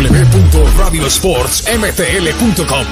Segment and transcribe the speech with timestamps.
[0.00, 2.86] www.radiosportsmtl.com.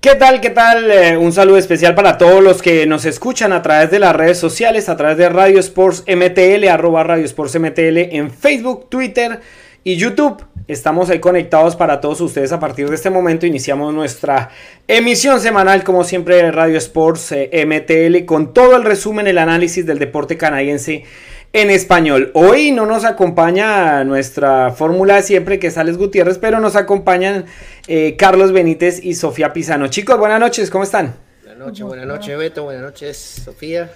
[0.00, 0.40] ¿Qué tal?
[0.40, 0.88] ¿Qué tal?
[0.90, 4.38] Eh, un saludo especial para todos los que nos escuchan a través de las redes
[4.38, 9.40] sociales, a través de Radio Sports MTL, arroba Radio Sports MTL en Facebook, Twitter
[9.84, 10.42] y YouTube.
[10.66, 12.50] Estamos ahí conectados para todos ustedes.
[12.52, 14.50] A partir de este momento iniciamos nuestra
[14.86, 19.86] emisión semanal, como siempre, de Radio Sports eh, MTL, con todo el resumen, el análisis
[19.86, 21.04] del deporte canadiense
[21.52, 22.30] en español.
[22.34, 27.46] Hoy no nos acompaña nuestra fórmula de siempre, que es Alex Gutiérrez, pero nos acompañan
[27.86, 29.88] eh, Carlos Benítez y Sofía Pisano.
[29.88, 31.14] Chicos, buenas noches, ¿cómo están?
[31.42, 33.90] Buenas noches, buenas noches, Beto, buenas noches, Sofía.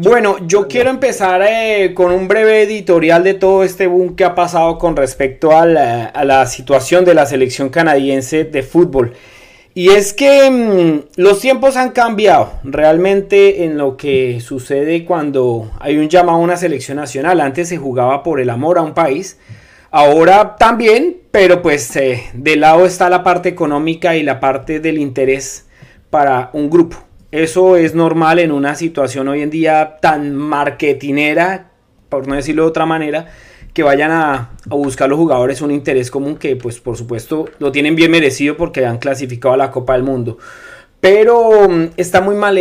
[0.00, 4.34] Bueno, yo quiero empezar eh, con un breve editorial de todo este boom que ha
[4.34, 9.14] pasado con respecto a la situación de la selección canadiense de fútbol.
[9.72, 15.96] Y es que mm, los tiempos han cambiado realmente en lo que sucede cuando hay
[15.98, 17.40] un llamado a una selección nacional.
[17.40, 19.38] Antes se jugaba por el amor a un país,
[19.92, 24.98] ahora también, pero pues eh, de lado está la parte económica y la parte del
[24.98, 25.68] interés
[26.10, 26.96] para un grupo.
[27.30, 31.70] Eso es normal en una situación hoy en día tan marketinera,
[32.08, 33.28] por no decirlo de otra manera,
[33.72, 37.96] que vayan a, buscar los jugadores un interés común que pues por supuesto lo tienen
[37.96, 40.38] bien merecido porque han clasificado a la Copa del Mundo.
[41.00, 42.58] Pero mm, está muy mal,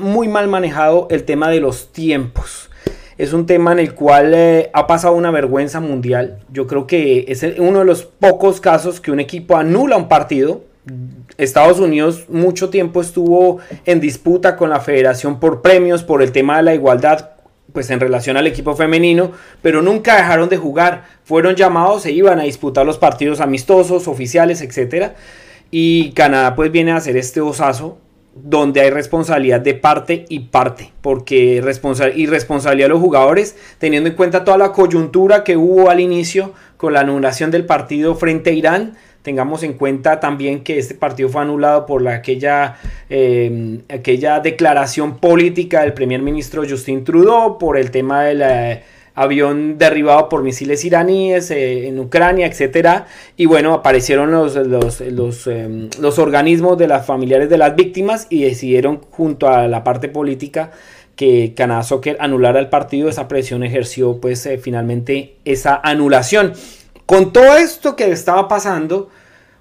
[0.00, 2.70] muy mal manejado el tema de los tiempos.
[3.18, 6.38] Es un tema en el cual eh, ha pasado una vergüenza mundial.
[6.50, 10.62] Yo creo que es uno de los pocos casos que un equipo anula un partido.
[11.36, 16.56] Estados Unidos mucho tiempo estuvo en disputa con la federación por premios, por el tema
[16.56, 17.30] de la igualdad,
[17.72, 19.32] pues en relación al equipo femenino,
[19.62, 21.04] pero nunca dejaron de jugar.
[21.24, 25.12] Fueron llamados, se iban a disputar los partidos amistosos, oficiales, etc.
[25.70, 27.98] Y Canadá pues viene a hacer este osazo
[28.34, 31.56] donde hay responsabilidad de parte y parte, porque
[32.14, 36.52] y responsabilidad de los jugadores, teniendo en cuenta toda la coyuntura que hubo al inicio
[36.76, 41.28] con la anulación del partido frente a Irán, Tengamos en cuenta también que este partido
[41.28, 42.76] fue anulado por la, aquella,
[43.10, 48.82] em, aquella declaración política del primer ministro Justin Trudeau por el tema del eh,
[49.14, 53.06] avión derribado por misiles iraníes eh, en Ucrania, etcétera.
[53.36, 58.26] Y bueno, aparecieron los, los, los, em, los organismos de las familiares de las víctimas
[58.30, 60.70] y decidieron junto a la parte política
[61.14, 63.10] que Canadá Soccer anulara el partido.
[63.10, 66.54] Esa presión ejerció pues eh, finalmente esa anulación.
[67.10, 69.08] Con todo esto que estaba pasando,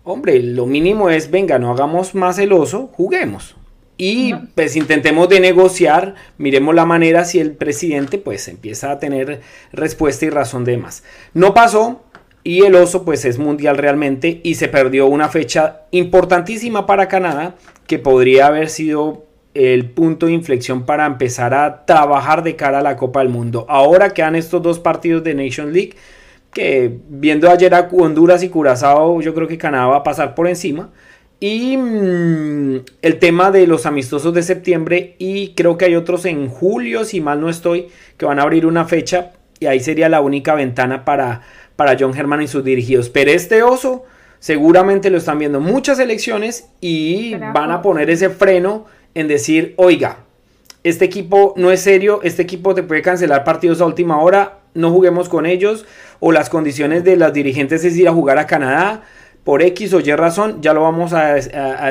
[0.03, 3.55] hombre, lo mínimo es, venga, no hagamos más el oso, juguemos.
[3.97, 9.41] Y pues intentemos de negociar, miremos la manera si el presidente pues empieza a tener
[9.73, 11.03] respuesta y razón de más.
[11.33, 12.03] No pasó
[12.43, 17.55] y el oso pues es mundial realmente y se perdió una fecha importantísima para Canadá
[17.87, 22.83] que podría haber sido el punto de inflexión para empezar a trabajar de cara a
[22.83, 23.65] la Copa del Mundo.
[23.69, 25.95] Ahora quedan estos dos partidos de Nation League
[26.53, 30.47] que viendo ayer a Honduras y Curazao, yo creo que Canadá va a pasar por
[30.47, 30.89] encima.
[31.39, 36.49] Y mm, el tema de los amistosos de septiembre y creo que hay otros en
[36.49, 37.87] julio, si mal no estoy,
[38.17, 41.41] que van a abrir una fecha y ahí sería la única ventana para,
[41.75, 43.09] para John Herman y sus dirigidos.
[43.09, 44.03] Pero este oso
[44.39, 48.85] seguramente lo están viendo muchas elecciones y van a poner ese freno
[49.15, 50.19] en decir, oiga,
[50.83, 54.91] este equipo no es serio, este equipo te puede cancelar partidos a última hora, no
[54.91, 55.85] juguemos con ellos,
[56.19, 59.03] o las condiciones de las dirigentes es ir a jugar a Canadá,
[59.43, 61.33] por X o Y razón, ya lo vamos a,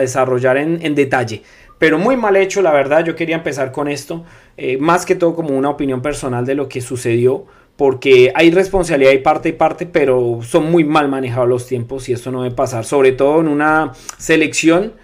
[0.00, 1.42] desarrollar en, detalle.
[1.78, 4.24] Pero muy mal hecho, la verdad, yo quería empezar con esto,
[4.56, 7.46] eh, más que todo como una opinión personal de lo que sucedió,
[7.76, 12.12] porque hay responsabilidad y parte y parte, pero son muy mal manejados los tiempos y
[12.12, 14.94] eso no debe pasar, sobre todo en una selección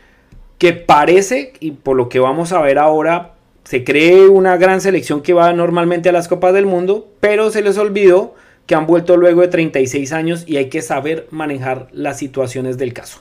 [0.58, 3.34] que parece, y por lo que vamos a ver ahora,
[3.64, 7.62] se cree una gran selección que va normalmente a las Copas del Mundo, pero se
[7.62, 8.34] les olvidó
[8.66, 12.92] que han vuelto luego de 36 años y hay que saber manejar las situaciones del
[12.92, 13.20] caso.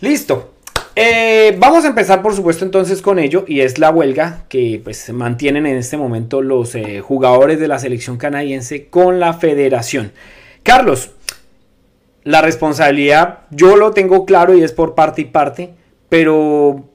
[0.00, 0.54] Listo.
[1.00, 5.12] Eh, vamos a empezar por supuesto entonces con ello y es la huelga que pues
[5.12, 10.10] mantienen en este momento los eh, jugadores de la selección canadiense con la federación.
[10.64, 11.12] Carlos,
[12.24, 15.70] la responsabilidad yo lo tengo claro y es por parte y parte,
[16.08, 16.88] pero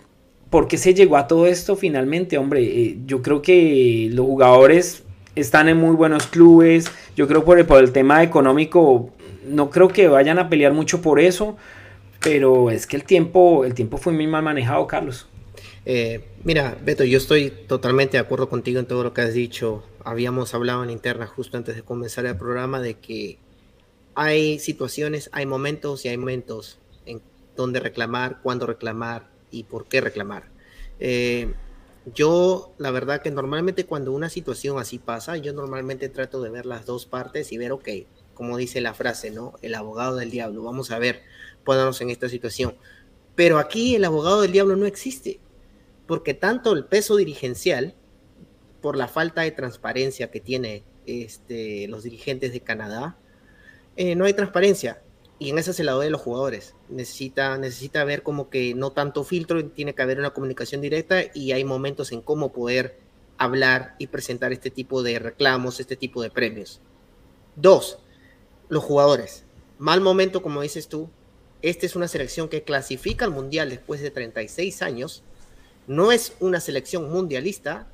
[0.49, 2.37] ¿por qué se llegó a todo esto finalmente?
[2.37, 5.03] Hombre, eh, yo creo que los jugadores
[5.35, 9.11] están en muy buenos clubes, yo creo por el, por el tema económico,
[9.45, 11.57] no creo que vayan a pelear mucho por eso,
[12.19, 15.27] pero es que el tiempo, el tiempo fue muy mal manejado, Carlos.
[15.85, 19.83] Eh, mira, Beto, yo estoy totalmente de acuerdo contigo en todo lo que has dicho.
[20.05, 23.37] Habíamos hablado en interna justo antes de comenzar el programa de que
[24.15, 27.21] hay situaciones, hay momentos y hay momentos en
[27.57, 30.43] donde reclamar, cuándo reclamar, y por qué reclamar.
[30.99, 31.53] Eh,
[32.05, 36.65] yo la verdad que normalmente cuando una situación así pasa, yo normalmente trato de ver
[36.65, 37.89] las dos partes y ver, ok,
[38.33, 39.53] como dice la frase, ¿no?
[39.61, 41.21] El abogado del diablo, vamos a ver,
[41.63, 42.75] ponernos en esta situación.
[43.35, 45.39] Pero aquí el abogado del diablo no existe,
[46.07, 47.95] porque tanto el peso dirigencial,
[48.81, 53.17] por la falta de transparencia que tiene este, los dirigentes de Canadá,
[53.95, 55.02] eh, no hay transparencia.
[55.43, 56.73] Y en esa se la doy a los jugadores.
[56.87, 61.51] Necesita, necesita ver como que no tanto filtro, tiene que haber una comunicación directa y
[61.51, 62.97] hay momentos en cómo poder
[63.37, 66.79] hablar y presentar este tipo de reclamos, este tipo de premios.
[67.57, 67.99] Dos,
[68.69, 69.43] los jugadores.
[69.79, 71.09] Mal momento, como dices tú.
[71.61, 75.23] Esta es una selección que clasifica al Mundial después de 36 años.
[75.87, 77.89] No es una selección mundialista.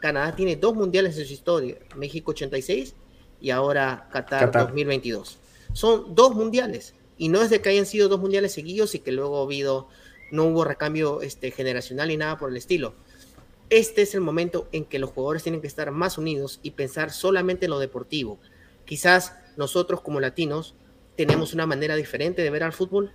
[0.00, 1.76] Canadá tiene dos mundiales en su historia.
[1.96, 2.94] México 86
[3.42, 5.38] y ahora Qatar, 2022.
[5.78, 6.96] Son dos mundiales.
[7.18, 9.86] Y no es de que hayan sido dos mundiales seguidos y que luego ha habido,
[10.32, 12.94] no hubo recambio este, generacional ni nada por el estilo.
[13.70, 17.12] Este es el momento en que los jugadores tienen que estar más unidos y pensar
[17.12, 18.40] solamente en lo deportivo.
[18.86, 20.74] Quizás nosotros como latinos
[21.14, 23.12] tenemos una manera diferente de ver al fútbol.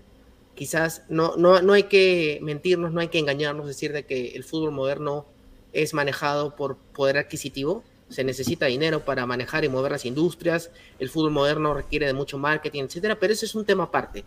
[0.55, 4.45] Quizás no, no, no hay que mentirnos, no hay que engañarnos, decir de que el
[4.45, 5.25] fútbol moderno
[5.73, 7.83] es manejado por poder adquisitivo.
[8.13, 10.71] Se necesita dinero para manejar y mover las industrias.
[10.99, 14.23] El fútbol moderno requiere de mucho marketing, etcétera, pero ese es un tema aparte.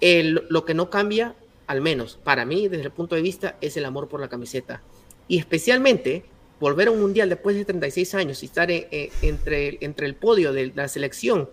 [0.00, 1.36] lo que no cambia,
[1.66, 4.82] al menos para mí, desde el punto de vista, es el amor por la camiseta.
[5.28, 6.24] Y especialmente
[6.62, 10.14] volver a un mundial después de 36 años y estar eh, eh, entre, entre el
[10.14, 11.50] podio de la selección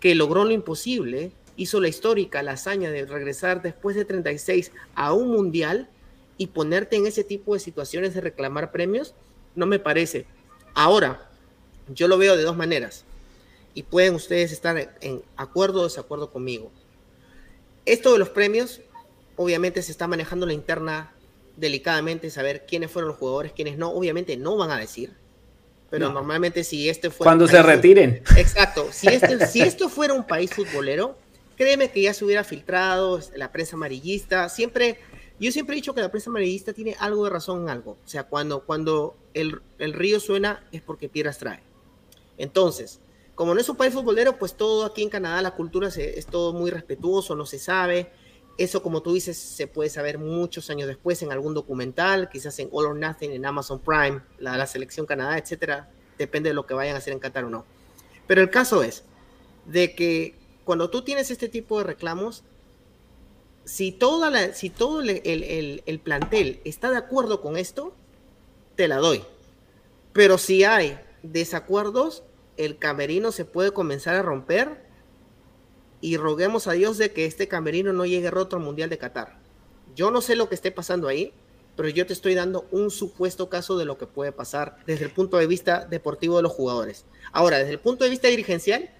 [0.00, 5.12] que logró lo imposible, hizo la histórica, la hazaña de regresar después de 36 a
[5.12, 5.88] un mundial
[6.38, 9.14] y ponerte en ese tipo de situaciones de reclamar premios,
[9.54, 10.26] no me parece.
[10.78, 11.28] Ahora,
[11.88, 13.04] yo lo veo de dos maneras
[13.74, 16.70] y pueden ustedes estar en acuerdo o desacuerdo conmigo.
[17.84, 18.80] Esto de los premios,
[19.34, 21.12] obviamente se está manejando la interna
[21.56, 23.90] delicadamente saber quiénes fueron los jugadores, quiénes no.
[23.90, 25.14] Obviamente no van a decir,
[25.90, 27.30] pero normalmente si este fuera...
[27.30, 28.22] Cuando se retiren.
[28.36, 28.86] Exacto.
[28.92, 31.18] Si, este, si esto fuera un país futbolero,
[31.56, 34.48] créeme que ya se hubiera filtrado la prensa amarillista.
[34.48, 35.00] Siempre,
[35.46, 37.92] yo siempre he dicho que la prensa amarillista tiene algo de razón en algo.
[38.04, 41.62] O sea, cuando, cuando el, el río suena es porque piedras trae.
[42.38, 43.00] Entonces,
[43.38, 46.52] como no es un país futbolero, pues todo aquí en Canadá, la cultura es todo
[46.52, 48.10] muy respetuoso, no se sabe.
[48.56, 52.68] Eso, como tú dices, se puede saber muchos años después en algún documental, quizás en
[52.72, 55.88] All or Nothing, en Amazon Prime, la, selección Canadá, etcétera.
[56.18, 57.64] Depende de lo que vayan a hacer en Qatar o no.
[58.26, 59.04] Pero el caso es
[59.66, 60.34] de que
[60.64, 62.42] cuando tú tienes este tipo de reclamos,
[63.68, 67.92] si, toda la, si todo el, el plantel está de acuerdo con esto,
[68.76, 69.22] te la doy.
[70.14, 72.22] Pero si hay desacuerdos,
[72.56, 74.82] el camerino se puede comenzar a romper
[76.00, 79.38] y roguemos a Dios de que este camerino no llegue roto al Mundial de Qatar.
[79.94, 81.34] Yo no sé lo que esté pasando ahí,
[81.76, 85.10] pero yo te estoy dando un supuesto caso de lo que puede pasar desde el
[85.10, 87.04] punto de vista deportivo de los jugadores.
[87.32, 88.90] Ahora, desde el punto de vista dirigencial,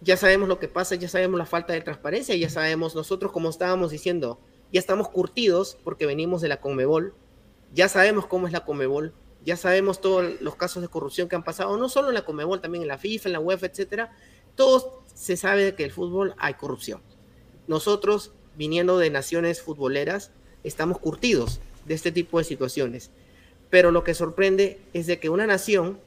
[0.00, 3.48] ya sabemos lo que pasa, ya sabemos la falta de transparencia, ya sabemos nosotros, como
[3.48, 4.38] estábamos diciendo,
[4.72, 7.14] ya estamos curtidos porque venimos de la Conmebol,
[7.72, 9.14] ya sabemos cómo es la Conmebol,
[9.44, 12.60] ya sabemos todos los casos de corrupción que han pasado, no solo en la Conmebol,
[12.60, 14.12] también en la FIFA, en la UEFA, etcétera.
[14.56, 17.00] Todos se sabe que el fútbol hay corrupción.
[17.68, 20.32] Nosotros, viniendo de naciones futboleras,
[20.64, 23.10] estamos curtidos de este tipo de situaciones.
[23.70, 26.00] Pero lo que sorprende es de que una nación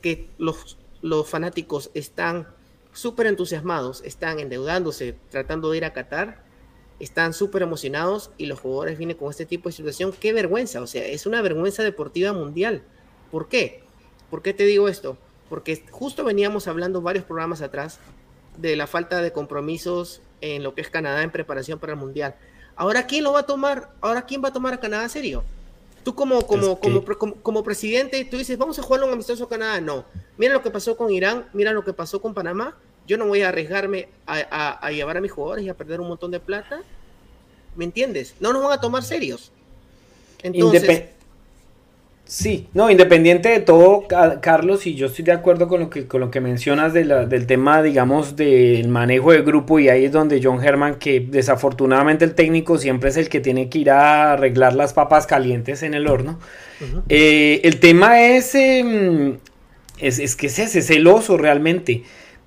[0.00, 2.48] que los, los fanáticos están
[2.92, 6.42] súper entusiasmados, están endeudándose, tratando de ir a Qatar,
[7.00, 10.12] están súper emocionados y los jugadores vienen con este tipo de situación.
[10.18, 10.80] ¡Qué vergüenza!
[10.80, 12.82] O sea, es una vergüenza deportiva mundial.
[13.30, 13.82] ¿Por qué?
[14.30, 15.16] ¿Por qué te digo esto?
[15.48, 17.98] Porque justo veníamos hablando varios programas atrás
[18.56, 22.36] de la falta de compromisos en lo que es Canadá en preparación para el Mundial.
[22.76, 23.90] Ahora, ¿quién lo va a tomar?
[24.00, 25.44] Ahora, ¿quién va a tomar a Canadá serio?
[26.04, 27.04] Tú como, como, como,
[27.42, 29.80] como, presidente, tú dices, vamos a jugar un amistoso Canadá.
[29.80, 30.04] No.
[30.42, 32.76] Mira lo que pasó con Irán, mira lo que pasó con Panamá.
[33.06, 36.32] Yo no voy a arriesgarme a, llevar a mis jugadores y a perder un montón
[36.32, 36.80] de plata.
[37.76, 38.34] ¿Me entiendes?
[38.40, 39.52] No nos van a tomar serios.
[40.42, 41.04] Entonces,
[42.24, 46.20] Sí, no, independiente de todo, Carlos, y yo estoy de acuerdo con lo que, con
[46.20, 50.64] lo que mencionas del tema, digamos, del manejo de grupo, y ahí es donde John
[50.64, 54.92] Herman, que desafortunadamente el técnico siempre es el que tiene que ir a arreglar las
[54.92, 56.40] papas calientes en el horno.
[57.08, 59.38] Eh, el tema es, em,
[60.02, 62.02] es, es, que es ese, celoso realmente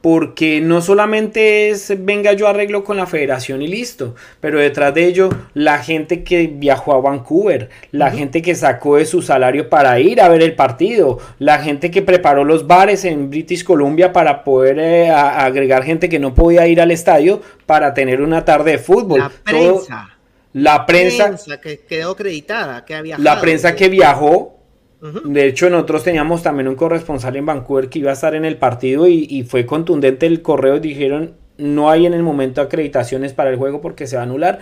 [0.05, 5.05] porque no solamente es venga yo arreglo con la federación y listo, pero detrás de
[5.05, 9.99] ello la gente que viajó a Vancouver, la gente que sacó de su salario para
[9.99, 14.43] ir a ver el partido, la gente que preparó los bares en British Columbia para
[14.43, 18.77] poder eh, agregar gente que no podía ir al estadio para tener una tarde de
[18.77, 19.21] fútbol.
[19.21, 20.09] La prensa.
[20.53, 24.55] La prensa, que quedó acreditada, que había La prensa que viajó,
[25.01, 28.57] de hecho nosotros teníamos también un corresponsal en Vancouver que iba a estar en el
[28.57, 33.55] partido y, fue contundente el correo, dijeron no hay en el momento acreditaciones para el
[33.55, 34.59] juego porque se va a anular.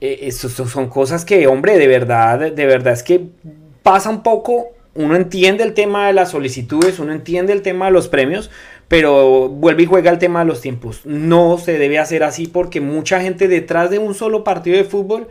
[0.00, 3.26] Eh, eso, son cosas que, hombre, de verdad, de verdad es que
[3.82, 7.92] pasa un poco, uno entiende el tema de las solicitudes, uno entiende el tema de
[7.92, 8.50] los premios,
[8.88, 11.02] pero vuelve y juega el tema de los tiempos.
[11.04, 15.28] No se debe hacer así porque mucha gente detrás de un solo partido de fútbol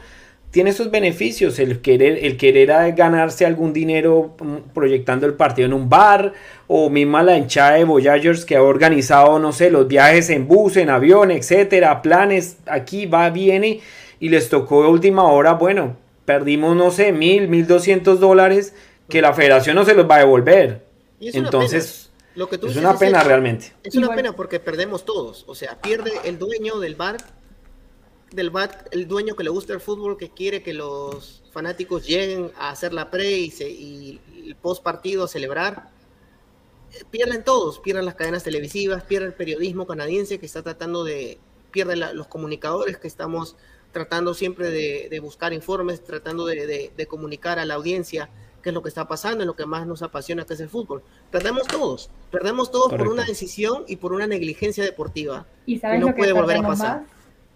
[0.52, 5.74] tiene esos beneficios, el querer, el querer ganarse algún dinero mm, proyectando el partido en
[5.74, 6.34] un bar,
[6.68, 10.78] o misma la hinchada de Voyagers que ha organizado, no sé, los viajes en bus,
[10.78, 13.82] en avión, etcétera, planes, aquí va, viene,
[14.20, 18.74] y les tocó de última hora, bueno, perdimos, no sé, mil, mil doscientos dólares,
[19.10, 20.86] que la federación no se los va a devolver.
[21.20, 23.74] Entonces, lo que es una pena realmente.
[23.84, 25.46] Es una pena porque perdemos todos.
[25.48, 27.18] O sea, pierde el dueño del bar,
[28.36, 32.52] del bar, el dueño que le gusta el fútbol, que quiere que los fanáticos lleguen
[32.58, 35.90] a hacer la pre y, el post partido celebrar.
[37.10, 41.40] Pierden todos, pierden las cadenas televisivas, pierde el periodismo canadiense que está tratando de,
[41.72, 43.56] pierde los comunicadores que estamos
[43.92, 48.30] tratando siempre de, buscar informes, tratando de, de comunicar a la audiencia
[48.62, 50.70] qué es lo que está pasando, en lo que más nos apasiona, que es el
[50.70, 51.04] fútbol.
[51.32, 55.46] Perdemos todos, perdemos todos por una decisión y por una negligencia deportiva.
[55.66, 57.15] ¿Y sabes no lo que puede volver a pasar.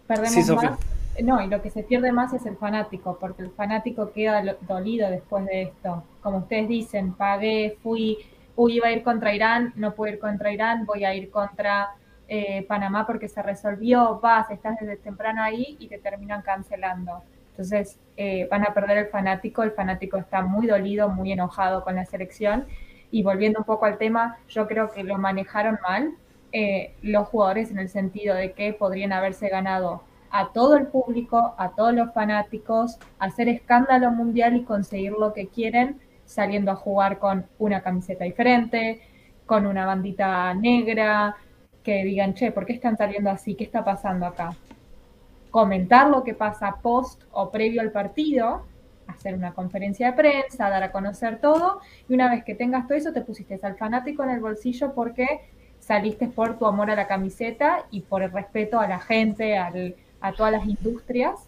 [0.10, 0.80] Perdemos más.
[1.24, 5.08] No, y lo que se pierde más es el fanático, porque el fanático queda dolido
[5.12, 6.04] después de esto.
[6.22, 8.18] Como ustedes dicen, pagué, fui,
[8.56, 11.90] uy, iba a ir contra Irán, no puedo ir contra Irán, voy a ir contra
[12.28, 17.22] eh, Panamá porque se resolvió, vas, estás desde temprano ahí y te terminan cancelando.
[17.52, 21.96] Entonces eh, van a perder el fanático, el fanático está muy dolido, muy enojado con
[21.96, 22.66] la selección.
[23.12, 26.16] Y volviendo un poco al tema, yo creo que lo manejaron mal
[26.52, 31.56] eh, los jugadores en el sentido de que podrían haberse ganado a todo el público,
[31.58, 37.18] a todos los fanáticos, hacer escándalo mundial y conseguir lo que quieren saliendo a jugar
[37.18, 39.02] con una camiseta diferente,
[39.48, 41.36] con una bandita negra,
[41.84, 43.56] que digan, che, ¿por qué están saliendo así?
[43.56, 44.56] ¿Qué está pasando acá?
[45.50, 48.66] comentar lo que pasa post o previo al partido,
[49.08, 52.98] hacer una conferencia de prensa, dar a conocer todo, y una vez que tengas todo
[52.98, 55.42] eso, te pusiste al fanático en el bolsillo porque
[55.90, 60.34] saliste por tu amor a la camiseta y por el respeto a la gente, a
[60.38, 61.40] todas las industrias.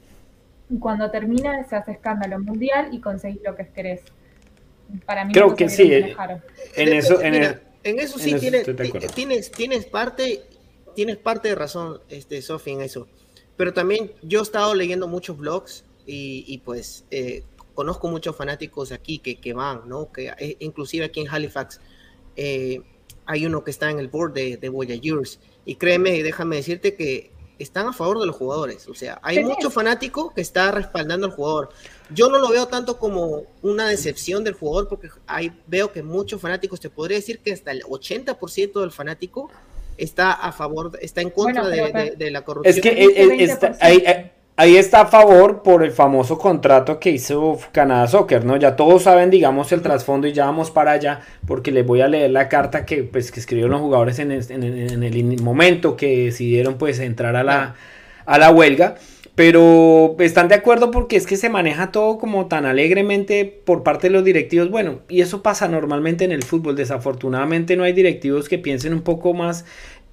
[0.67, 4.01] Y cuando termina, se hace escándalo mundial y conseguís lo que querés.
[5.05, 5.93] Para mí, creo que sí.
[5.93, 6.15] Eh,
[6.75, 7.35] en eso, en,
[7.83, 8.65] eso sí tienes,
[9.13, 10.41] tienes, tienes, parte,
[10.95, 13.07] tienes parte de razón, este, Sofi, en eso.
[13.57, 17.43] Pero también yo he estado leyendo muchos blogs y, pues eh,
[17.75, 20.11] conozco muchos fanáticos aquí que, que, van, ¿no?
[20.11, 21.79] Que eh, inclusive aquí en Halifax
[22.35, 22.81] eh,
[23.25, 27.31] hay uno que está en el board de, de Voyagers y créeme, déjame decirte que
[27.61, 28.87] están a favor de los jugadores.
[28.87, 31.69] O sea, hay mucho fanático que está respaldando al jugador.
[32.09, 36.41] Yo no lo veo tanto como una decepción del jugador porque hay, veo que muchos
[36.41, 39.49] fanáticos, te podría decir que hasta el 80% del fanático
[39.97, 42.75] está a favor, está en contra de, la corrupción.
[42.75, 48.57] Es que ahí, está a favor por el famoso contrato que hizo Canadá Soccer, ¿no?
[48.57, 52.07] Ya todos saben, digamos, el trasfondo y ya vamos para allá, porque les voy a
[52.07, 56.99] leer la carta que, pues, que escribieron los jugadores en el, momento que decidieron, pues,
[56.99, 57.75] entrar a la,
[58.25, 58.95] a la huelga.
[59.33, 64.07] Pero están de acuerdo porque es que se maneja todo como tan alegremente por parte
[64.07, 64.69] de los directivos.
[64.69, 66.75] Bueno, y eso pasa normalmente en el fútbol.
[66.75, 69.65] Desafortunadamente no hay directivos que piensen un poco más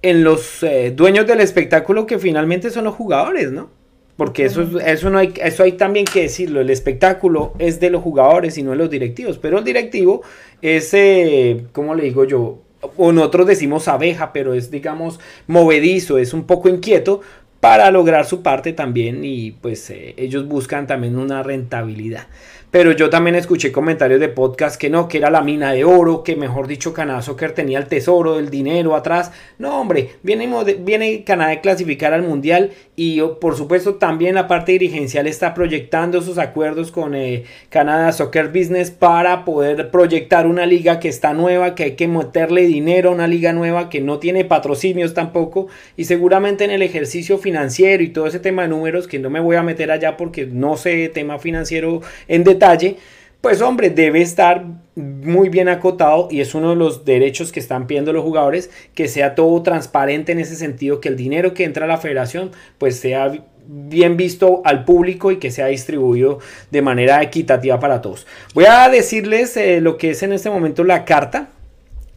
[0.02, 3.70] en los eh, dueños del espectáculo que finalmente son los jugadores, ¿no?
[4.18, 6.60] Porque eso, eso, no hay, eso hay también que decirlo.
[6.60, 9.38] El espectáculo es de los jugadores y no de los directivos.
[9.38, 10.22] Pero el directivo
[10.60, 12.58] es, eh, ¿cómo le digo yo?
[12.96, 17.20] O nosotros decimos abeja, pero es, digamos, movedizo, es un poco inquieto
[17.60, 22.26] para lograr su parte también y pues eh, ellos buscan también una rentabilidad.
[22.70, 26.22] Pero yo también escuché comentarios de podcast que no, que era la mina de oro,
[26.22, 29.32] que mejor dicho Canadá Soccer tenía el tesoro, el dinero atrás.
[29.56, 30.46] No, hombre, viene,
[30.80, 36.20] viene Canadá a clasificar al Mundial y por supuesto también la parte dirigencial está proyectando
[36.20, 41.74] sus acuerdos con eh, Canadá Soccer Business para poder proyectar una liga que está nueva,
[41.74, 46.04] que hay que meterle dinero a una liga nueva que no tiene patrocinios tampoco y
[46.04, 49.56] seguramente en el ejercicio financiero y todo ese tema de números que no me voy
[49.56, 52.96] a meter allá porque no sé tema financiero en detalle detalle,
[53.40, 54.64] pues hombre, debe estar
[54.96, 59.06] muy bien acotado y es uno de los derechos que están pidiendo los jugadores, que
[59.06, 62.98] sea todo transparente en ese sentido, que el dinero que entra a la federación pues
[62.98, 63.32] sea
[63.68, 66.38] bien visto al público y que sea distribuido
[66.70, 68.26] de manera equitativa para todos.
[68.54, 71.50] Voy a decirles eh, lo que es en este momento la carta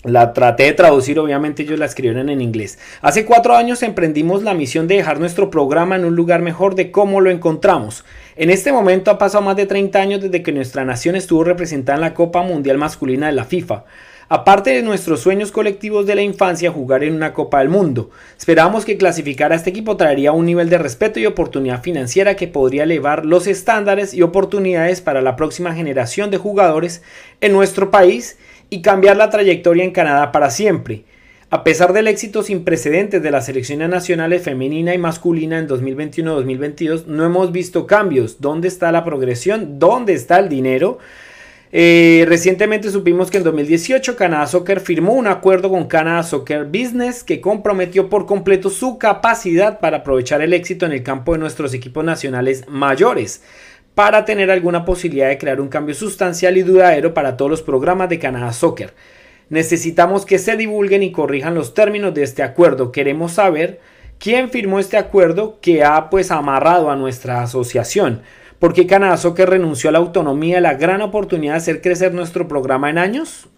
[0.03, 2.79] La traté de traducir, obviamente ellos la escribieron en inglés.
[3.01, 6.89] Hace cuatro años emprendimos la misión de dejar nuestro programa en un lugar mejor de
[6.89, 8.03] cómo lo encontramos.
[8.37, 11.97] En este momento ha pasado más de 30 años desde que nuestra nación estuvo representada
[11.97, 13.83] en la Copa Mundial Masculina de la FIFA.
[14.29, 18.09] Aparte de nuestros sueños colectivos de la infancia, jugar en una Copa del Mundo.
[18.37, 22.47] Esperábamos que clasificar a este equipo traería un nivel de respeto y oportunidad financiera que
[22.47, 27.01] podría elevar los estándares y oportunidades para la próxima generación de jugadores
[27.41, 28.37] en nuestro país
[28.69, 31.03] y cambiar la trayectoria en Canadá para siempre.
[31.53, 37.07] A pesar del éxito sin precedentes de las selecciones nacionales femenina y masculina en 2021-2022,
[37.07, 38.39] no hemos visto cambios.
[38.39, 39.77] ¿Dónde está la progresión?
[39.77, 40.99] ¿Dónde está el dinero?
[41.73, 47.21] Eh, recientemente supimos que en 2018 Canadá Soccer firmó un acuerdo con Canada Soccer Business
[47.21, 51.73] que comprometió por completo su capacidad para aprovechar el éxito en el campo de nuestros
[51.73, 53.43] equipos nacionales mayores
[53.93, 58.07] para tener alguna posibilidad de crear un cambio sustancial y duradero para todos los programas
[58.07, 58.93] de Canadá Soccer.
[59.51, 62.93] Necesitamos que se divulguen y corrijan los términos de este acuerdo.
[62.93, 63.81] Queremos saber
[64.17, 68.21] quién firmó este acuerdo que ha pues amarrado a nuestra asociación.
[68.59, 72.13] ¿Por qué Canadá Soccer renunció a la autonomía y la gran oportunidad de hacer crecer
[72.13, 73.49] nuestro programa en años?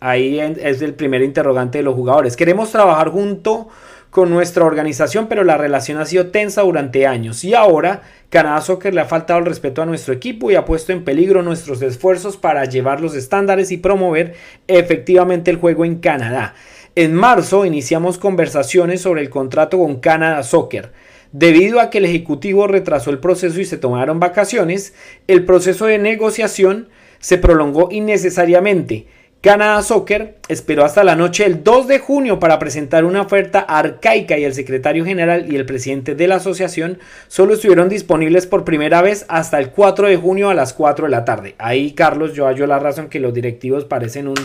[0.00, 2.36] Ahí es el primer interrogante de los jugadores.
[2.36, 3.68] Queremos trabajar junto
[4.10, 8.94] con nuestra organización, pero la relación ha sido tensa durante años y ahora Canadá Soccer
[8.94, 12.36] le ha faltado el respeto a nuestro equipo y ha puesto en peligro nuestros esfuerzos
[12.36, 14.34] para llevar los estándares y promover
[14.66, 16.54] efectivamente el juego en Canadá.
[16.94, 20.90] En marzo iniciamos conversaciones sobre el contrato con Canadá Soccer.
[21.30, 24.94] Debido a que el Ejecutivo retrasó el proceso y se tomaron vacaciones,
[25.26, 26.88] el proceso de negociación
[27.18, 29.06] se prolongó innecesariamente.
[29.40, 34.36] Canadá Soccer esperó hasta la noche del 2 de junio para presentar una oferta arcaica
[34.36, 39.00] y el secretario general y el presidente de la asociación solo estuvieron disponibles por primera
[39.00, 41.54] vez hasta el 4 de junio a las 4 de la tarde.
[41.58, 44.38] Ahí Carlos yo hallo la razón que los directivos parecen un,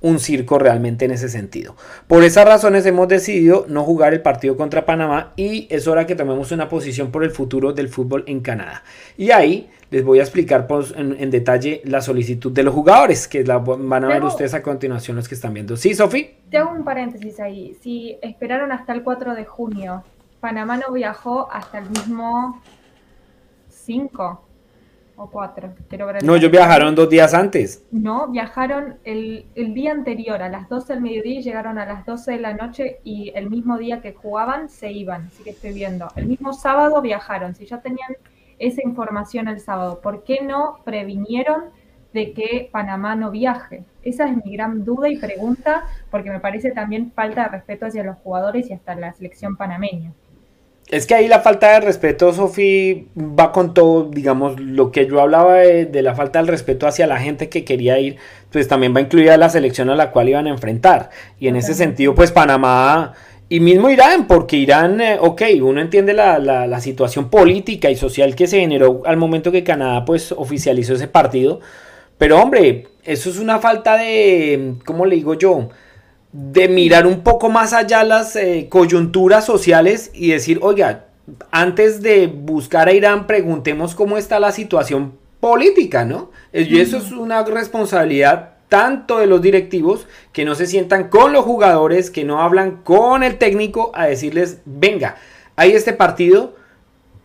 [0.00, 1.76] un circo realmente en ese sentido.
[2.08, 6.16] Por esas razones hemos decidido no jugar el partido contra Panamá y es hora que
[6.16, 8.82] tomemos una posición por el futuro del fútbol en Canadá.
[9.16, 13.44] Y ahí les voy a explicar pues, en, detalle la solicitud de los jugadores, que
[13.44, 15.76] la van a ver ustedes a continuación los que están viendo.
[15.76, 16.36] ¿Sí, Sofi?
[16.48, 17.76] Te hago un paréntesis ahí.
[17.82, 20.04] Si esperaron hasta el 4 de junio,
[20.38, 22.62] Panamá no viajó hasta el mismo
[23.68, 24.44] 5
[25.16, 25.74] o 4.
[26.22, 27.84] No, ellos viajaron dos días antes.
[27.90, 32.06] No, viajaron el, el, día anterior, a las 12 del mediodía, y llegaron a las
[32.06, 35.26] 12 de la noche y el mismo día que jugaban se iban.
[35.26, 36.08] Así que estoy viendo.
[36.14, 37.54] El mismo sábado viajaron.
[37.54, 38.16] Si ya tenían
[38.60, 40.00] esa información el sábado?
[40.00, 41.64] ¿Por qué no previnieron
[42.12, 43.82] de que Panamá no viaje?
[44.02, 48.04] Esa es mi gran duda y pregunta, porque me parece también falta de respeto hacia
[48.04, 50.12] los jugadores y hasta la selección panameña.
[50.90, 55.20] Es que ahí la falta de respeto, Sofi, va con todo, digamos, lo que yo
[55.20, 58.16] hablaba de, la falta de respeto hacia la gente que quería ir,
[58.50, 61.10] pues también va incluida la selección a la cual iban a enfrentar.
[61.38, 63.14] Y en ese sentido, pues Panamá
[63.52, 68.36] y mismo Irán, porque Irán, eh, ok, uno entiende la, la, situación política y social
[68.36, 71.58] que se generó al momento que Canadá pues oficializó ese partido,
[72.16, 75.68] pero hombre, eso es una falta de, ¿cómo le digo yo?
[76.32, 81.06] De mirar un poco más allá las eh, coyunturas sociales y decir, oiga,
[81.50, 86.30] antes de buscar a Irán, preguntemos cómo está la situación política, ¿no?
[86.52, 91.44] Y eso es una responsabilidad tanto de los directivos que no se sientan con los
[91.44, 95.16] jugadores, que no hablan con el técnico a decirles, venga,
[95.56, 96.54] hay este partido,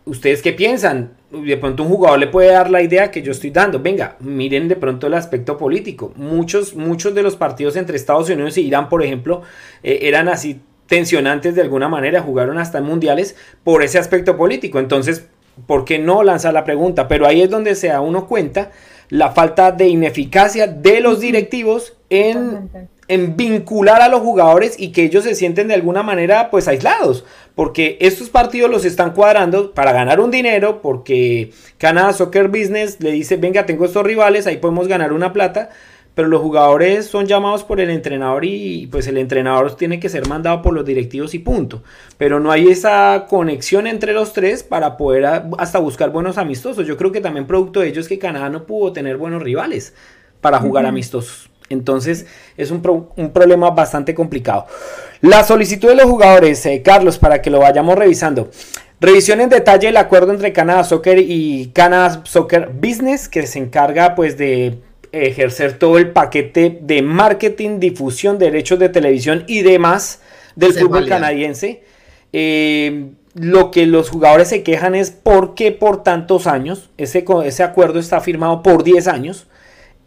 [0.05, 1.13] ¿ustedes qué piensan?
[1.31, 4.67] De pronto un jugador le puede dar la idea que yo estoy dando, venga, miren
[4.67, 6.11] de pronto el aspecto político.
[6.15, 9.43] Muchos, muchos de los partidos entre Estados Unidos e Irán, por ejemplo,
[9.83, 14.79] eh, eran así tensionantes de alguna manera, jugaron hasta en mundiales por ese aspecto político.
[14.79, 15.27] Entonces,
[15.67, 17.07] ¿por qué no lanzar la pregunta?
[17.07, 18.71] Pero ahí es donde se da uno cuenta
[19.09, 22.69] la falta de ineficacia de los directivos en,
[23.07, 27.25] en, vincular a los jugadores y que ellos se sienten de alguna manera pues aislados,
[27.55, 33.11] porque estos partidos los están cuadrando para ganar un dinero, porque Canadá Soccer Business le
[33.11, 35.69] dice, venga, tengo estos rivales, ahí podemos ganar una plata,
[36.15, 40.27] pero los jugadores son llamados por el entrenador y pues el entrenador tiene que ser
[40.27, 41.83] mandado por los directivos y punto.
[42.17, 45.25] Pero no hay esa conexión entre los tres para poder
[45.57, 46.87] hasta buscar buenos amistosos.
[46.87, 49.93] Yo creo que también producto de ello es que Canadá no pudo tener buenos rivales
[50.39, 51.49] para jugar amistosos.
[51.69, 54.67] Entonces es un, problema bastante complicado.
[55.21, 58.49] La solicitud de los jugadores, eh, Carlos, para que lo vayamos revisando.
[59.01, 64.15] Revisión en detalle el acuerdo entre Canadá Soccer y Canadá Soccer Business, que se encarga
[64.15, 64.79] pues de
[65.23, 70.21] ejercer todo el paquete de marketing, difusión, derechos de televisión y demás
[70.55, 71.83] del fútbol canadiense.
[72.33, 77.63] Eh, lo que los jugadores se quejan es por qué por tantos años, ese, ese
[77.63, 79.47] acuerdo está firmado por 10 años,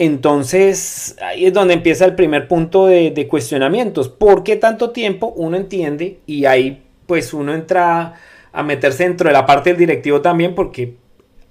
[0.00, 4.08] Entonces, ahí es donde empieza el primer punto de, de, cuestionamientos.
[4.08, 5.32] ¿Por qué tanto tiempo?
[5.36, 8.14] Uno entiende y ahí pues uno entra
[8.52, 10.94] a meterse dentro de la parte del directivo también porque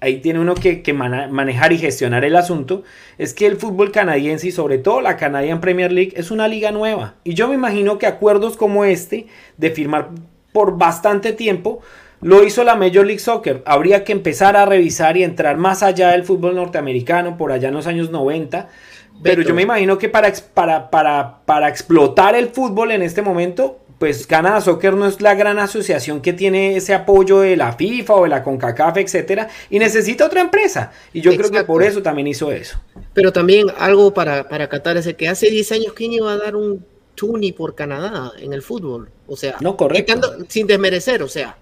[0.00, 2.82] ahí tiene uno que, manejar y gestionar el asunto,
[3.18, 6.70] es que el fútbol canadiense y sobre todo la Canadian Premier League es una liga
[6.70, 7.14] nueva.
[7.24, 10.10] Y yo me imagino que acuerdos como este, de firmar
[10.52, 11.80] por bastante tiempo,
[12.20, 13.62] lo hizo la Major League Soccer.
[13.64, 17.74] Habría que empezar a revisar y entrar más allá del fútbol norteamericano, por allá en
[17.74, 18.68] los años 90.
[19.22, 23.80] Pero yo me imagino que para, para, para, para explotar el fútbol en este momento,
[23.98, 28.14] pues Canadá Soccer no es la gran asociación que tiene ese apoyo de la FIFA
[28.14, 30.92] o de la CONCACAF, etcétera, y necesita otra empresa.
[31.12, 32.80] Y yo creo que por eso también hizo eso.
[33.12, 36.54] Pero también algo para, para Qatar es que hace 10 años, ¿quién iba a dar
[36.54, 39.10] un tuni por Canadá en el fútbol?
[39.26, 40.36] O sea, no, correcto.
[40.48, 41.56] sin desmerecer, o sea.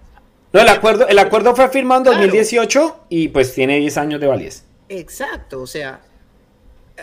[0.53, 4.27] No, el acuerdo, el acuerdo fue firmado en 2018 y pues tiene 10 años de
[4.27, 4.63] validez.
[4.89, 5.99] Exacto, o sea,
[6.95, 7.01] eh,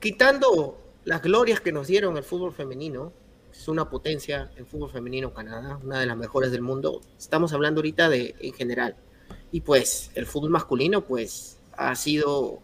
[0.00, 3.12] quitando las glorias que nos dieron el fútbol femenino,
[3.52, 7.00] es una potencia en fútbol femenino Canadá, una de las mejores del mundo.
[7.18, 8.96] Estamos hablando ahorita de en general.
[9.50, 12.60] Y pues el fútbol masculino pues ha sido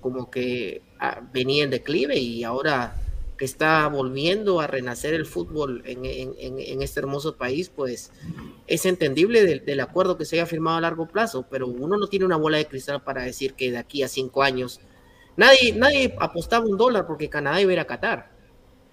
[0.00, 2.96] como que ah, venía en declive y ahora
[3.36, 8.10] que está volviendo a renacer el fútbol en, en, este hermoso país, pues
[8.66, 12.08] es entendible del, del, acuerdo que se haya firmado a largo plazo, pero uno no
[12.08, 14.80] tiene una bola de cristal para decir que de aquí a cinco años
[15.38, 18.38] nadie, nadie apostaba un dólar porque Canadá iba a ir a Qatar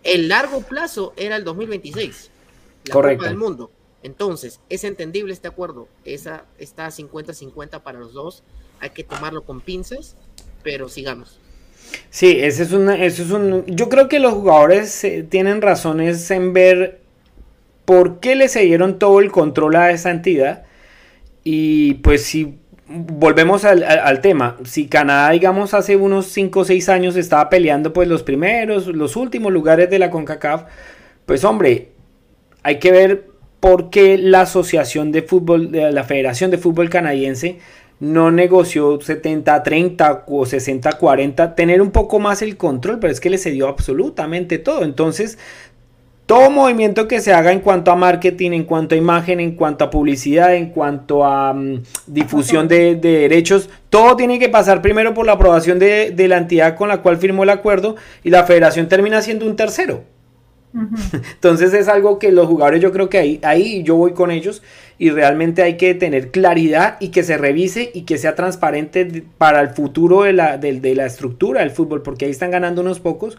[0.06, 2.30] el largo plazo era el 2026,
[2.86, 3.24] la Correcto.
[3.24, 3.72] Copa del Mundo.
[4.04, 5.88] Entonces, es entendible este acuerdo.
[6.06, 8.44] Esa está 50-50 para los dos.
[8.80, 10.16] Hay que tomarlo con pinzas,
[10.64, 11.40] pero sigamos.
[12.12, 13.66] Sí, ese es un, es un.
[13.66, 17.02] Yo creo que los jugadores eh, tienen razones en ver
[17.86, 20.66] por qué le cedieron todo el control a esa entidad.
[21.44, 24.58] Y pues si volvemos al, tema.
[24.64, 29.16] Si Canadá, digamos, hace unos 5 o 6 años estaba peleando pues los primeros, los
[29.16, 30.64] últimos lugares de la CONCACAF,
[31.26, 31.92] pues hombre,
[32.64, 33.28] hay que ver
[33.60, 37.60] por qué la Asociación de Fútbol, de la Federación de Fútbol Canadiense
[38.00, 43.38] no negoció 70-30 o 60-40, tener un poco más el control, pero es que le
[43.38, 44.84] cedió absolutamente todo.
[44.84, 45.38] Entonces,
[46.26, 49.84] todo movimiento que se haga en cuanto a marketing, en cuanto a imagen, en cuanto
[49.84, 55.26] a publicidad, en cuanto a mm, difusión de, derechos, todo tiene que pasar primero por
[55.26, 59.22] la aprobación de, la entidad con la cual firmó el acuerdo y la federación termina
[59.22, 60.04] siendo un tercero.
[60.74, 64.64] Entonces es algo que los jugadores yo creo que ahí, ahí yo voy con ellos
[64.98, 69.62] y realmente hay que tener claridad y que se revise y que sea transparente para
[69.62, 73.38] el futuro de la, de la estructura del fútbol porque ahí están ganando unos pocos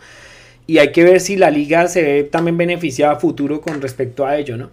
[0.67, 4.27] y hay que ver si la liga se ve también beneficiada a futuro con respecto
[4.27, 4.71] a ello, ¿no?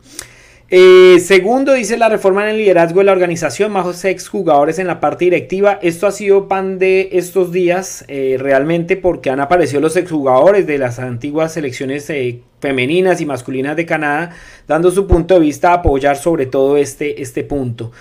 [0.76, 4.88] Eh, segundo, dice la reforma en el liderazgo de la organización, más ex jugadores en
[4.88, 5.78] la parte directiva.
[5.84, 10.80] Esto ha sido pan de estos días, eh, realmente, porque han aparecido los exjugadores de
[10.80, 14.32] las antiguas selecciones eh, femeninas y masculinas de Canadá,
[14.68, 17.92] dando su punto de vista a apoyar sobre todo este, este punto.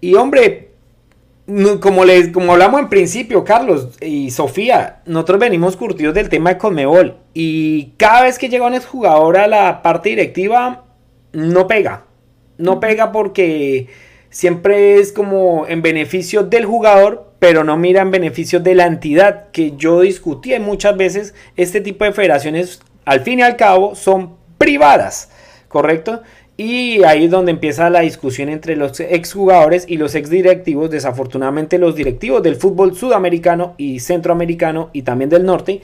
[0.00, 0.67] Y hombre,
[1.80, 6.58] como, les, como hablamos en principio, Carlos y Sofía, nosotros venimos curtidos del tema de
[6.58, 7.16] Conmebol.
[7.32, 10.84] Y cada vez que llega un exjugador a la parte directiva,
[11.32, 12.04] no pega.
[12.58, 13.86] No pega porque
[14.28, 19.50] siempre es como en beneficio del jugador, pero no mira en beneficio de la entidad.
[19.50, 24.36] Que yo discutí muchas veces, este tipo de federaciones, al fin y al cabo, son
[24.58, 25.30] privadas,
[25.68, 26.22] ¿correcto?
[26.60, 30.90] Y ahí es donde empieza la discusión entre los exjugadores y los exdirectivos.
[30.90, 35.82] Desafortunadamente los directivos del fútbol sudamericano y centroamericano y también del norte,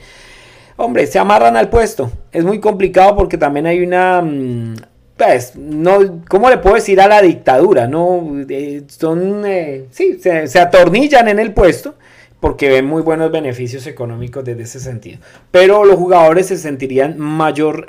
[0.75, 2.11] hombre, se amarran al puesto.
[2.33, 4.21] Es muy complicado porque también hay una...
[4.21, 4.75] Mm,
[5.15, 7.87] pues, no, ¿cómo le puedo decir a la dictadura?
[7.87, 11.95] No, eh, son, eh, sí, se, atornillan en el puesto
[12.41, 15.19] porque ven muy buenos beneficios económicos desde ese sentido.
[15.51, 17.87] Pero los jugadores se sentirían mayor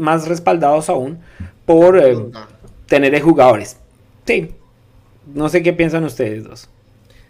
[0.00, 1.18] más respaldados aún
[1.64, 2.16] por eh,
[2.86, 3.76] tener jugadores.
[4.26, 4.50] Sí,
[5.26, 6.68] no sé qué piensan ustedes dos.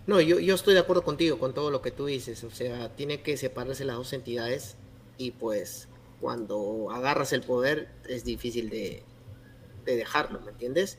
[0.07, 2.43] No, yo, yo estoy de acuerdo contigo con todo lo que tú dices.
[2.45, 4.77] O sea, tiene que separarse las dos entidades
[5.17, 5.89] y pues
[6.21, 9.03] cuando agarras el poder es difícil de,
[9.85, 10.99] dejarlo, ¿me entiendes?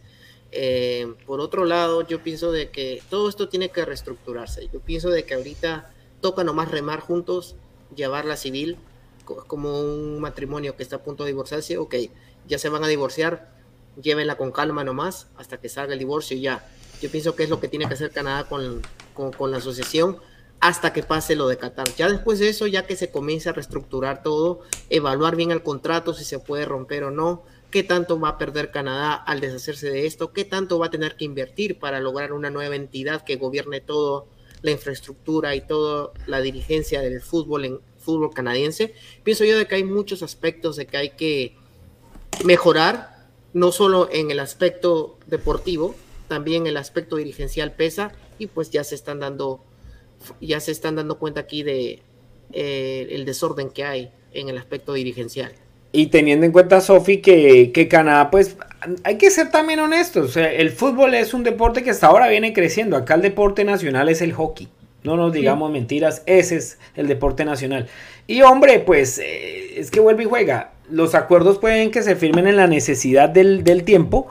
[0.52, 4.70] Eh, por otro lado, yo pienso de que todo esto tiene que reestructurarse.
[4.72, 5.92] Yo pienso de que ahorita
[6.22, 7.56] toca nomás remar juntos,
[7.96, 8.78] llevarla civil,
[9.48, 11.96] como un matrimonio que está a punto de divorciarse, ok,
[12.48, 13.54] ya se van a divorciar,
[14.02, 16.68] llévenla con calma nomás hasta que salga el divorcio y ya.
[17.02, 18.82] Yo pienso que es lo que tiene que hacer Canadá con,
[19.14, 20.18] con, la asociación
[20.60, 21.88] hasta que pase lo de Qatar.
[21.96, 26.14] Ya después de eso, ya que se comience a reestructurar todo, evaluar bien el contrato,
[26.14, 30.06] si se puede romper o no, qué tanto va a perder Canadá al deshacerse de
[30.06, 33.82] esto, qué tanto va a tener que invertir para lograr una nueva entidad que gobierne
[33.82, 34.28] todo
[34.62, 39.76] la infraestructura y toda la dirigencia del fútbol en fútbol canadiense, pienso yo de que
[39.76, 41.58] hay muchos aspectos de que hay que
[42.44, 45.96] mejorar, no solo en el aspecto deportivo,
[46.28, 49.64] también el aspecto dirigencial pesa y pues ya se están dando
[50.40, 52.00] ya se están dando cuenta aquí de
[52.54, 55.52] eh, el desorden que hay en el aspecto dirigencial.
[55.92, 58.58] Y teniendo en cuenta, Sofi, que, que, Canadá, pues
[59.04, 60.26] hay que ser también honestos.
[60.26, 62.98] O sea, el fútbol es un deporte que hasta ahora viene creciendo.
[62.98, 64.70] Acá el deporte nacional es el hockey.
[65.04, 67.88] No nos digamos mentiras, ese es el deporte nacional.
[68.26, 70.72] Y hombre, pues eh, es que vuelve y juega.
[70.94, 74.28] Los acuerdos pueden que se firmen en la necesidad del, del tiempo,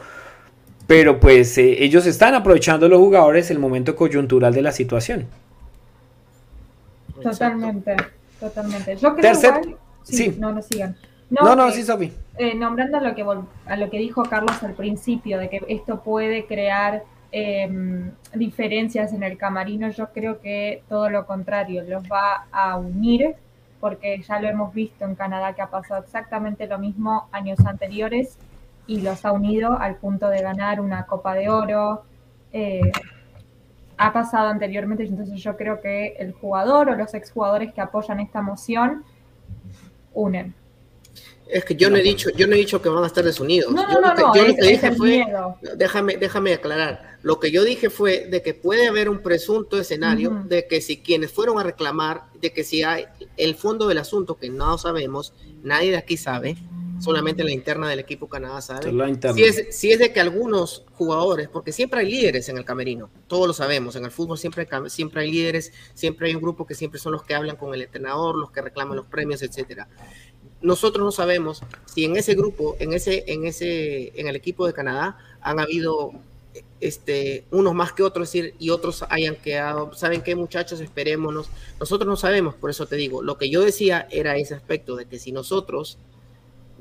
[0.87, 5.27] pero pues eh, ellos están aprovechando los jugadores el momento coyuntural de la situación.
[7.22, 7.96] Totalmente,
[8.40, 8.96] totalmente.
[8.96, 10.96] Yo creo igual, sí, no, no sigan.
[11.31, 12.12] No, no, sí, Sofi.
[12.38, 13.25] Eh, nombrando lo que
[13.66, 19.22] a lo que dijo Carlos al principio, de que esto puede crear Em, diferencias en
[19.22, 23.37] el camarino, yo creo que todo lo contrario, los va a unir,
[23.83, 28.38] porque ya lo hemos visto en Canadá que ha pasado exactamente lo mismo años anteriores
[28.87, 32.05] y los ha unido al punto de ganar una Copa de Oro.
[32.53, 32.92] Eh,
[33.97, 38.40] ha pasado anteriormente, entonces yo creo que el jugador o los exjugadores que apoyan esta
[38.40, 39.03] moción
[40.14, 40.55] unen.
[41.49, 43.73] Es que yo no he dicho, yo no he dicho que van a estar desunidos.
[43.73, 45.27] No, no, no, no, yo lo que dije fue,
[45.77, 47.12] déjame, déjame aclarar.
[47.23, 50.99] Lo que yo dije fue de que puede haber un presunto escenario de que si
[50.99, 53.07] quienes fueron a reclamar, de que si hay
[53.37, 55.33] el fondo del asunto que no sabemos,
[55.63, 56.57] nadie de aquí sabe,
[56.99, 58.93] solamente la interna del equipo Canadá sabe.
[59.35, 63.09] Si es, si es de que algunos jugadores, porque siempre hay líderes en el camerino,
[63.29, 66.75] todos lo sabemos, en el fútbol siempre, siempre hay líderes, siempre hay un grupo que
[66.75, 69.89] siempre son los que hablan con el entrenador, los que reclaman los premios, etcétera.
[70.61, 74.73] Nosotros no sabemos si en ese grupo, en ese, en ese, en el equipo de
[74.73, 76.13] Canadá, han habido
[76.83, 79.95] este, unos más que otros y otros hayan quedado.
[79.95, 80.81] ¿Saben qué, muchachos?
[80.81, 81.49] Esperémonos.
[81.79, 83.23] Nosotros no sabemos, por eso te digo.
[83.23, 85.97] Lo que yo decía era ese aspecto de que si nosotros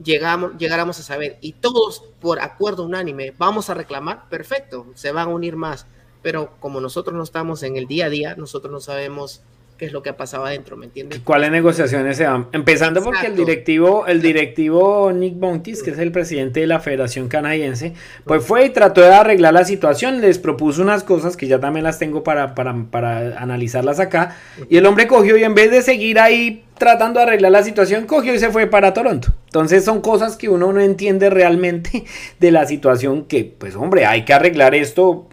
[0.04, 5.30] llegamos, llegáramos a saber y todos por acuerdo unánime vamos a reclamar, perfecto, se van
[5.30, 5.86] a unir más.
[6.24, 9.42] Pero como nosotros no estamos en el día a día, nosotros no sabemos
[9.82, 11.22] qué es lo que ha pasado adentro, ¿me entiendes?
[11.24, 12.46] ¿Cuáles negociaciones se dan?
[12.52, 17.28] Empezando porque el directivo, el directivo Nick Bontis, que es el presidente de la Federación
[17.28, 21.60] Canadiense, pues fue y trató de arreglar la situación, les propuso unas cosas que ya
[21.60, 24.38] también las tengo para, para, para analizarlas acá,
[24.70, 28.06] y el hombre cogió y en vez de seguir ahí tratando de arreglar la situación,
[28.06, 29.34] cogió y se fue para Toronto.
[29.46, 32.06] Entonces son cosas que uno no entiende realmente
[32.40, 35.28] de la situación que, pues hombre, hay que arreglar esto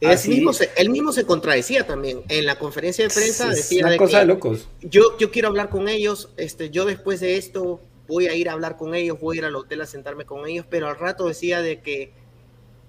[0.00, 2.22] mismo él mismo se contradecía también.
[2.28, 4.68] En la conferencia de prensa decía una cosa de locos.
[4.82, 8.52] Yo, yo quiero hablar con ellos, este, yo después de esto voy a ir a
[8.52, 11.26] hablar con ellos, voy a ir al hotel a sentarme con ellos, pero al rato
[11.26, 12.12] decía de que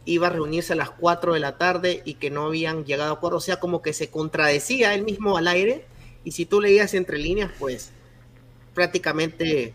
[0.05, 3.15] iba a reunirse a las 4 de la tarde y que no habían llegado a
[3.15, 3.37] acuerdo.
[3.37, 5.85] O sea, como que se contradecía él mismo al aire.
[6.23, 7.91] Y si tú leías entre líneas, pues
[8.73, 9.73] prácticamente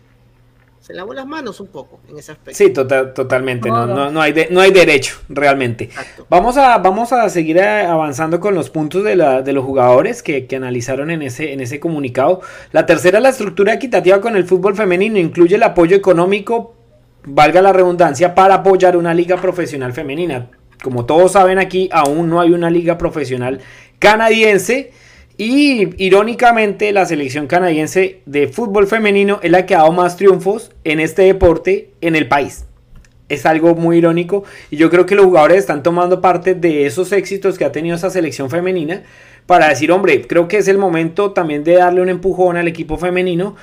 [0.85, 2.55] se lavó las manos un poco en ese aspecto.
[2.55, 5.89] Sí, tota-, totalmente, no, no, no, hay no hay derecho realmente.
[6.29, 10.21] Vamos a, vamos a seguir eh, avanzando con los puntos de, la, de los jugadores
[10.21, 12.41] que, que, analizaron en ese, en ese comunicado.
[12.71, 16.75] La tercera, la estructura equitativa con el fútbol femenino, incluye el apoyo económico,
[17.23, 20.51] valga la redundancia, para apoyar una liga profesional femenina.
[20.83, 23.59] Como todos saben aquí, aún no hay una liga profesional
[23.97, 24.91] canadiense
[25.37, 30.71] y irónicamente la selección canadiense de fútbol femenino es la que ha dado más triunfos
[30.83, 32.65] en este deporte en el país.
[33.27, 37.11] Es algo muy irónico y yo creo que los jugadores están tomando parte de esos
[37.11, 39.03] éxitos que ha tenido esa selección femenina
[39.45, 42.97] para decir, hombre, creo que es el momento también de darle un empujón al equipo
[42.97, 43.55] femenino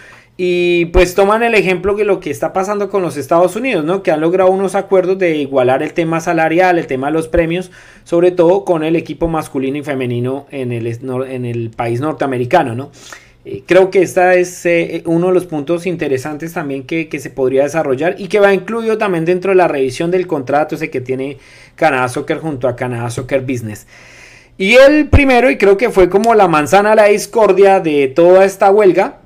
[0.44, 4.02] y pues toman el ejemplo de lo que está pasando con los Estados Unidos, ¿no?
[4.02, 7.70] Que han logrado unos acuerdos de igualar el tema salarial, el tema de los premios,
[8.02, 12.90] sobre todo con el equipo masculino y femenino en el, en el país norteamericano, ¿no?
[13.44, 17.30] Eh, creo que este es eh, uno de los puntos interesantes también que, que, se
[17.30, 21.00] podría desarrollar y que va incluido también dentro de la revisión del contrato ese que
[21.00, 21.38] tiene
[21.76, 23.86] Canadá Soccer junto a Canadá Soccer Business.
[24.58, 28.44] Y el primero, y creo que fue como la manzana a la discordia de toda
[28.44, 29.21] esta huelga,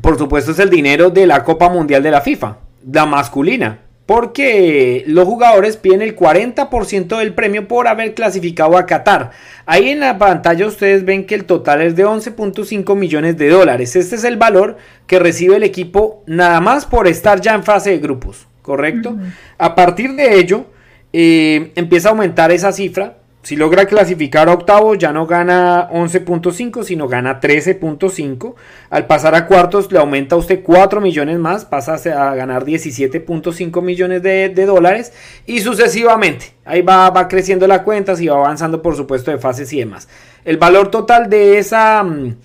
[0.00, 2.56] por supuesto, es el dinero de la Copa Mundial de la FIFA,
[2.90, 3.80] la masculina.
[4.06, 9.30] Porque los jugadores piden el 40% del premio por haber clasificado a Qatar.
[9.66, 13.94] Ahí en la pantalla ustedes ven que el total es de 11.5 millones de dólares.
[13.94, 17.90] Este es el valor que recibe el equipo nada más por estar ya en fase
[17.90, 18.48] de grupos.
[18.62, 19.16] ¿Correcto?
[19.58, 20.66] A partir de ello,
[21.12, 26.84] eh, empieza a aumentar esa cifra Si logra clasificar a octavos, ya no gana 11.5,
[26.84, 28.54] sino gana 13.5.
[28.90, 33.82] Al pasar a cuartos, le aumenta a usted 4 millones más, pasa a ganar 17.5
[33.82, 35.14] millones de, dólares
[35.46, 36.52] y sucesivamente.
[36.66, 40.06] Ahí va, va creciendo la cuenta, y va avanzando, por supuesto, de fases y demás.
[40.44, 42.36] El valor total de esa, mm,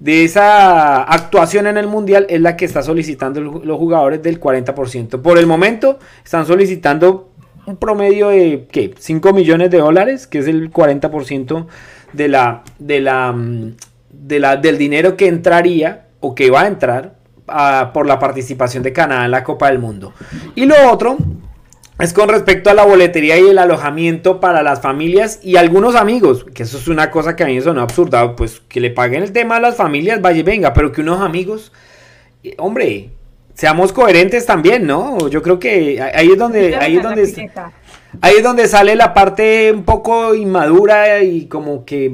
[0.00, 5.20] de esa actuación en el mundial es la que está solicitando los jugadores del 40%.
[5.20, 7.28] Por el momento, están solicitando
[7.68, 8.94] un promedio de ¿qué?
[8.98, 11.66] 5 millones de dólares, que es el 40%
[12.12, 13.76] de la, de la, mm,
[14.10, 17.18] de la, del dinero que entraría o que va a entrar
[17.94, 20.12] por la participación de Canadá en la Copa del Mundo.
[20.54, 21.16] Y lo otro
[21.98, 26.44] es con respecto a la boletería y el alojamiento para las familias y algunos amigos,
[26.54, 29.22] que eso es una cosa que a mí me sonó absurda, pues que le paguen
[29.22, 31.72] el tema a las familias, vaya venga, pero que unos amigos,
[32.44, 33.10] eh, hombre,
[33.58, 35.28] seamos coherentes también, ¿no?
[35.28, 37.50] Yo creo que ahí es donde, ahí es donde,
[38.20, 42.12] ahí es donde sale la parte un poco inmadura y como que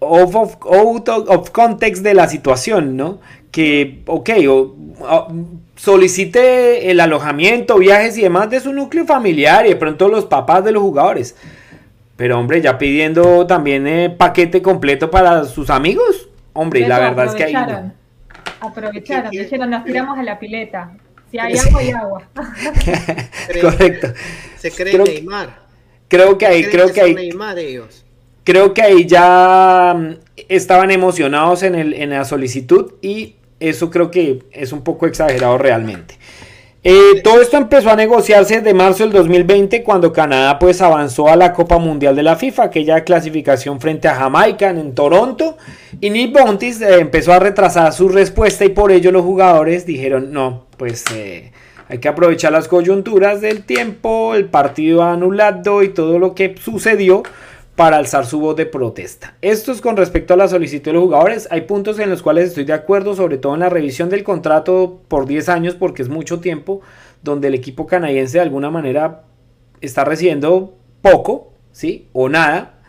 [0.00, 3.20] off of, out of context de la situación, ¿no?
[3.52, 4.30] Que, ok,
[5.76, 10.64] solicite el alojamiento, viajes y demás de su núcleo familiar y de pronto los papás
[10.64, 11.36] de los jugadores.
[12.16, 16.28] Pero hombre, ya pidiendo también eh, paquete completo para sus amigos.
[16.54, 17.54] Hombre, la verdad es que ahí...
[18.60, 20.96] Aprovecharon, dijeron, nos tiramos a la pileta.
[21.30, 22.28] Si hay agua, hay agua.
[23.60, 24.12] Correcto.
[24.56, 25.66] Se cree Neymar.
[26.08, 27.30] Creo que ahí, creo que, ahí.
[28.44, 30.16] Creo que ahí ya mm,
[30.48, 35.58] estaban emocionados en, el, en la solicitud y eso creo que es un poco exagerado
[35.58, 36.18] realmente.
[36.88, 41.34] Eh, todo esto empezó a negociarse de marzo del 2020 cuando Canadá pues avanzó a
[41.34, 45.56] la Copa Mundial de la FIFA, aquella clasificación frente a Jamaica en, Toronto.
[46.00, 50.32] Y Nick Bontis eh, empezó a retrasar su respuesta y por ello los jugadores dijeron
[50.32, 51.50] no, pues eh,
[51.88, 57.24] hay que aprovechar las coyunturas del tiempo, el partido anulado y todo lo que sucedió
[57.76, 59.36] para alzar su voz de protesta.
[59.42, 61.46] Esto es con respecto a la solicitud de los jugadores.
[61.50, 65.02] Hay puntos en los cuales estoy de acuerdo, sobre todo en la revisión del contrato
[65.08, 66.80] por 10 años, porque es mucho tiempo,
[67.22, 69.24] donde el equipo canadiense de alguna manera
[69.82, 72.08] está recibiendo poco, ¿sí?
[72.14, 72.80] O nada,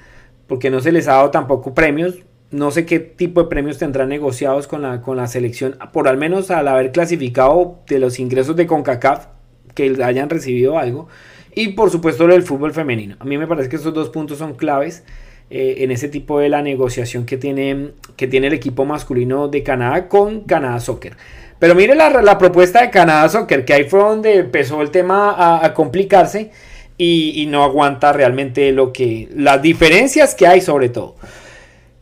[0.47, 2.15] porque no se les ha dado tampoco premios.
[2.49, 6.15] No sé qué tipo de premios tendrán negociados con la, con la selección, por al
[6.15, 9.27] menos al haber clasificado de los ingresos de CONCACAF,
[9.75, 11.09] que hayan recibido algo.
[11.57, 13.15] Y por supuesto lo del fútbol femenino.
[13.17, 15.03] A mí me parece que estos dos puntos son claves
[15.49, 19.63] eh, en ese tipo de la negociación que tiene, que tiene el equipo masculino de
[19.63, 21.17] Canadá con Canadá Soccer.
[21.57, 25.73] Pero mire la, propuesta de Canadá Soccer, que ahí fue donde empezó el tema a,
[25.73, 26.51] complicarse
[26.95, 31.15] y, y, no aguanta realmente lo que las diferencias que hay sobre todo.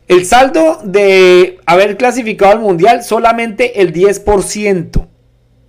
[0.06, 5.15] El saldo de haber clasificado al mundial solamente el 10%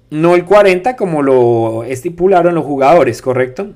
[0.10, 3.74] no el 40 como lo estipularon los jugadores, ¿correcto?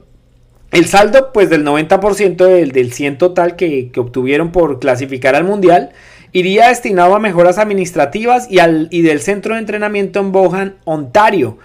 [0.72, 5.89] El saldo, pues del 90% del, del 100 total que, obtuvieron por clasificar al Mundial,
[6.32, 11.58] iría destinado a mejoras administrativas y, al, y del centro de entrenamiento en Bohan, Ontario.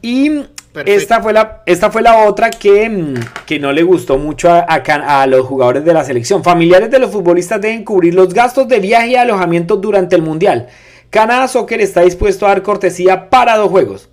[0.00, 0.44] Y
[0.86, 4.60] esta fue, la, esta fue la otra que, mm, que no le gustó mucho a,
[4.60, 6.42] a, los jugadores de la selección.
[6.42, 10.68] Familiares de los futbolistas deben cubrir los gastos de viaje y alojamiento durante el Mundial.
[11.10, 14.08] Canadá Soccer está dispuesto a dar cortesía para dos juegos.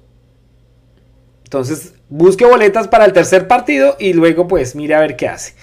[1.44, 5.54] Entonces, busque boletas para el tercer partido y luego pues mire a ver qué hace.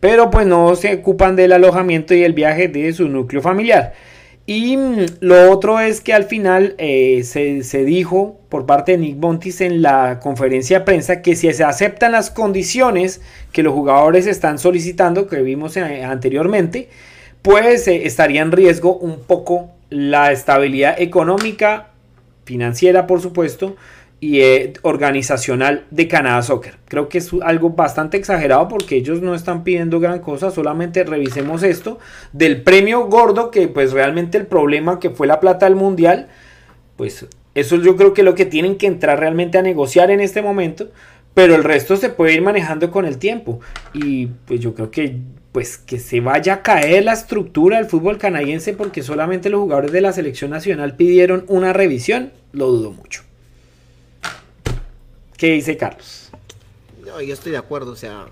[0.00, 3.94] Pero pues no se ocupan del alojamiento y el viaje de su núcleo familiar.
[4.46, 8.98] Y mm, lo otro es que al final eh, se, se, dijo por parte de
[8.98, 13.20] Nick Bontis en la conferencia de prensa que si se aceptan las condiciones
[13.52, 16.88] que los jugadores están solicitando, que vimos eh, anteriormente,
[17.42, 21.90] pues eh, estaría en riesgo un poco la estabilidad económica,
[22.44, 23.76] financiera por supuesto,
[24.20, 26.76] y eh, organizacional de Canadá Soccer.
[26.86, 31.62] Creo que es algo bastante exagerado porque ellos no están pidiendo gran cosa, solamente revisemos
[31.62, 31.98] esto
[32.32, 36.28] del premio gordo que pues realmente el problema que fue la plata del mundial,
[36.96, 40.20] pues eso yo creo que es lo que tienen que entrar realmente a negociar en
[40.20, 40.90] este momento,
[41.34, 43.60] pero el resto se puede ir manejando con el tiempo
[43.92, 45.20] y pues yo creo que
[45.52, 49.92] pues que se vaya a caer la estructura del fútbol canadiense porque solamente los jugadores
[49.92, 53.22] de la selección nacional pidieron una revisión, lo dudo mucho.
[55.36, 56.30] ¿Qué dice Carlos?
[57.04, 58.26] Yo estoy de acuerdo, o sea,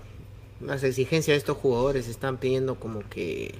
[0.61, 3.55] las exigencias de estos jugadores están pidiendo como que,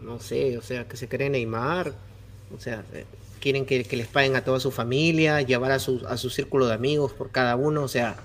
[0.00, 1.92] no sé, o sea, que se creen Neymar,
[2.54, 2.84] o sea,
[3.40, 6.74] quieren que, les paguen a toda su familia, llevar a su, a su círculo de
[6.74, 8.16] amigos por cada uno, o sea,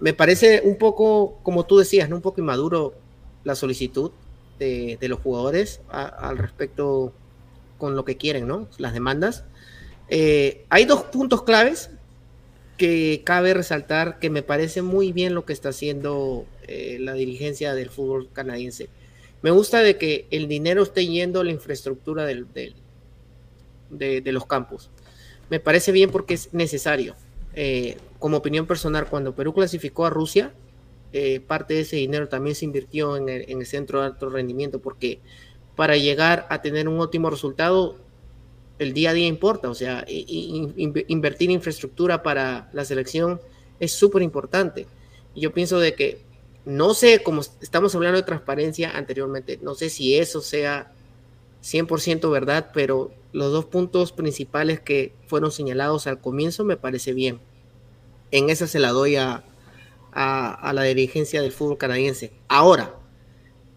[0.00, 2.16] me parece un poco, como tú decías, ¿no?
[2.16, 2.94] un poco inmaduro
[3.44, 4.12] la solicitud
[4.58, 7.12] de, los jugadores al respecto
[7.78, 8.68] con lo que quieren, ¿no?
[8.78, 9.44] Las demandas.
[10.08, 11.90] Eh, hay dos puntos claves
[12.76, 17.74] que cabe resaltar que me parece muy bien lo que está haciendo eh, la dirigencia
[17.74, 18.88] del fútbol canadiense.
[19.42, 22.72] Me gusta de que el dinero esté yendo a la infraestructura de,
[24.24, 24.90] los campos.
[25.48, 27.16] Me parece bien porque es necesario.
[27.54, 30.52] Eh, como opinión personal, cuando Perú clasificó a Rusia,
[31.12, 35.20] eh, parte de ese dinero también se invirtió en el, centro de alto rendimiento, porque
[35.76, 37.96] para llegar a tener un óptimo resultado,
[38.78, 43.40] el día a día importa, o sea, invertir infraestructura para la selección
[43.80, 44.86] es súper importante.
[45.34, 46.22] Y yo pienso de que,
[46.64, 50.92] no sé, como estamos hablando de transparencia anteriormente, no sé si eso sea
[51.62, 57.40] 100% verdad, pero los dos puntos principales que fueron señalados al comienzo me parece bien.
[58.30, 59.44] En esa se la doy a,
[60.12, 62.32] a, la dirigencia del fútbol canadiense.
[62.48, 62.96] Ahora,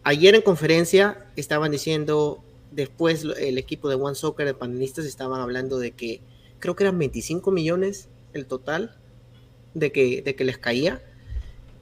[0.04, 5.80] ayer en conferencia estaban diciendo, después el equipo de One Soccer de panelistas estaban hablando
[5.80, 6.22] de que
[6.60, 8.98] creo que eran 25 millones el total
[9.74, 11.02] de que, de que les caía.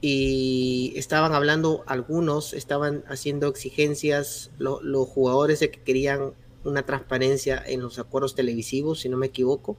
[0.00, 6.32] Y estaban hablando algunos, estaban haciendo exigencias, los jugadores de que querían
[6.64, 9.76] una transparencia en los acuerdos televisivos, si no me equivoco,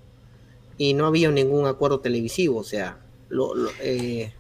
[0.78, 3.00] y no había ningún acuerdo televisivo, o sea,
[3.30, 4.34] lo, eh,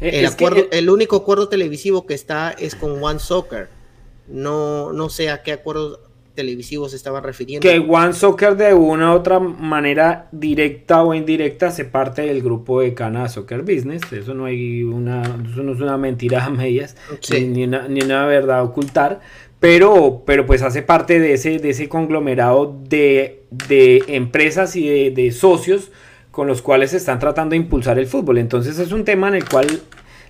[0.00, 3.68] el, acuerdo, el único acuerdo televisivo que está es con One Soccer.
[4.26, 6.00] No, no sé a qué acuerdo
[6.34, 7.66] televisivo se estaba refiriendo.
[7.66, 12.80] Que One Soccer de una u otra manera, directa o indirecta, se parte del grupo
[12.80, 14.02] de Cana Soccer Business.
[14.12, 16.96] Eso no hay una, eso no es una mentira a medias,
[17.30, 19.20] ni, una, ni, una, verdad ocultar.
[19.60, 25.10] Pero, pero pues hace parte de ese, de ese conglomerado de, de empresas y de,
[25.10, 25.90] de socios
[26.34, 28.38] con los cuales se están tratando de impulsar el fútbol.
[28.38, 29.68] Entonces es un tema en el cual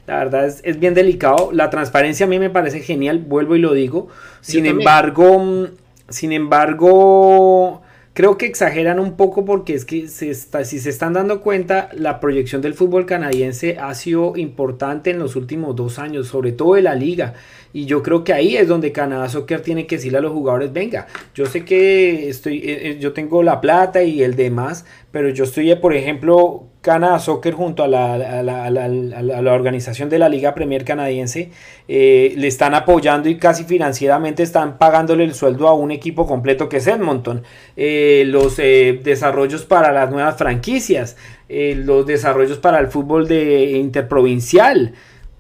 [0.07, 1.49] la verdad es, bien delicado.
[1.51, 4.09] La transparencia a mí me parece genial, vuelvo y lo digo.
[4.43, 5.65] Sin embargo, mm,
[6.11, 7.81] sin embargo,
[8.15, 11.91] creo que exageran un poco porque es que se está, si se están dando cuenta,
[11.93, 16.75] la proyección del fútbol canadiense ha sido importante en los últimos dos años, sobre todo
[16.75, 17.35] de la liga.
[17.73, 20.73] Y yo creo que ahí es donde Canadá Soccer tiene que decirle a los jugadores,
[20.73, 25.29] venga, yo sé que estoy, eh, eh, yo tengo la plata y el demás, pero
[25.31, 30.19] yo estoy, por ejemplo, Canadá Soccer junto a la, a la, a la, organización de
[30.19, 31.51] la Liga Premier Canadiense,
[31.89, 36.69] eh, le están apoyando y casi financieramente están pagándole el sueldo a un equipo completo
[36.69, 37.43] que es Edmonton.
[37.77, 41.17] los desarrollos para las nuevas franquicias,
[41.49, 44.93] los desarrollos para el fútbol de interprovincial.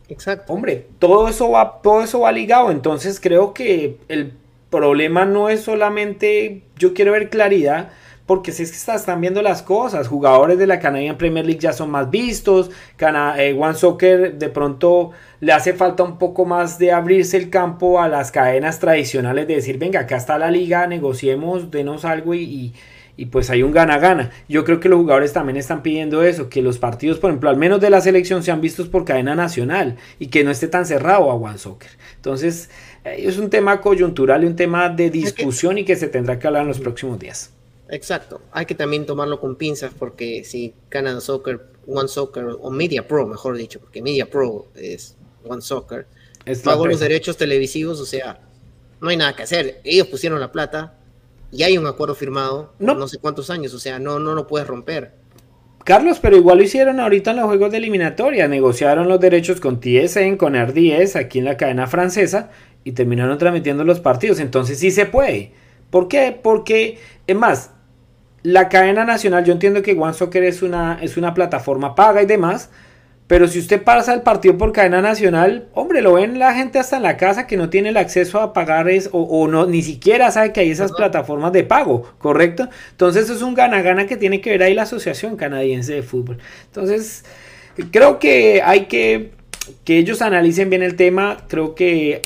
[0.09, 0.53] Exacto.
[0.53, 2.70] Hombre, todo eso va, todo eso va ligado.
[2.70, 4.32] Entonces creo que el
[4.70, 7.90] problema no es solamente yo quiero ver claridad,
[8.27, 11.72] porque si es que están viendo las cosas, jugadores de la Canadian Premier League ya
[11.72, 15.11] son más vistos, eh, One Soccer de pronto
[15.41, 19.57] le hace falta un poco más de abrirse el campo a las cadenas tradicionales, de
[19.57, 22.72] decir, venga, acá está la liga, negociemos, denos algo y
[23.16, 24.31] y pues hay un gana-gana.
[24.49, 27.57] Yo creo que los jugadores también están pidiendo eso, que los partidos, por ejemplo, al
[27.57, 31.31] menos de la selección sean vistos por cadena nacional y que no esté tan cerrado
[31.31, 31.91] a One Soccer.
[32.16, 32.70] Entonces,
[33.05, 36.47] eh, es un tema coyuntural y un tema de discusión y que se tendrá que
[36.47, 37.53] hablar en los próximos días.
[37.89, 43.07] Exacto, hay que también tomarlo con pinzas porque si Canada Soccer, One Soccer o Media
[43.07, 45.16] Pro, mejor dicho, porque Media Pro es
[45.47, 46.07] One Soccer,
[46.64, 48.41] pagó los derechos televisivos, o sea,
[49.01, 49.80] no hay nada que hacer.
[49.85, 50.95] Ellos pusieron la plata,
[51.55, 52.95] y hay un acuerdo firmado no.
[52.95, 55.12] no sé cuántos años, o sea, no, no lo puedes romper.
[55.85, 59.80] Carlos, pero igual lo hicieron ahorita en los juegos de eliminatoria, negociaron los derechos con
[59.80, 62.51] TSN, con R10, aquí en la cadena francesa,
[62.82, 65.53] y terminaron transmitiendo los partidos, entonces sí se puede.
[65.91, 66.39] ¿Por qué?
[66.41, 67.70] Porque, es más,
[68.43, 72.26] la cadena nacional, yo entiendo que One Soccer es una, es una plataforma paga y
[72.26, 72.70] demás,
[73.26, 76.99] pero si usted pasa el partido por cadena nacional, hombre, lo ven la gente hasta
[76.99, 80.30] en la casa que no tiene el acceso a pagar es, o, no, ni siquiera
[80.30, 82.68] sabe que hay esas plataformas de pago, ¿correcto?
[82.91, 86.39] Entonces es un gana-gana que tiene que ver ahí la Asociación Canadiense de Fútbol.
[86.66, 87.24] Entonces,
[87.91, 89.32] creo que hay que
[89.85, 91.45] que ellos analicen bien el tema.
[91.49, 92.22] Creo que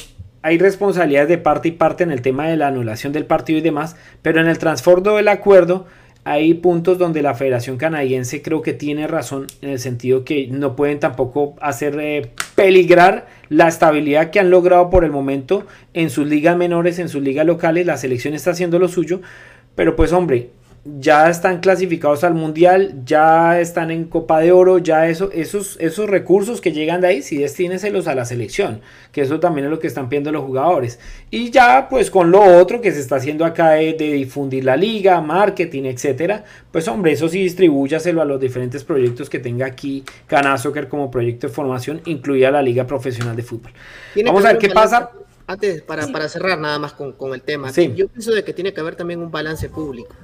[0.48, 3.62] hay responsabilidades de parte y parte en el tema de la anulación del partido y
[3.62, 5.84] demás, pero en el transbordo del acuerdo
[6.24, 10.74] hay puntos donde la Federación Canadiense creo que tiene razón en el sentido que no
[10.74, 16.26] pueden tampoco hacer eh, peligrar la estabilidad que han logrado por el momento en sus
[16.26, 17.84] ligas menores, en sus ligas locales.
[17.84, 19.20] La selección está haciendo lo suyo,
[19.74, 20.50] pero pues hombre,
[20.84, 26.08] ya están clasificados al mundial, ya están en Copa de Oro, ya eso, esos, esos
[26.08, 28.80] recursos que llegan de ahí, sí destíneselos a la selección,
[29.12, 30.98] que eso también es lo que están pidiendo los jugadores.
[31.30, 35.20] Y ya pues con lo otro que se está haciendo acá de, difundir la liga,
[35.20, 40.56] marketing, etcétera, pues hombre, eso sí distribúyaselo a los diferentes proyectos que tenga aquí Cana
[40.58, 43.72] Soccer como proyecto de formación, incluida la liga profesional de fútbol.
[44.24, 45.10] Vamos a ver qué pasa.
[45.46, 48.74] Antes, para, para cerrar nada más con, con el tema, yo pienso de que tiene
[48.74, 50.14] que haber también un balance público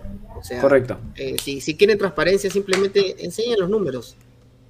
[0.44, 0.98] sea, Correcto.
[1.16, 4.16] Eh, si, si, quieren transparencia, simplemente enseñen los números.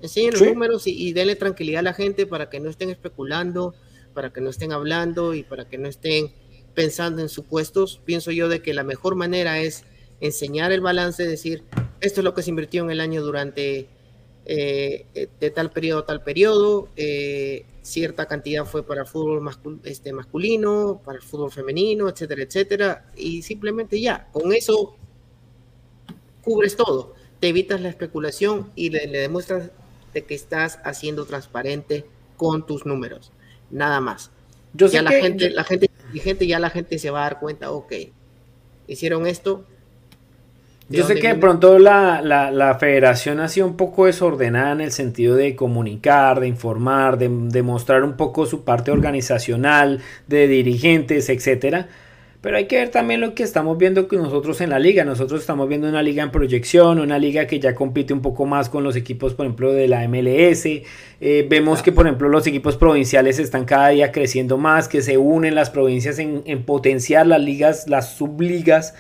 [0.01, 3.75] Enseñen los números y, y, denle tranquilidad a la gente para que no estén especulando,
[4.13, 6.33] para que no estén hablando y para que no estén
[6.75, 8.01] pensando en supuestos.
[8.05, 9.85] Pienso yo de que la mejor manera es
[10.21, 11.65] enseñar el balance, decir,
[12.01, 13.89] esto es lo que se invirtió en el año durante
[14.47, 15.07] eh,
[15.41, 19.49] de tal periodo a tal periodo, eh, cierta cantidad fue para el fútbol
[19.85, 24.97] este, masculino, para el fútbol femenino, etcétera, etcétera, y simplemente ya, con eso
[26.45, 29.71] cubres todo, te evitas la especulación y le, demuestras
[30.13, 32.05] de que estás haciendo transparente
[32.37, 33.33] con tus números,
[33.71, 34.31] nada más.
[34.73, 37.71] Yo ya la gente, la gente inteligente, ya la gente se va a dar cuenta,
[37.71, 37.93] ok,
[38.87, 39.65] hicieron esto,
[40.91, 44.93] yo sé que de pronto la, la, federación ha sido un poco desordenada en el
[44.93, 51.31] sentido de comunicar, de informar, de, de mostrar un poco su parte organizacional, de dirigentes,
[51.31, 51.89] etcétera.
[52.45, 55.03] Pero hay que ver también lo que estamos viendo que nosotros en la liga.
[55.03, 58.69] Nosotros estamos viendo una liga en proyección, una liga que ya compite un poco más
[58.69, 60.67] con los equipos, por ejemplo, de la MLS.
[60.67, 65.17] Eh, vemos que, por ejemplo, los equipos provinciales están cada día creciendo más, que se
[65.17, 68.93] unen las provincias en, en potenciar las ligas, las subligas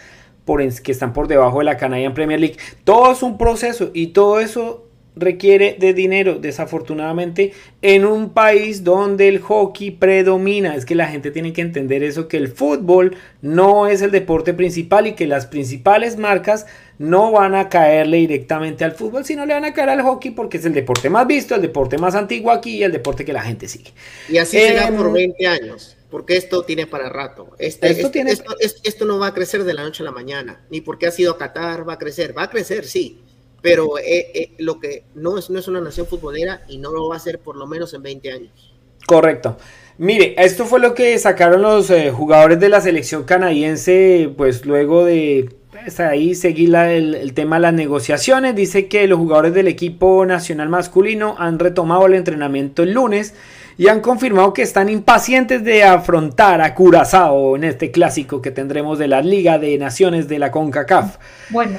[0.82, 2.56] que están por debajo de la Canadian Premier League.
[2.84, 4.83] Todo es un proceso y todo eso
[5.16, 7.52] requiere de dinero, desafortunadamente,
[7.82, 10.74] en un país donde el hockey predomina.
[10.74, 14.54] Es que la gente tiene que entender eso, que el fútbol no es el deporte
[14.54, 16.66] principal y que las principales marcas
[16.98, 20.58] no van a caerle directamente al fútbol, sino le van a caer al hockey porque
[20.58, 23.42] es el deporte más visto, el deporte más antiguo aquí y el deporte que la
[23.42, 23.92] gente sigue.
[24.28, 27.56] Y así será por 20 em, años porque esto tiene para rato.
[27.58, 28.30] Este, esto, tiene...
[28.30, 31.36] Esto, no va a crecer de la noche a la mañana, ni porque ha sido
[31.36, 32.38] Qatar va a crecer.
[32.38, 33.20] Va a crecer, sí,
[33.64, 37.08] pero eh, eh, lo que no es, no es una nación futbolera y no lo
[37.08, 38.74] va a ser por lo menos en 20 años.
[39.06, 39.56] Correcto.
[39.96, 45.06] Mire, esto fue lo que sacaron los eh, jugadores de la selección canadiense, pues luego
[45.06, 48.54] de pues, ahí seguir el, el, tema de las negociaciones.
[48.54, 53.32] Dice que los jugadores del equipo nacional masculino han retomado el entrenamiento el lunes
[53.78, 58.98] y han confirmado que están impacientes de afrontar a Curazao en este clásico que tendremos
[58.98, 61.16] de la Liga de Naciones de la CONCACAF.
[61.48, 61.78] Bueno.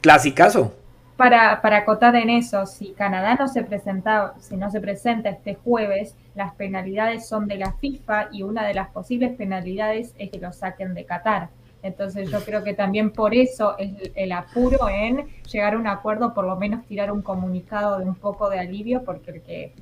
[0.00, 0.83] clasicazo.
[1.16, 5.54] Para, para acotar en eso, si Canadá no se presenta, si no se presenta este
[5.54, 10.38] jueves, las penalidades son de la FIFA y una de las posibles penalidades es que
[10.38, 11.50] lo saquen de Qatar.
[11.84, 16.34] Entonces yo creo que también por eso es el apuro en llegar a un acuerdo,
[16.34, 19.72] por lo menos tirar un comunicado de un poco de alivio, porque el que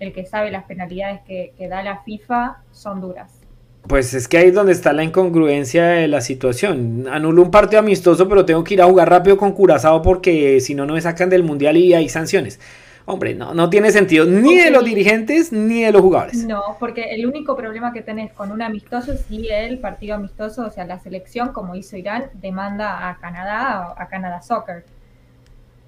[0.00, 3.39] el que sabe las penalidades que, da la FIFA son duras.
[3.86, 7.06] Pues es que ahí es donde está la incongruencia de la situación.
[7.10, 10.74] Anulo un partido amistoso, pero tengo que ir a jugar rápido con Curazao porque si
[10.74, 12.60] no, no me sacan del mundial y hay sanciones.
[13.06, 16.44] Hombre, no, no tiene sentido ni de los dirigentes ni de los jugadores.
[16.44, 20.66] No, porque el único problema que tenés con un amistoso es si el partido amistoso,
[20.66, 24.84] o sea, la selección, como hizo Irán, demanda a Canadá, a Canadá Soccer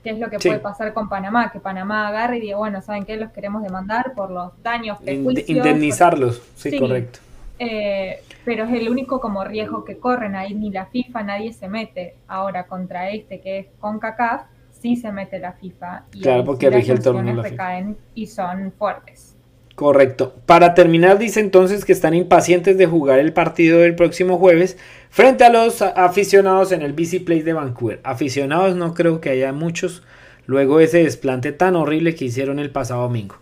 [0.03, 3.05] qué es lo que puede pasar con Panamá, que Panamá agarre y diga, bueno, ¿saben
[3.05, 3.17] qué?
[3.17, 5.49] Los queremos demandar por los daños, prejuicios.
[5.49, 7.21] Indemnizarlos, sí, correcto.
[7.65, 11.69] Eh, pero es el único como riesgo que corren ahí, ni la FIFA, nadie se
[11.69, 12.17] mete.
[12.27, 14.43] Ahora, contra este que es CONCACAF,
[14.73, 16.07] sí se mete la FIFA.
[16.13, 17.41] Y claro, porque rige el torneo.
[17.41, 19.37] recaen y son fuertes.
[19.77, 20.35] Correcto.
[20.45, 24.77] Para terminar, dice entonces que están impacientes de jugar el partido del próximo jueves
[25.09, 28.01] frente a los aficionados en el BC Place de Vancouver.
[28.03, 30.03] Aficionados no creo que haya muchos
[30.47, 33.37] luego de ese desplante tan horrible que hicieron el pasado domingo.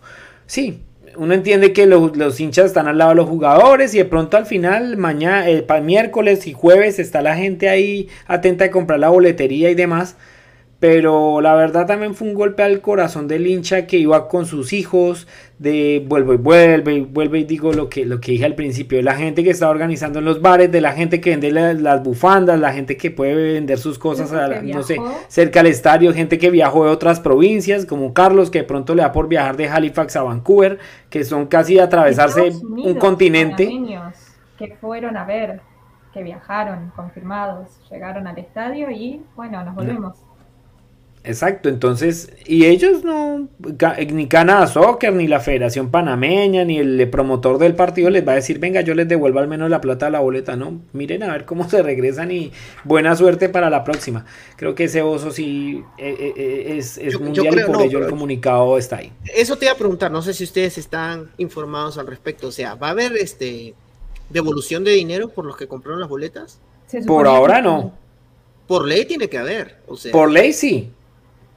[0.45, 0.83] Sí,
[1.17, 4.45] uno entiende que los, hinchas están al lado de los jugadores y de pronto al
[4.45, 9.69] final, mañana, eh, miércoles y jueves está la gente ahí atenta a comprar la boletería
[9.69, 10.15] y demás.
[10.81, 14.73] Pero la verdad también fue un golpe al corazón del hincha que iba con sus
[14.73, 15.27] hijos,
[15.59, 18.97] de vuelvo y vuelve y vuelve y digo lo que, lo que dije al principio,
[18.97, 22.01] de la gente que está organizando en los bares, de la gente que vende las,
[22.01, 24.31] bufandas, la gente que puede vender sus cosas,
[24.63, 28.65] no sé, cerca al estadio, gente que viajó de otras provincias, como Carlos, que de
[28.65, 30.79] pronto le da por viajar de Halifax a Vancouver,
[31.11, 33.69] que son casi atravesarse un continente.
[34.57, 35.61] Que fueron a ver,
[36.11, 40.30] que viajaron confirmados, llegaron al estadio y bueno, nos volvemos.
[41.23, 43.47] Exacto, entonces, y ellos no,
[44.11, 48.35] ni Canadá Soccer, ni la Federación Panameña, ni el promotor del partido les va a
[48.35, 51.31] decir, venga, yo les devuelvo al menos la plata a la boleta, no, miren a
[51.31, 52.51] ver cómo se regresan y
[52.85, 54.25] buena suerte para la próxima.
[54.55, 58.79] Creo que ese oso sí eh, eh, eh, es, mundial y por ello el comunicado
[58.79, 59.11] está ahí.
[59.35, 62.73] Eso te iba a preguntar, no sé si ustedes están informados al respecto, o sea,
[62.73, 63.75] ¿va a haber este
[64.31, 66.59] devolución de dinero por los que compraron las boletas?
[67.05, 67.93] Por ahora no.
[68.65, 70.11] Por ley tiene que haber, o sea.
[70.11, 70.91] Por ley sí,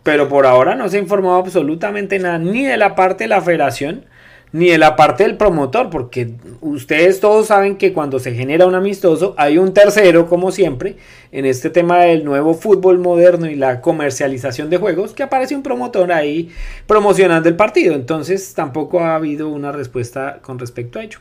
[0.05, 3.41] pero por ahora no se ha informado absolutamente nada, ni de la parte de la
[3.41, 4.05] federación,
[4.53, 8.77] ni de la parte del promotor, porque ustedes todos saben que cuando se genera un
[8.77, 10.97] amistoso hay un tercero, como siempre,
[11.33, 15.65] en este tema del nuevo fútbol moderno y la comercialización de juegos, que aparece un
[15.65, 16.51] promotor ahí
[16.87, 17.95] promocionando el partido.
[17.95, 21.19] Entonces tampoco ha habido una respuesta con respecto a ello.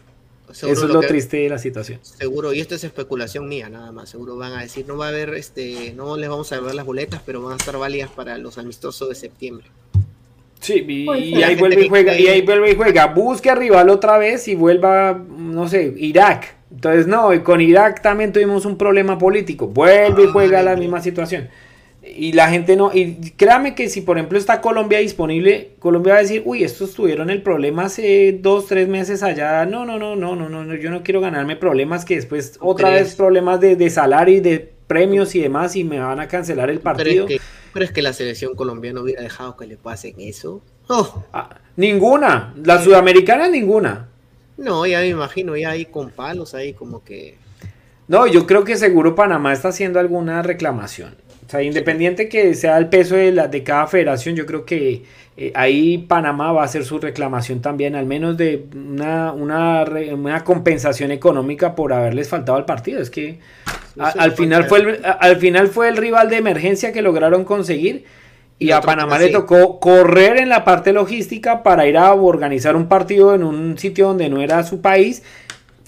[0.53, 1.99] Eso es lo, triste de la situación.
[2.01, 4.09] Seguro, y esto es especulación mía nada más.
[4.09, 6.85] Seguro van a decir, no va a haber, este, no les vamos a ver las
[6.85, 9.65] boletas, pero van a estar válidas para los amistosos de septiembre.
[10.59, 13.07] Sí, y, ahí vuelve y juega, y ahí vuelve y juega.
[13.07, 16.55] Busque a rival otra vez y vuelva, no sé, Irak.
[16.71, 19.67] Entonces, no, y con Irak también tuvimos un problema político.
[19.67, 21.49] Vuelve y juega la misma situación
[22.05, 26.19] y la gente no, y créame que si por ejemplo está Colombia disponible, Colombia va
[26.19, 30.15] a decir, uy, estos tuvieron el problema hace dos, tres meses allá, no, no, no,
[30.15, 33.89] no, no, no, yo no quiero ganarme problemas que después otra vez problemas de, de,
[33.89, 37.25] salario y de premios y demás y me van a cancelar el partido.
[37.73, 40.61] ¿Pero es que, la selección colombiana hubiera dejado que le pasen eso?
[40.89, 41.23] Oh.
[41.31, 44.09] Ah, ninguna, la sudamericana ninguna.
[44.57, 47.37] No, ya me imagino, ya ahí con palos, ahí como que...
[48.07, 51.15] No, yo creo que seguro Panamá está haciendo alguna reclamación.
[51.45, 55.03] O sea, independiente que sea el peso de, la, de cada federación, yo creo que
[55.35, 59.83] eh, ahí Panamá va a hacer su reclamación también, al menos de una, una,
[60.13, 63.01] una compensación económica por haberles faltado al partido.
[63.01, 63.39] Es que
[63.97, 68.05] al, final fue el, al final fue el rival de emergencia que lograron conseguir.
[68.59, 72.87] Y, a Panamá le tocó correr en la parte logística para ir a organizar un
[72.87, 75.23] partido en un sitio donde no era su país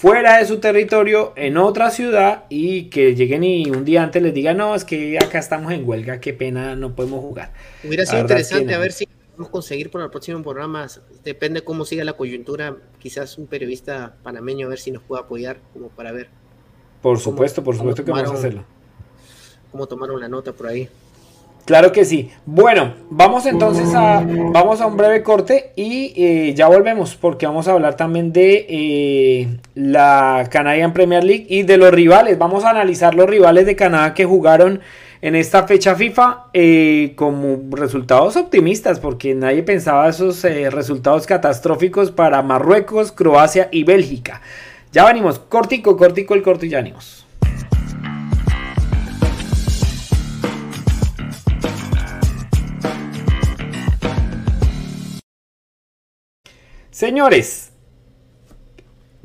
[0.05, 4.35] fuera de su territorio, en otra ciudad, y que lleguen y un día antes les
[4.35, 7.53] digan, no, es que acá estamos en huelga, qué pena, no podemos jugar.
[7.83, 10.85] Hubiera sido interesante a ver si podemos conseguir para el próximo programa,
[11.23, 15.57] depende cómo siga la coyuntura, quizás un periodista panameño a ver si nos puede apoyar,
[15.73, 16.29] como para ver.
[17.01, 18.63] Por supuesto, por supuesto que vamos a hacerlo.
[19.71, 20.87] Cómo tomaron la nota por ahí.
[21.65, 22.29] Claro que sí.
[22.45, 27.67] Bueno, vamos entonces a, vamos a un breve corte y eh, ya volvemos porque vamos
[27.67, 32.37] a hablar también de eh, la Canadian Premier League y de los rivales.
[32.37, 34.81] Vamos a analizar los rivales de Canadá que jugaron
[35.23, 42.43] en esta fecha FIFA eh, como resultados optimistas porque nadie pensaba esos resultados catastróficos para
[42.43, 44.39] Marruecos, Croacia y Bélgica.
[44.91, 47.24] Ya venimos, cortico, cortico el corto y ya venimos.
[56.95, 57.73] Señores,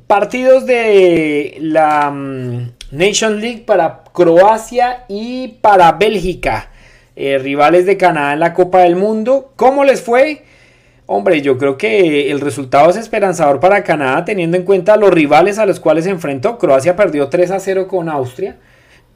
[0.09, 6.71] partidos de la mm, Nation League para Croacia y para Bélgica,
[7.15, 9.53] eh, rivales de Canadá en la Copa del Mundo.
[9.55, 10.43] ¿Cómo les fue?
[11.07, 15.61] Hombre, yo creo que el resultado es esperanzador para Canadá teniendo en cuenta los rivales
[15.61, 16.59] a los cuales se enfrentó.
[16.59, 18.57] Croacia perdió 3 a 0 con Austria.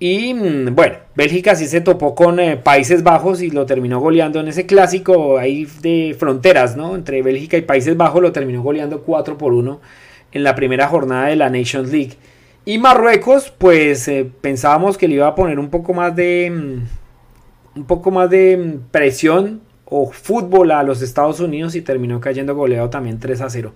[0.07, 4.39] Y mm, bueno, Bélgica sí se topó con eh, Países Bajos y lo terminó goleando
[4.39, 6.95] en ese clásico ahí de fronteras, ¿no?
[6.95, 9.81] Entre Bélgica y Países Bajos lo terminó goleando 4 por 1
[10.33, 12.19] en la primera jornada de la Nations League.
[12.67, 17.79] Y Marruecos, pues eh, pensábamos que le iba a poner un poco más de mm,
[17.79, 22.55] un poco más de mm, presión o fútbol a los Estados Unidos y terminó cayendo
[22.55, 23.73] goleado también 3 a 0.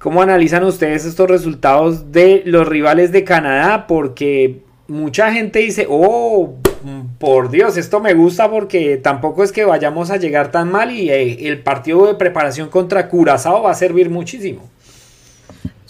[0.00, 3.86] ¿Cómo analizan ustedes estos resultados de los rivales de Canadá?
[3.86, 6.54] Porque mucha gente dice, oh,
[7.18, 11.10] por Dios, esto me gusta porque tampoco es que vayamos a llegar tan mal y
[11.10, 14.62] eh, el partido de preparación contra Curazao va a servir muchísimo.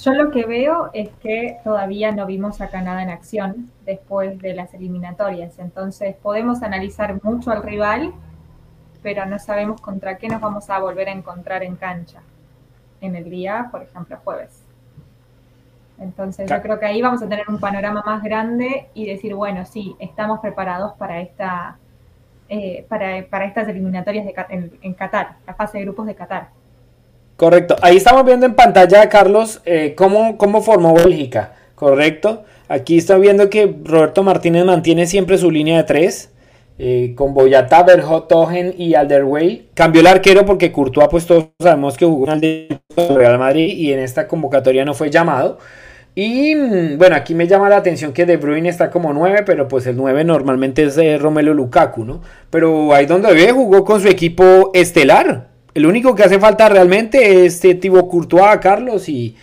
[0.02, 4.54] Yo lo que veo es que todavía no vimos a Canadá en acción después de
[4.54, 8.12] las eliminatorias, entonces podemos analizar mucho al rival,
[9.02, 12.20] pero no sabemos contra qué nos vamos a volver a encontrar en cancha
[13.00, 14.59] en el día, por ejemplo, jueves.
[16.00, 19.64] Entonces yo creo que ahí vamos a tener un panorama más grande y decir, bueno,
[19.66, 21.76] sí, estamos preparados para esta
[22.48, 24.34] eh, para, estas eliminatorias de,
[24.82, 26.48] en, Qatar, la fase de grupos de Qatar.
[27.36, 27.76] Correcto.
[27.80, 31.52] Ahí estamos viendo en pantalla, Carlos, eh, cómo, cómo formó Bélgica.
[31.76, 32.42] Correcto.
[32.68, 36.32] Aquí está viendo que Roberto Martínez mantiene siempre su línea de tres.
[36.82, 39.68] Eh, con Boyata, Berhotogen y Alderwey.
[39.74, 42.80] Cambió el arquero porque Courtois, pues todos sabemos que jugó en el
[43.14, 45.58] Real Madrid y en esta convocatoria no fue llamado.
[46.14, 49.68] Y mm, bueno, aquí me llama la atención que De Bruyne está como 9, pero
[49.68, 52.20] pues el 9 normalmente es de Romelu Lukaku, ¿no?
[52.50, 55.48] Pero ahí donde ve jugó con su equipo estelar.
[55.72, 59.36] El único que hace falta realmente es este Thibaut Courtois, Carlos, y,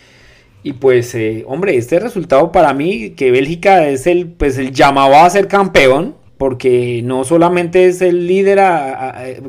[0.62, 5.16] y pues, eh, hombre, este resultado para mí, que Bélgica es el, pues, el llamado
[5.16, 8.60] a ser campeón, porque no solamente es el líder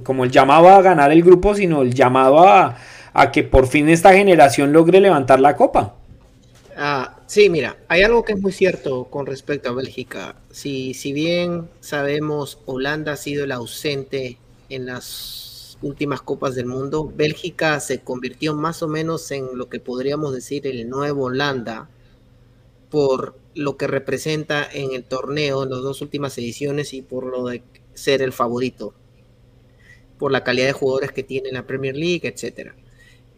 [0.04, 2.78] como el llamado a ganar el grupo, sino el llamado a,
[3.14, 5.99] a que por fin esta generación logre levantar la copa.
[6.82, 10.42] Ah, sí, mira, hay algo que es muy cierto con respecto a Bélgica.
[10.50, 14.38] Si, si bien sabemos Holanda ha sido el ausente
[14.70, 19.80] en las últimas Copas del Mundo, Bélgica se convirtió más o menos en lo que
[19.82, 21.90] podríamos decir el nuevo Holanda
[22.90, 27.46] por lo que representa en el torneo en las dos últimas ediciones y por lo
[27.46, 27.62] de
[27.94, 28.94] ser el favorito,
[30.18, 32.76] por la calidad de jugadores que tiene en la Premier League, etcétera.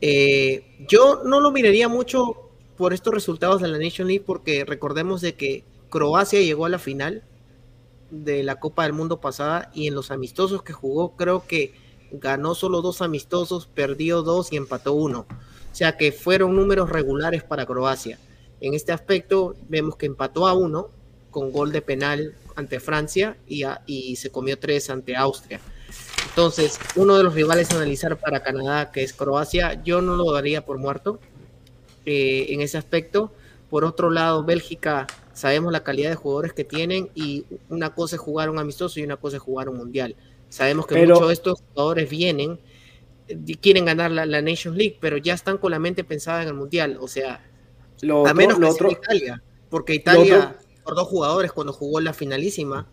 [0.01, 2.50] Eh, yo no lo miraría mucho
[2.81, 6.79] por estos resultados de la Nation League porque recordemos de que Croacia llegó a la
[6.79, 7.21] final
[8.09, 11.75] de la Copa del Mundo pasada y en los amistosos que jugó creo que
[12.11, 15.27] ganó solo dos amistosos, perdió dos y empató uno.
[15.71, 18.17] O sea que fueron números regulares para Croacia.
[18.61, 20.89] En este aspecto vemos que empató a uno
[21.29, 25.61] con gol de penal ante Francia y, y se comió tres ante Austria.
[26.29, 30.31] Entonces, uno de los rivales a analizar para Canadá, que es Croacia, yo no lo
[30.31, 31.19] daría por muerto
[32.05, 33.31] eh, en ese aspecto.
[33.69, 38.21] Por otro lado, Bélgica, sabemos la calidad de jugadores que tienen y una cosa es
[38.21, 40.15] jugar un amistoso y una cosa es jugar un mundial.
[40.49, 42.59] Sabemos que muchos de estos jugadores vienen,
[43.27, 46.53] y quieren ganar la, Nations League, pero ya están con la mente pensada en el
[46.53, 46.97] mundial.
[46.99, 47.41] O sea,
[48.01, 52.87] lo a menos que otro, Italia, porque Italia por dos jugadores cuando jugó la finalísima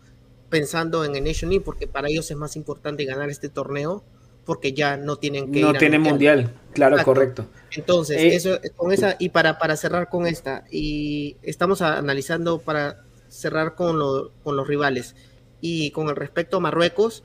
[0.49, 4.03] pensando en el Nation League porque para ellos es más importante ganar este torneo
[4.45, 6.53] porque ya no tienen que no tienen mundial.
[6.73, 11.81] claro correcto entonces eh, eso con esa y para para cerrar con esta y estamos
[11.81, 13.99] analizando para cerrar con,
[14.43, 15.15] con los rivales
[15.61, 17.23] y con el respecto a Marruecos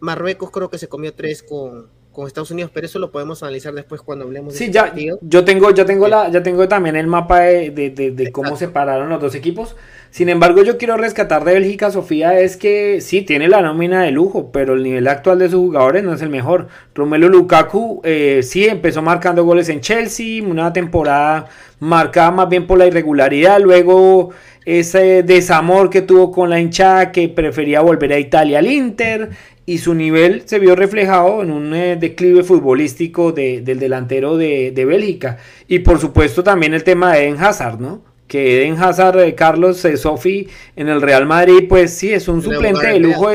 [0.00, 3.72] Marruecos creo que se comió tres con con Estados Unidos, pero eso lo podemos analizar
[3.72, 7.06] después cuando hablemos de Sí, ya, yo tengo, yo tengo la, ya tengo también el
[7.06, 9.76] mapa de, de, de, cómo separaron los dos equipos.
[10.10, 14.10] Sin embargo, yo quiero rescatar de Bélgica, Sofía, es que sí, tiene la nómina de
[14.10, 16.66] lujo, pero el nivel actual de sus jugadores no es el mejor.
[16.96, 21.46] Romelu Lukaku eh, sí empezó marcando goles en Chelsea, una temporada
[21.78, 24.30] marcada más bien por la irregularidad, luego
[24.78, 29.30] ese desamor que tuvo con la hinchada que prefería volver a Italia al Inter
[29.66, 35.38] y su nivel se vio reflejado en un eh, declive futbolístico del delantero de, Bélgica.
[35.68, 38.02] Y por supuesto también el tema de Eden Hazard, ¿no?
[38.26, 42.28] Que Eden Hazard, de eh, Carlos eh, Sofi, en el Real Madrid, pues sí, es
[42.28, 43.28] un suplente de lujo,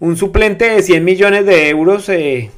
[0.00, 2.50] un suplente de 100 millones de euros de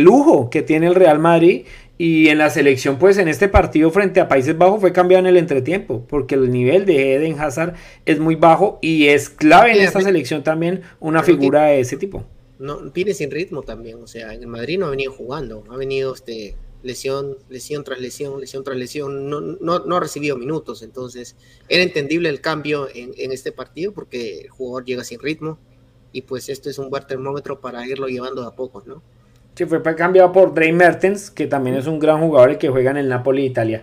[0.00, 1.64] lujo que tiene el Real Madrid.
[1.98, 5.26] Y en la selección, pues en este partido frente a Países Bajos fue cambiado en
[5.28, 7.74] el entretiempo, porque el nivel de Eden Hazard
[8.06, 12.24] es muy bajo y es clave en esta selección también una figura de ese tipo
[12.62, 15.76] no viene sin ritmo también, o sea, en el Madrid no ha venido jugando, ha
[15.76, 20.82] venido este lesión, lesión tras lesión, lesión tras lesión, no, no, no ha recibido minutos,
[20.82, 21.34] entonces
[21.68, 25.58] era entendible el cambio en, en, este partido porque el jugador llega sin ritmo
[26.12, 29.02] y pues esto es un buen termómetro para irlo llevando a poco, ¿no?
[29.54, 32.90] Sí, fue cambiado por Dre Mertens, que también es un gran jugador y que juega
[32.90, 33.82] en el Napoli Italia.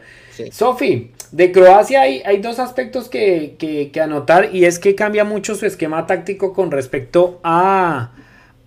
[0.52, 5.26] Sofi, de Croacia hay, hay dos aspectos que, que, que anotar y es que cambia
[5.26, 8.12] mucho su esquema táctico con respecto a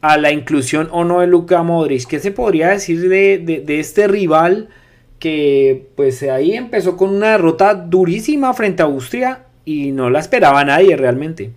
[0.03, 2.07] a la inclusión o no de Luka Modric.
[2.07, 4.69] ¿Qué se podría decir de, este rival
[5.19, 10.65] que pues ahí empezó con una derrota durísima frente a Austria y no la esperaba
[10.65, 11.53] nadie realmente?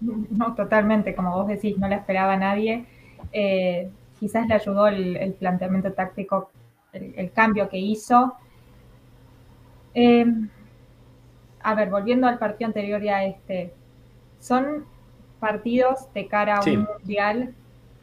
[0.00, 2.86] No, totalmente, como vos decís, no la esperaba nadie.
[3.32, 3.88] Eh,
[4.18, 6.50] quizás le ayudó el, planteamiento táctico,
[6.92, 8.34] el, cambio que hizo.
[9.94, 10.26] Eh,
[11.62, 13.74] a ver, volviendo al partido anterior y a este,
[14.40, 14.84] son
[15.40, 17.54] partidos de cara a un mundial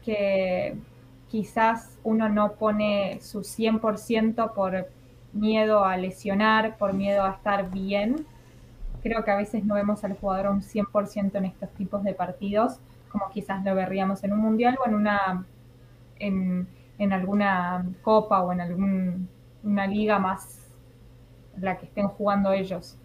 [0.03, 0.75] que
[1.29, 4.87] quizás uno no pone su 100% por
[5.33, 8.25] miedo a lesionar, por miedo a estar bien.
[9.03, 12.79] Creo que a veces no vemos al jugador un 100% en estos tipos de partidos,
[13.11, 15.45] como quizás lo veríamos en un mundial o en una
[16.19, 20.59] en, en alguna copa o en alguna liga más
[21.59, 22.95] la que estén jugando ellos.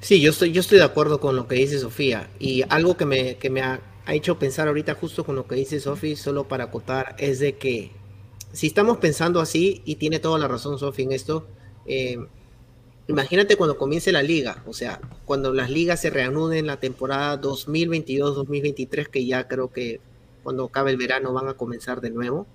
[0.00, 2.30] Sí, yo estoy, yo estoy de acuerdo con lo que dice Sofía.
[2.38, 5.80] Y algo que me, que me ha, hecho pensar ahorita justo con lo que dice
[5.80, 7.90] Sofía, solo para acotar, es de que
[8.52, 11.46] si estamos pensando así, y tiene toda la razón Sofía en esto,
[11.84, 12.16] eh,
[13.06, 19.08] imagínate cuando comience la liga, o sea, cuando las ligas se reanuden la temporada 2022-2023,
[19.08, 20.00] que ya creo que
[20.48, 22.46] cuando acabe el verano van a comenzar de nuevo.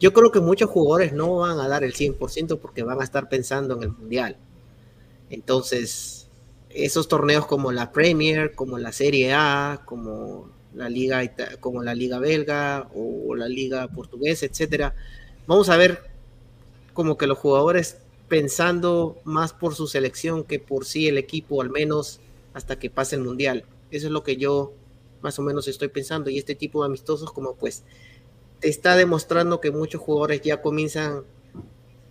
[0.00, 3.28] Yo creo que muchos jugadores no van a dar el 100% porque van a estar
[3.28, 4.38] pensando en el mundial.
[5.28, 6.28] Entonces,
[6.70, 11.20] esos torneos como la Premier, como la Serie A, como la Liga,
[11.60, 14.94] como la Liga Belga o la Liga Portuguesa, etcétera,
[15.46, 16.10] vamos a ver
[16.94, 17.98] como que los jugadores
[18.28, 22.20] pensando más por su selección que por sí el equipo, al menos
[22.54, 23.66] hasta que pase el mundial.
[23.90, 24.72] Eso es lo que yo
[25.24, 26.30] más o menos estoy pensando.
[26.30, 27.82] Y este tipo de amistosos, como pues,
[28.60, 31.24] está demostrando que muchos jugadores ya comienzan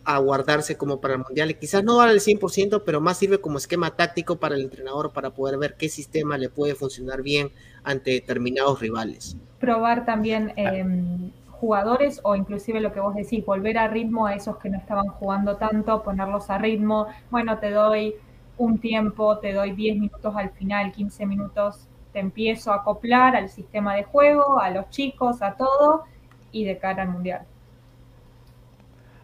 [0.03, 1.51] a guardarse como para el mundial.
[1.51, 5.13] Y quizás no vale el 100%, pero más sirve como esquema táctico para el entrenador
[5.13, 7.51] para poder ver qué sistema le puede funcionar bien
[7.83, 9.37] ante determinados rivales.
[9.59, 14.57] Probar también em, jugadores o inclusive lo que vos decís, volver a ritmo a esos
[14.57, 18.15] que no estaban jugando tanto, ponerlos a ritmo, bueno, te doy
[18.57, 23.49] un tiempo, te doy 10 minutos al final, 15 minutos, te empiezo a acoplar al
[23.49, 26.03] sistema de juego, a los chicos, a todo
[26.51, 27.41] y de cara al mundial.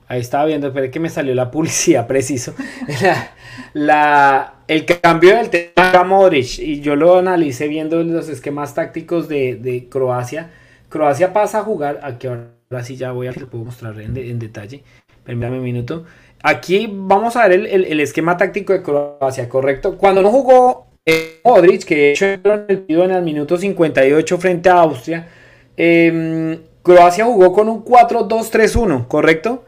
[0.08, 2.56] Ahí estaba viendo, pero que me salió la publicidad preciso.
[3.74, 9.88] La, el cambio del tema Modric, y yo lo analicé viendo los esquemas tácticos de,
[9.92, 10.50] Croacia.
[10.90, 14.84] Croacia pasa a jugar, aquí ahora sí ya voy a, puedo mostrar en, en detalle.
[15.24, 16.06] Permítame un minuto.
[16.42, 19.98] Aquí vamos a ver el, esquema táctico de Croacia, ¿correcto?
[19.98, 20.88] Cuando no jugó
[21.44, 25.28] Modric, que hecho en el en el minuto 58 frente a Austria,
[25.78, 29.66] em, Croacia jugó con un 4-2-3-1, ¿correcto?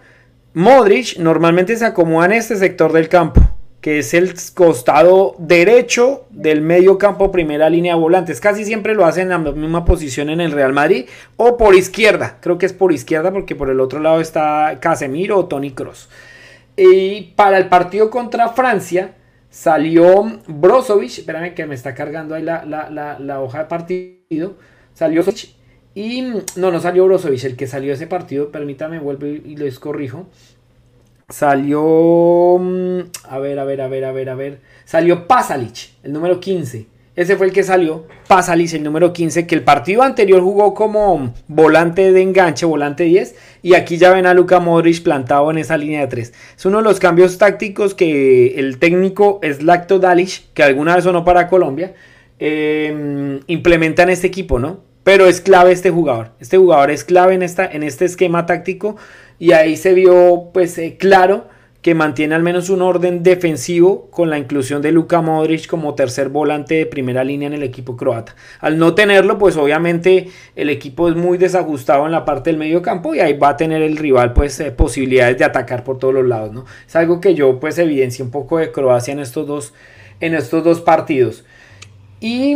[0.53, 3.41] Modric normalmente se acomoda en este sector del campo,
[3.79, 8.41] que es el costado derecho del medio campo, primera línea de volantes.
[8.41, 11.05] Casi siempre lo hacen en la misma posición en el Real Madrid
[11.37, 12.37] o por izquierda.
[12.41, 16.09] Creo que es por izquierda porque por el otro lado está Casemiro o Tony Cross.
[16.75, 19.15] Y para el partido contra Francia
[19.51, 21.19] salió Brozovic.
[21.19, 24.55] Espérame que me está cargando ahí la, la hoja de partido.
[24.95, 25.23] Salió
[25.93, 30.27] y no, no salió Brozovic, el que salió ese partido, permítame, vuelvo y les corrijo.
[31.27, 32.57] Salió.
[32.59, 34.61] Mm, a ver, a ver, a ver, a ver, a ver.
[34.85, 36.87] Salió Pasalic, el número 15.
[37.21, 38.07] Ese fue el que salió.
[38.27, 43.35] Pasalic, el número 15, que el partido anterior jugó como volante de enganche, volante 10.
[43.61, 46.33] Y aquí ya ven a Luka Modric plantado en esa línea de 3.
[46.57, 51.23] Es uno de los cambios tácticos que el técnico Slacto Dalic, que alguna vez sonó
[51.23, 51.93] para Colombia,
[52.39, 54.79] eh, implementa en este equipo, ¿no?
[55.03, 56.31] Pero es clave este jugador.
[56.39, 58.97] Este jugador es clave en, esta, en este esquema táctico.
[59.37, 61.45] Y ahí se vio pues eh, claro
[61.81, 66.29] que mantiene al menos un orden defensivo con la inclusión de Luka Modric como tercer
[66.29, 68.35] volante de primera línea en el equipo croata.
[68.59, 72.81] Al no tenerlo, pues obviamente el equipo es muy desajustado en la parte del medio
[72.83, 76.13] campo y ahí va a tener el rival pues eh, posibilidades de atacar por todos
[76.13, 76.65] los lados, ¿no?
[76.87, 79.73] Es algo que yo pues evidencié un poco de Croacia en estos dos,
[80.19, 81.43] en estos dos partidos.
[82.19, 82.55] Y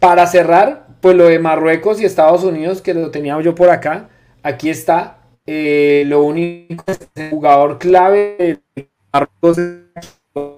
[0.00, 4.08] para cerrar, pues lo de Marruecos y Estados Unidos, que lo teníamos yo por acá,
[4.42, 5.18] aquí está.
[5.46, 8.63] Eh, lo único es el jugador clave
[9.14, 9.58] Marruecos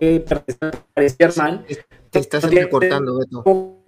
[0.01, 1.17] es
[2.11, 3.83] Te estás recortando, Beto.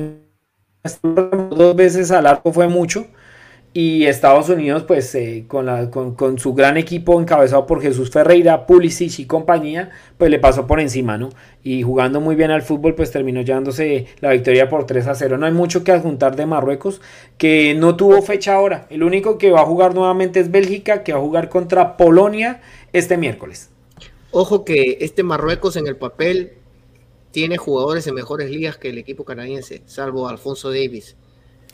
[1.50, 3.06] Dos veces al arco fue mucho.
[3.72, 8.66] Y Estados Unidos, pues eh, con, la, con, su gran equipo encabezado por Jesús Ferreira,
[8.66, 11.30] Pulisic y compañía, pues le pasó por encima, ¿no?
[11.62, 15.38] Y jugando muy bien al fútbol, pues terminó llevándose la victoria por 3 a 0.
[15.38, 17.00] No hay mucho que adjuntar de Marruecos,
[17.38, 18.86] que no tuvo fecha ahora.
[18.90, 22.60] El único que va a jugar nuevamente es Bélgica, que va a jugar contra Polonia
[22.92, 23.70] este miércoles.
[24.30, 26.54] Ojo que este Marruecos en el papel
[27.30, 31.16] tiene jugadores en mejores ligas que el equipo canadiense, salvo Alfonso Davis.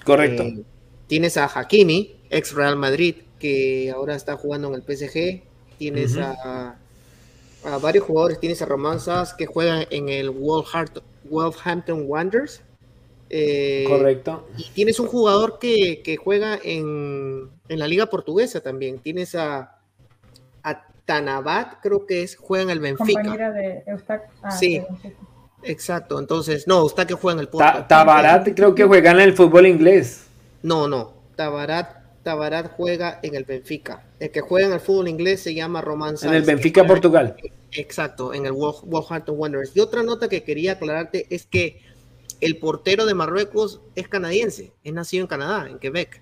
[0.05, 0.43] Correcto.
[0.43, 0.65] Eh,
[1.07, 5.43] Tienes a Hakimi, ex Real Madrid, que ahora está jugando en el PSG.
[5.79, 6.79] Tienes a,
[7.83, 8.41] varios jugadores.
[8.41, 12.63] Tienes a Romanzas que juega en el Wolverhampton Wanderers.
[13.29, 14.47] Eh, Correcto.
[14.57, 18.99] Y tienes un jugador que, juega en, la Liga Portuguesa también.
[18.99, 19.79] Tienes a,
[20.63, 23.51] a Tanabat, creo que es, juega en el Benfica.
[23.53, 23.85] de
[24.43, 24.83] ah, sí.
[25.63, 27.85] Exacto, entonces, no, que juega en el Porto.
[27.89, 30.27] Tabarat creo que juega en el fútbol inglés.
[30.63, 31.15] No, no.
[31.37, 34.05] Tabarat, Tabarat juega en el Benfica.
[34.21, 37.37] El que juega en el fútbol inglés se llama Román En el Benfica, Portugal.
[37.73, 39.77] Exacto, en el Wolverhampton Wanderers.
[39.77, 41.81] Y otra nota que quería aclararte es que
[42.41, 46.21] el portero de Marruecos es canadiense, es nacido en Canadá, en Quebec.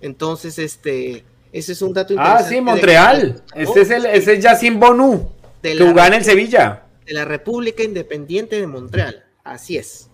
[0.00, 2.44] Entonces, este, ese es un dato ah, interesante.
[2.44, 3.42] Ah, sí, Montreal.
[3.54, 5.32] Este es el, ese es Yacine Bonu,
[5.62, 6.84] que juega en el Sevilla.
[7.06, 9.24] De la República Independiente de Montreal.
[9.44, 10.10] Así es.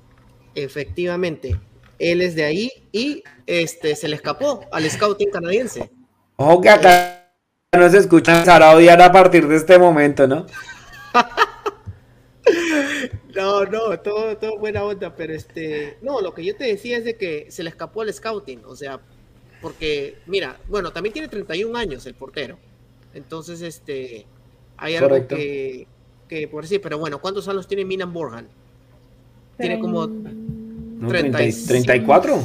[0.54, 1.58] Efectivamente.
[1.98, 5.90] Él es de ahí y este, se le escapó al scouting canadiense.
[6.36, 7.30] Ojo que acá
[7.72, 10.46] no se escucha a odiar a partir de este momento, ¿no?
[13.34, 17.04] no, no, todo, todo buena onda, pero este, no, lo que yo te decía es
[17.04, 19.00] de que se le escapó al scouting, o sea,
[19.64, 22.58] porque, mira, bueno, también tiene 31 años el portero,
[23.14, 24.26] entonces, este,
[24.76, 25.86] hay algo que,
[26.28, 28.46] que, por decir, pero bueno, ¿cuántos años tiene Minan Borjan?
[29.56, 30.06] Tiene como
[31.08, 32.44] 34.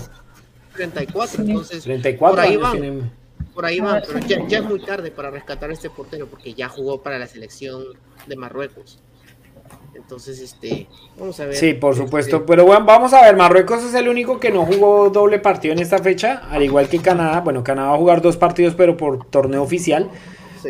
[0.76, 3.12] 34, entonces 34 por ahí van.
[3.54, 6.70] Por ahí van, pero ya, es muy tarde para rescatar a este portero porque ya
[6.70, 7.84] jugó para la selección
[8.28, 8.98] de Marruecos.
[9.94, 10.88] Entonces, este,
[11.18, 11.56] vamos a ver.
[11.56, 12.46] Sí, por este, supuesto.
[12.46, 13.36] Pero bueno, vamos a ver.
[13.36, 17.00] Marruecos es el único que no jugó doble partido en esta fecha, al igual que
[17.00, 17.42] Canadá.
[17.42, 20.10] Bueno, Canadá va a jugar dos partidos, pero por torneo oficial.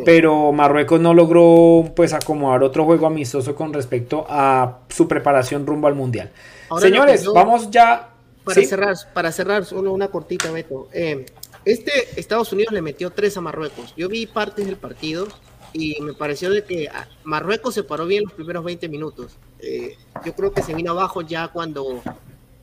[0.05, 5.87] Pero Marruecos no logró pues acomodar otro juego amistoso con respecto a su preparación rumbo
[5.87, 6.31] al mundial.
[6.79, 8.09] Señores, vamos ya.
[8.43, 10.89] Para cerrar, para cerrar, solo una cortita, Beto.
[10.93, 11.25] Eh,
[11.65, 13.93] Este Estados Unidos le metió tres a Marruecos.
[13.97, 15.27] Yo vi partes del partido
[15.73, 19.37] y me pareció de que ah, Marruecos se paró bien los primeros 20 minutos.
[19.59, 22.01] Eh, yo creo que se vino abajo ya cuando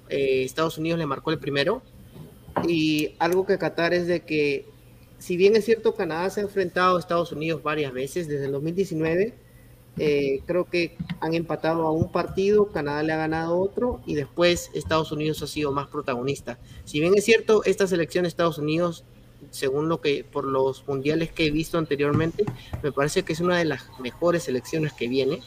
[0.09, 1.83] eh, Estados Unidos le marcó el primero.
[2.67, 4.67] Y algo que Qatar es de que,
[5.19, 8.53] si bien es cierto, Canadá se ha enfrentado a Estados Unidos varias veces desde el
[8.53, 9.35] 2019,
[9.99, 14.71] eh, creo que han empatado a un partido, Canadá le ha ganado otro y después
[14.75, 16.59] Estados Unidos ha sido más protagonista.
[16.85, 19.05] Si bien es cierto, esta selección de Estados Unidos
[19.51, 22.45] según lo que por los mundiales que he visto anteriormente,
[22.83, 25.41] me parece que es una de las mejores selecciones que viene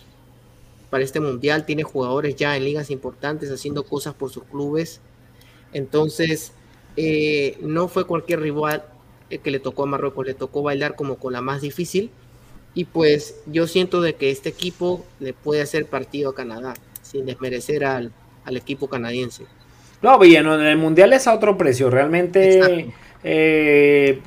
[0.90, 1.66] para este mundial.
[1.66, 5.02] Tiene jugadores ya en ligas importantes haciendo cosas por sus clubes.
[5.74, 6.54] Entonces,
[6.98, 8.84] eh, no fue cualquier rival
[9.38, 12.10] que le tocó a Marruecos, le tocó bailar como con la más difícil.
[12.74, 17.26] Y pues yo siento de que este equipo le puede hacer partido a Canadá, sin
[17.26, 18.12] desmerecer al,
[18.56, 19.46] equipo canadiense.
[20.02, 21.90] No, bien, en el mundial es a otro precio.
[21.92, 22.94] Realmente
[23.24, 24.22] eh,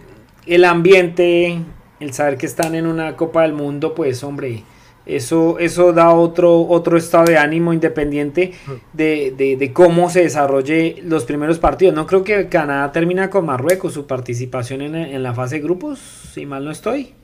[0.47, 1.59] el ambiente,
[2.01, 4.64] el saber que están en una Copa del Mundo, pues hombre,
[5.05, 8.53] eso, eso da otro, otro estado de ánimo independiente
[8.93, 11.95] de, de, cómo se desarrolle los primeros partidos.
[11.95, 15.99] No creo que Canadá termina con Marruecos su participación en, en la fase de grupos,
[15.99, 17.14] si mal no estoy.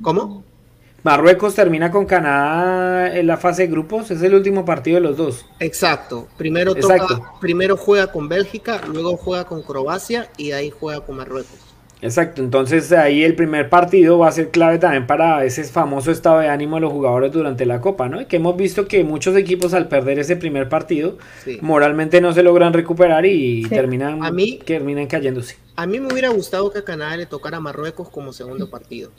[0.00, 0.42] ¿Cómo?
[1.04, 5.16] Marruecos termina con Canadá en la fase de grupos, es el último partido de los
[5.16, 5.46] dos.
[5.60, 6.26] Exacto.
[6.36, 11.68] Primero, Toca, primero juega con Bélgica, luego juega con Croacia y ahí juega con Marruecos.
[12.00, 16.40] Exacto, entonces ahí el primer partido va a ser clave también para ese famoso estado
[16.40, 18.20] de ánimo de los jugadores durante la Copa, ¿no?
[18.20, 21.18] Y que hemos visto que muchos equipos al perder ese primer partido
[21.60, 25.56] moralmente no se logran recuperar y terminan, a mí, terminan cayéndose.
[25.74, 29.10] A mí me hubiera gustado que a Canadá le tocara a Marruecos como segundo partido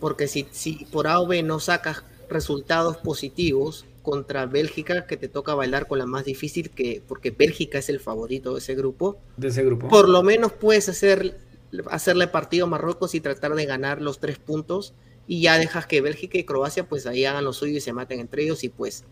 [0.00, 5.28] porque si, si por A o B no sacas resultados positivos contra Bélgica, que te
[5.28, 9.18] toca bailar con la más difícil, que porque Bélgica es el favorito de ese grupo,
[9.36, 9.88] de ese grupo.
[9.88, 11.38] por lo menos puedes hacer,
[11.90, 14.94] hacerle partido a Marruecos y tratar de ganar los tres puntos
[15.26, 18.20] y ya dejas que Bélgica y Croacia pues ahí hagan lo suyo y se maten
[18.20, 19.04] entre ellos y pues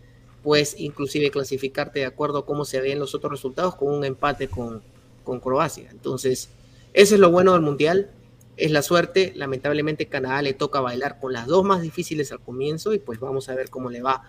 [0.43, 4.49] puedes inclusive clasificarte de acuerdo a cómo se ven los otros resultados con un empate
[4.49, 4.83] con,
[5.25, 5.89] con Croacia.
[5.91, 6.49] Entonces,
[6.95, 8.11] eso es lo bueno del Mundial
[8.59, 9.33] es la suerte.
[9.35, 13.49] Lamentablemente Canadá le toca bailar con las dos más difíciles al comienzo y pues vamos
[13.49, 14.23] a ver cómo le va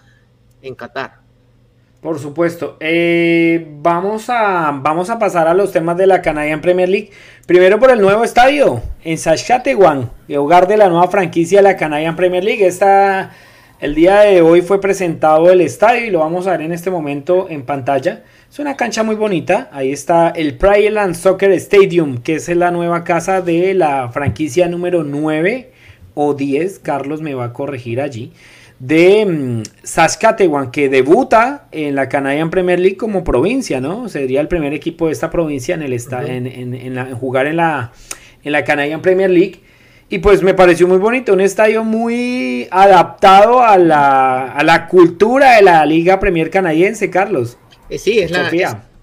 [0.61, 1.29] en Qatar.
[2.01, 2.77] Por supuesto.
[2.79, 7.11] Eh, vamos, a, vamos a pasar a los temas de la Canadian Premier League.
[7.45, 12.15] Primero por el nuevo estadio en Saskatchewan, hogar de la nueva franquicia de la Canadian
[12.15, 12.65] Premier League.
[12.65, 13.31] Esta,
[13.81, 16.89] el día de hoy fue presentado el estadio y lo vamos a ver en este
[16.89, 18.23] momento en pantalla.
[18.51, 19.69] Es una cancha muy bonita.
[19.71, 25.03] Ahí está el Prairie Soccer Stadium, que es la nueva casa de la franquicia número
[25.03, 25.71] 9
[26.15, 26.79] o 10.
[26.79, 28.31] Carlos me va a corregir allí.
[28.79, 34.09] De mm, Saskatchewan, que debuta en la Canadian Premier League como provincia, ¿no?
[34.09, 37.91] Sería el primer equipo de esta provincia en, el en, jugar en la,
[38.43, 39.59] en la Canadian Premier League.
[40.09, 45.57] Y pues me pareció muy bonito, un estadio muy adaptado a la, a la cultura
[45.57, 47.59] de la Liga Premier Canadiense, Carlos.
[47.89, 48.51] Eh, sí, es, la,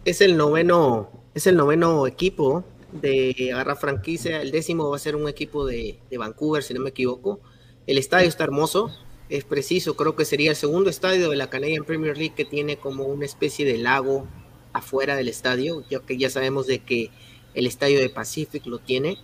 [0.05, 4.41] es, el noveno, es el noveno equipo de Agarra Franquicia.
[4.41, 7.41] El décimo va a ser un equipo de, Vancouver, si no me equivoco.
[7.87, 8.91] El estadio está hermoso,
[9.29, 9.97] es preciso.
[9.97, 13.25] Creo que sería el segundo estadio de la Canadian Premier League que tiene como una
[13.25, 14.27] especie de lago
[14.73, 17.11] afuera del estadio, ya que ya sabemos de que
[17.55, 19.19] el estadio de Pacific lo tiene.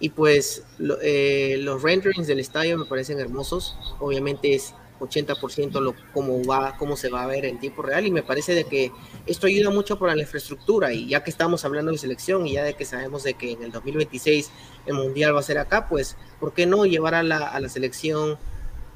[0.00, 0.64] Y pues
[1.02, 3.76] eh, los renderings del estadio me parecen hermosos.
[4.00, 8.10] Obviamente es 80% lo, cómo, va, cómo se va a ver en tiempo real y
[8.10, 8.92] me parece de que
[9.26, 12.64] esto ayuda mucho para la infraestructura y ya que estamos hablando de selección y ya
[12.64, 14.50] de que sabemos de que en el 2026
[14.86, 17.68] el mundial va a ser acá, pues ¿por qué no llevar a la, a la
[17.68, 18.38] selección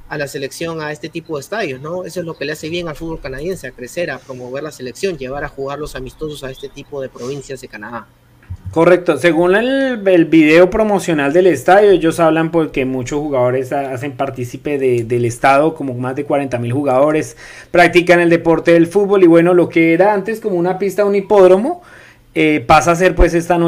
[0.09, 2.05] a la selección a este tipo de estadios, ¿no?
[2.05, 4.71] Eso es lo que le hace bien al fútbol canadiense, a crecer, a promover la
[4.71, 8.07] selección, llevar a jugar los amistosos a este tipo de provincias de Canadá.
[8.71, 15.25] Correcto, según el, video promocional del estadio, ellos hablan porque muchos jugadores hacen partícipe del
[15.25, 17.39] estado, como más de 40 mil jugadores,
[17.71, 21.15] practican el deporte del fútbol y bueno, lo que era antes como una pista, un
[21.15, 21.83] hipódromo,
[22.35, 23.59] eh, pasa a ser pues esta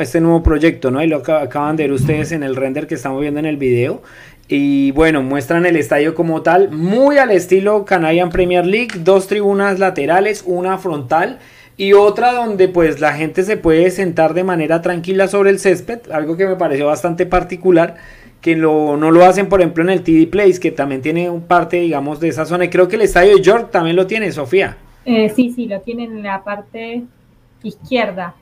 [0.00, 1.02] este nuevo proyecto, ¿no?
[1.02, 4.00] Y lo acaban de ver ustedes en el render que estamos viendo en el video.
[4.48, 9.78] Y bueno, muestran el estadio como tal, muy al estilo Canadian Premier League, dos tribunas
[9.78, 11.38] laterales, una frontal
[11.76, 16.10] y otra donde pues la gente se puede sentar de manera tranquila sobre el césped,
[16.12, 17.96] algo que me pareció bastante particular,
[18.40, 21.80] que no lo hacen por ejemplo en el TD Place, que también tiene un parte
[21.80, 24.76] digamos de esa zona, y creo que el estadio de York también lo tiene, Sofía.
[25.04, 27.02] Eh, sí, sí, lo tiene en la parte
[27.62, 28.34] izquierda.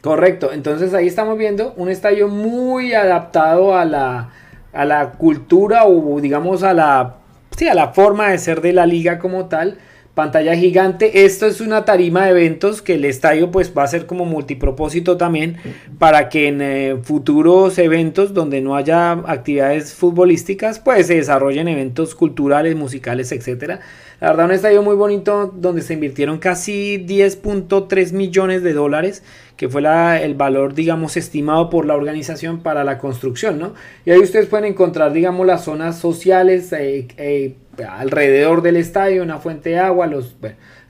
[0.00, 4.30] Correcto, entonces ahí estamos viendo un estadio muy adaptado a la,
[4.72, 7.16] a la cultura o digamos a la,
[7.56, 9.78] sí, a la forma de ser de la liga como tal
[10.14, 11.24] pantalla gigante.
[11.24, 15.16] Esto es una tarima de eventos que el estadio pues va a ser como multipropósito
[15.16, 15.56] también
[15.98, 22.14] para que en eh, futuros eventos donde no haya actividades futbolísticas pues se desarrollen eventos
[22.14, 23.80] culturales, musicales, etcétera.
[24.20, 29.22] La verdad un estadio muy bonito donde se invirtieron casi 10.3 millones de dólares
[29.56, 29.82] que fue
[30.24, 33.74] el valor, digamos, estimado por la organización para la construcción, ¿no?
[34.04, 37.54] Y ahí ustedes pueden encontrar, digamos, las zonas sociales eh, eh,
[37.88, 40.36] alrededor del estadio, una fuente de agua, los,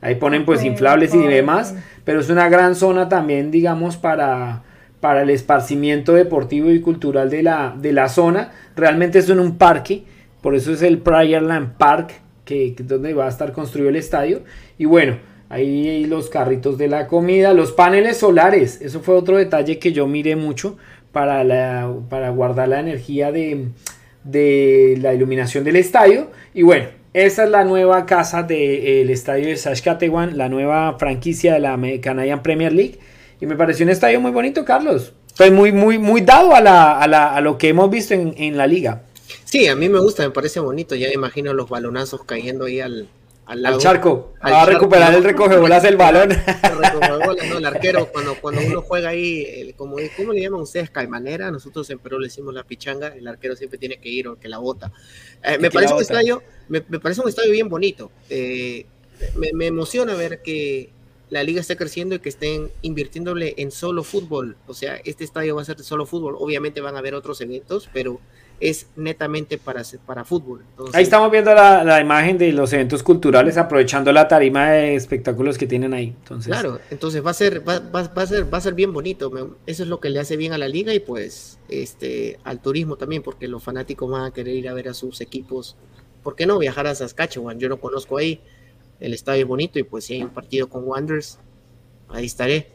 [0.01, 1.75] ahí ponen pues inflables y demás,
[2.05, 4.63] pero es una gran zona también, digamos, para,
[5.01, 8.53] para el esparcimiento deportivo y cultural de la, de la zona.
[8.75, 10.05] Realmente es en un parque,
[10.41, 12.13] por eso es el Pryorland Park,
[12.45, 14.43] que, que donde va a estar construido el estadio.
[14.79, 15.17] Y bueno,
[15.53, 18.81] Ahí los carritos de la comida, los paneles solares.
[18.81, 20.79] Eso fue otro detalle que yo miré mucho
[21.13, 23.69] para, la, para guardar la energía de,
[24.25, 26.31] de, la iluminación del estadio.
[26.55, 31.61] Y bueno, esa es la nueva casa del estadio de Saskatchewan, la nueva franquicia de
[31.61, 32.99] la Canadian Premier League.
[33.41, 35.13] Y me pareció un estadio muy bonito, Carlos.
[35.35, 38.35] Fue muy, muy, muy dado a, la, a, la, a lo que hemos visto en,
[38.37, 39.03] en la liga.
[39.45, 40.95] Sí, a mí me gusta, me parece bonito.
[40.95, 43.09] Ya imagino los balonazos cayendo ahí al,
[43.53, 44.35] al, charco.
[44.45, 46.33] va a recuperar el recoge bolas el balón.
[46.33, 50.91] El, arquero, cuando, cuando uno juega ahí, como, ¿cómo le llaman ustedes?
[50.91, 51.51] Calmanera.
[51.51, 53.09] Nosotros en Perú le decimos la pichanga.
[53.09, 54.93] El arquero siempre tiene que ir o que la bota.
[55.43, 58.11] Eh, me, parece un estadio, me, parece un estadio bien bonito.
[58.31, 58.87] Eh,
[59.37, 60.91] me, me emociona ver que
[61.31, 64.57] la liga esté creciendo y que estén invirtiéndole en solo fútbol.
[64.67, 66.37] O sea, este estadio va a ser de solo fútbol.
[66.39, 68.21] Obviamente van a haber otros eventos, pero
[68.63, 70.63] es netamente para, para fútbol.
[70.93, 75.67] ahí estamos viendo la, imagen de los eventos culturales, aprovechando la tarima de espectáculos que
[75.67, 76.15] tienen ahí.
[76.17, 76.53] Entonces...
[76.53, 79.33] Claro, entonces va a ser, va, a ser, va a ser bien bonito.
[79.67, 82.95] Eso es lo que le hace bien a la liga y pues este al turismo
[82.97, 85.77] también, porque los fanáticos van a querer ir a ver a sus equipos.
[86.23, 87.59] ¿Por qué no viajar a Saskatchewan?
[87.59, 88.41] Yo no conozco ahí.
[89.01, 91.41] El estadio es bonito y pues si hay un partido con Wanderers,
[92.11, 92.69] ahí estaré.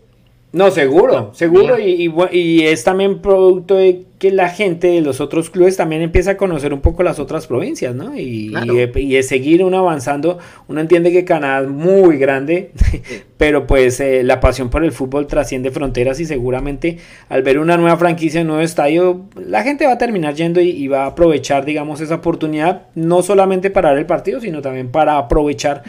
[0.52, 1.78] No, seguro, seguro.
[1.78, 6.32] Y, y, es también producto de que la gente de los otros clubes también empieza
[6.32, 8.18] a conocer un poco las otras provincias, ¿no?
[8.18, 8.52] Y,
[8.96, 10.40] y, es seguir uno avanzando.
[10.68, 12.72] Uno entiende que Canadá es muy grande,
[13.38, 16.98] pero pues eh, la pasión por el fútbol trasciende fronteras y seguramente
[17.30, 20.88] al ver una nueva franquicia, un nuevo estadio, la gente va a terminar yendo y,
[20.88, 25.18] va a aprovechar, digamos, esa oportunidad, no solamente para ver el partido, sino también para
[25.18, 25.84] aprovechar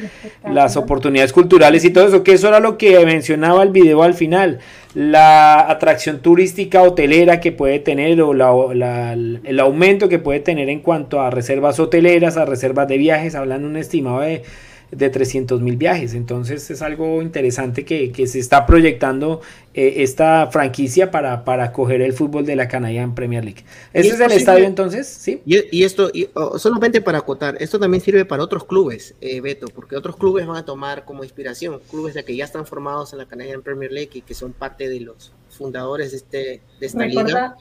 [0.44, 4.14] las oportunidades culturales y todo eso, que eso era lo que mencionaba el video al
[4.14, 4.58] final
[4.98, 8.32] la atracción turística hotelera que puede tener o
[8.72, 13.68] el aumento que puede tener en cuanto a reservas hoteleras, a reservas de viajes, hablando
[13.68, 14.42] un estimado de
[14.90, 16.14] de 300 mil viajes.
[16.14, 19.40] Entonces es algo interesante que, se está proyectando
[19.74, 23.64] eh, esta franquicia para, para coger el fútbol de la Canadian Premier League.
[23.92, 25.06] ¿Ese es, el estadio entonces?
[25.06, 25.42] Sí.
[25.44, 29.96] Y, esto, oh, solamente para acotar, esto también sirve para otros clubes, eh, Beto, porque
[29.96, 33.26] otros clubes van a tomar como inspiración, clubes de que ya están formados en la
[33.26, 37.56] Canadian Premier League y que son parte de los fundadores de, este, de esta liga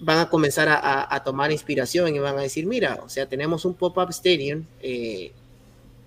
[0.00, 3.74] van a comenzar a, tomar inspiración y van a decir, mira, o sea, tenemos un
[3.74, 5.32] pop-up stadium eh,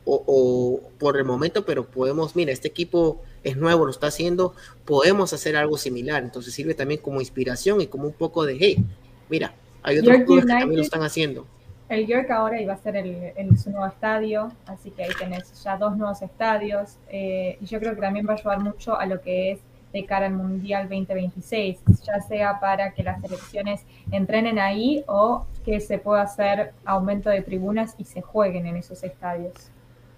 [0.06, 4.54] o, por el momento, pero podemos, mira, este equipo es nuevo, lo está haciendo,
[4.86, 6.24] podemos hacer algo similar.
[6.24, 8.84] Entonces sirve también como inspiración y como un poco de, hey,
[9.30, 11.46] mira, hay otros clubes que también lo están haciendo.
[11.90, 15.78] El York ahora iba a ser el, su nuevo estadio, así que ahí tenés ya
[15.78, 16.98] dos nuevos estadios.
[17.10, 19.60] Eh, y yo creo que también va a ayudar mucho a lo que es
[19.92, 25.80] de cara al Mundial 2026, ya sea para que las selecciones entrenen ahí o que
[25.80, 29.54] se pueda hacer aumento de tribunas y se jueguen en esos estadios.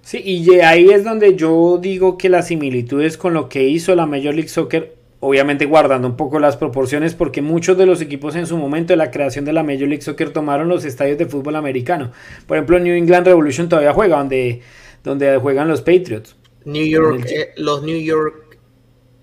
[0.06, 4.06] Sí, y ahí es donde yo digo que las similitudes con lo que hizo la
[4.06, 8.45] Major League Soccer, obviamente guardando un poco las proporciones, porque muchos de los equipos en
[8.45, 11.56] su momento de la creación de la Major League Soccer tomaron los estadios de fútbol
[11.56, 12.12] americano.
[12.45, 14.62] Por ejemplo, New England Revolution todavía juega, donde,
[15.03, 16.36] donde juegan los Patriots.
[16.66, 18.45] New York, eh, los New York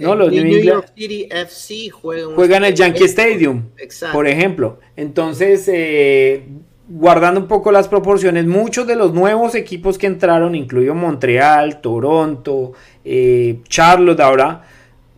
[0.01, 3.68] no, los New, York City FC juegan, juegan el Yankee Stadium,
[4.12, 4.80] por ejemplo.
[4.97, 6.43] Entonces, eh,
[6.89, 12.73] guardando un poco las proporciones, muchos de los nuevos equipos que entraron, incluido Montreal, Toronto,
[13.05, 14.62] eh, Charlotte ahora,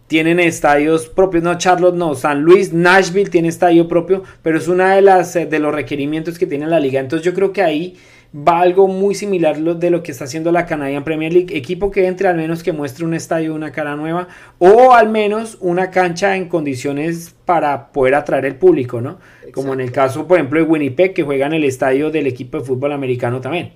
[0.07, 4.95] tienen estadios propios, no Charlotte, no, San Luis, Nashville tiene estadio propio, pero es una
[4.95, 7.01] de las eh, de los requerimientos que tiene la liga.
[7.01, 7.97] Entonces yo creo que ahí
[8.35, 11.57] va algo muy similar de lo que está haciendo la Canadian Premier League.
[11.57, 14.27] Equipo que entre al menos que muestre un estadio, una cara nueva
[14.59, 19.19] o al menos una cancha en condiciones para poder atraer el público, ¿no?
[19.53, 22.59] Como en el caso, por ejemplo, de Winnipeg que juega en el estadio del equipo
[22.59, 23.75] de fútbol americano también.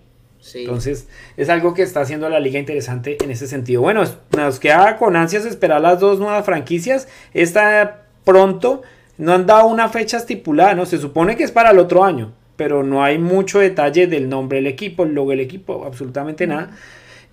[0.55, 3.83] Entonces es algo que está haciendo la liga interesante en ese sentido.
[3.83, 4.03] Bueno,
[4.37, 7.07] nos queda con ansias esperar las dos nuevas franquicias.
[7.33, 8.83] Esta pronto
[9.19, 10.87] no han dado una fecha estipulada, ¿no?
[10.87, 14.59] Se supone que es para el otro año pero no hay mucho detalle del nombre
[14.59, 16.71] del equipo, el logo del equipo, absolutamente nada.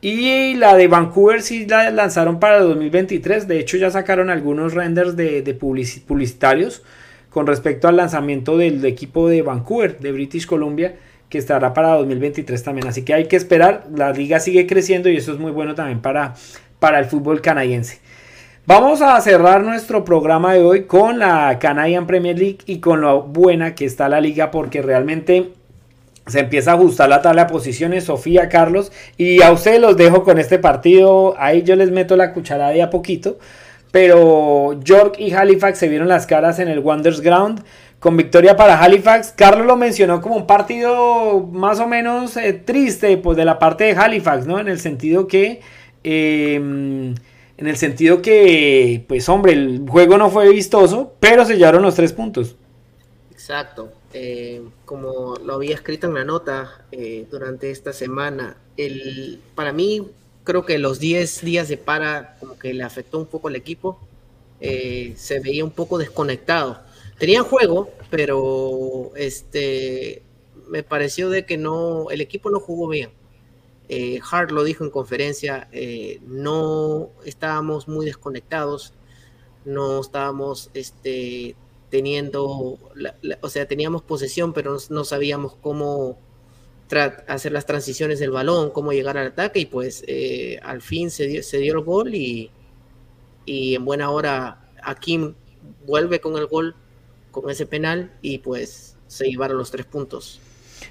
[0.01, 3.47] Y la de Vancouver sí la lanzaron para 2023.
[3.47, 6.83] De hecho, ya sacaron algunos renders de, publicitarios
[7.31, 10.95] con respecto al lanzamiento del equipo de Vancouver, de British Columbia,
[11.27, 12.87] que estará para 2023 también.
[12.87, 13.87] Así que hay que esperar.
[13.95, 16.35] La liga sigue creciendo y eso es muy bueno también para,
[16.79, 17.99] para el fútbol canadiense.
[18.67, 23.21] Vamos a cerrar nuestro programa de hoy con la Canadian Premier League y con lo
[23.21, 25.51] buena que está la liga porque realmente
[26.25, 30.23] se empieza a ajustar la tabla de posiciones, Sofía, Carlos, y a ustedes los dejo
[30.23, 33.37] con este partido, ahí yo les meto la cucharada de a poquito,
[33.91, 37.63] pero York y Halifax se vieron las caras en el Wonders Ground,
[37.99, 43.15] con victoria para Halifax, Carlos lo mencionó como un partido más o menos eh, triste,
[43.17, 44.59] pues de la parte de Halifax, ¿no?
[44.59, 45.61] En el sentido que...
[46.03, 47.13] Em,
[47.57, 51.95] en el sentido que, pues hombre, el juego no fue vistoso, pero se llevaron los
[51.95, 52.55] tres puntos.
[53.31, 53.91] Exacto.
[54.13, 60.07] Eh, como lo había escrito en la nota eh, durante esta semana, el, para mí
[60.43, 63.99] creo que los 10 días de para como que le afectó un poco al equipo.
[64.61, 66.81] Eh, se veía un poco desconectado.
[67.17, 70.21] Tenía juego, pero este
[70.67, 73.09] me pareció de que no, el equipo no jugó bien.
[74.31, 75.69] Hart lo dijo en conferencia,
[76.25, 78.93] no estábamos muy desconectados,
[79.65, 81.55] no estábamos este,
[81.89, 82.77] teniendo,
[83.41, 86.17] o sea, teníamos posesión, pero no, sabíamos cómo
[87.27, 91.27] hacer las transiciones del balón, cómo llegar al ataque y pues eh, al fin se
[91.27, 92.51] dio, el gol y,
[93.45, 95.33] y en buena hora Akim
[95.85, 96.75] vuelve con el gol,
[97.31, 100.39] con ese penal y pues se llevaron los tres puntos.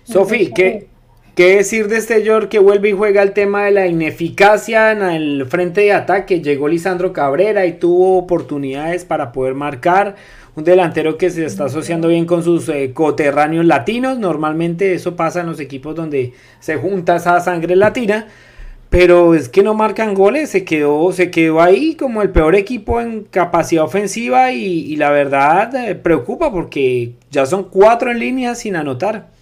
[0.04, 0.88] Sofi, ¿qué,
[1.34, 5.02] ¿qué decir de este York que vuelve y juega el tema de la ineficacia en
[5.02, 6.40] el frente de ataque?
[6.40, 10.16] Llegó Lisandro Cabrera y tuvo oportunidades para poder marcar
[10.56, 14.18] un delantero que se está asociando bien con sus eh, coterráneos latinos.
[14.18, 18.28] Normalmente eso pasa en los equipos donde se junta esa sangre latina.
[18.88, 23.00] Pero es que no marcan goles, se quedó, se quedó ahí como el peor equipo
[23.00, 28.76] en capacidad ofensiva y, la verdad eh, preocupa porque ya son cuatro en línea sin
[28.76, 29.33] anotar.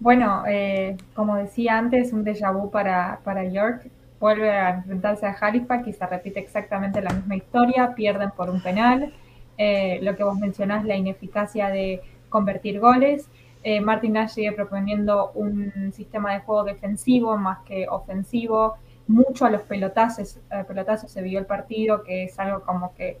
[0.00, 3.90] Bueno, eh, como decía antes, un déjà vu para, para York.
[4.20, 7.94] Vuelve a enfrentarse a Halifax y se repite exactamente la misma historia.
[7.94, 9.12] Pierden por un penal.
[9.56, 13.28] Eh, lo que vos mencionás, la ineficacia de convertir goles.
[13.62, 18.76] Eh, Martin Nash sigue proponiendo un sistema de juego defensivo más que ofensivo,
[19.06, 20.38] mucho a los pelotazos,
[20.68, 23.18] pelotazos se vio el partido, que es algo como que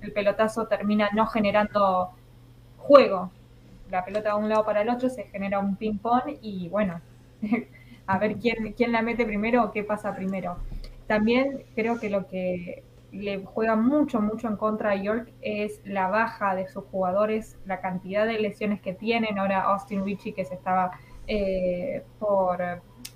[0.00, 2.10] el pelotazo termina no generando
[2.78, 3.30] juego.
[3.92, 7.02] La pelota de un lado para el otro se genera un ping-pong y bueno,
[8.06, 10.56] a ver quién, quién la mete primero o qué pasa primero.
[11.06, 16.08] También creo que lo que le juega mucho, mucho en contra a York es la
[16.08, 19.38] baja de sus jugadores, la cantidad de lesiones que tienen.
[19.38, 20.92] Ahora Austin Ritchie que se estaba
[21.26, 22.62] eh, por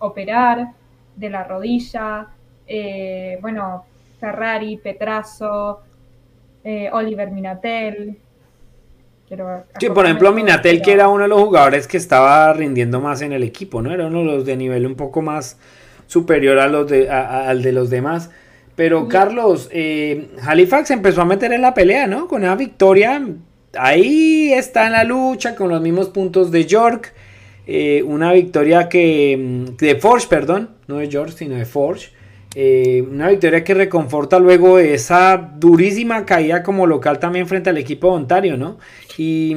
[0.00, 0.72] operar
[1.16, 2.28] de la rodilla.
[2.66, 3.86] Eh, bueno,
[4.20, 5.80] Ferrari, Petrazo,
[6.64, 8.20] eh, Oliver Minatel.
[9.80, 13.32] Sí, por ejemplo, Minatel, que era uno de los jugadores que estaba rindiendo más en
[13.32, 13.92] el equipo, ¿no?
[13.92, 15.58] Era uno de los de nivel un poco más
[16.06, 18.30] superior a los de, al de los demás.
[18.76, 22.28] Pero Carlos, eh, Halifax empezó a meter en la pelea, ¿no?
[22.28, 23.26] Con una victoria.
[23.78, 27.14] Ahí está en la lucha con los mismos puntos de York.
[27.66, 29.36] Eh, una victoria que.
[29.36, 30.70] Mm, de Forge, perdón.
[30.86, 32.10] No de York, sino de Forge.
[32.58, 38.06] Eh, una victoria que reconforta luego esa durísima caída como local también frente al equipo
[38.08, 38.78] de Ontario, ¿no?
[39.18, 39.54] Y,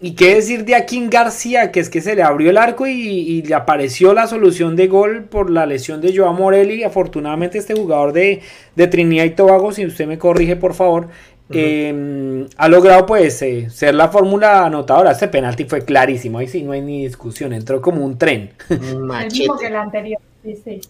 [0.00, 3.42] y qué decir de Akin García, que es que se le abrió el arco y,
[3.42, 6.84] le apareció la solución de gol por la lesión de Joao Morelli.
[6.84, 8.40] Afortunadamente este jugador de,
[8.74, 11.08] de Trinidad y Tobago, si usted me corrige por favor,
[11.50, 15.10] eh, ha logrado pues eh, ser la fórmula anotadora.
[15.10, 18.52] Este penalti fue clarísimo, ahí sí no hay ni discusión, entró como un tren.
[18.70, 20.80] El mismo que el anterior, sí, sí.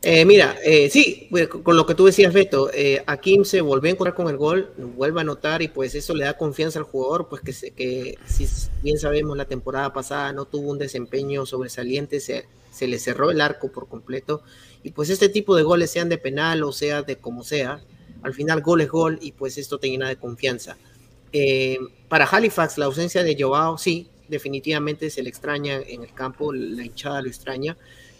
[0.00, 3.88] Eh, mira, eh, sí, pues, con lo que tú decías, Beto, eh, Akim se volvió
[3.88, 6.84] a encontrar con el gol, vuelve a anotar y pues eso le da confianza al
[6.84, 8.46] jugador, pues que, se, que si
[8.82, 12.46] bien sabemos la temporada pasada no tuvo un desempeño sobresaliente, se,
[12.86, 14.42] le cerró el arco por completo
[14.84, 17.82] y pues este tipo de goles, sean de penal o sea de como sea,
[18.22, 20.76] al final gol es gol y pues esto te llena de confianza.
[21.32, 21.76] Eh,
[22.08, 26.84] para Halifax la ausencia de Joao, sí, definitivamente se le extraña en el campo, la
[26.84, 27.76] hinchada lo extraña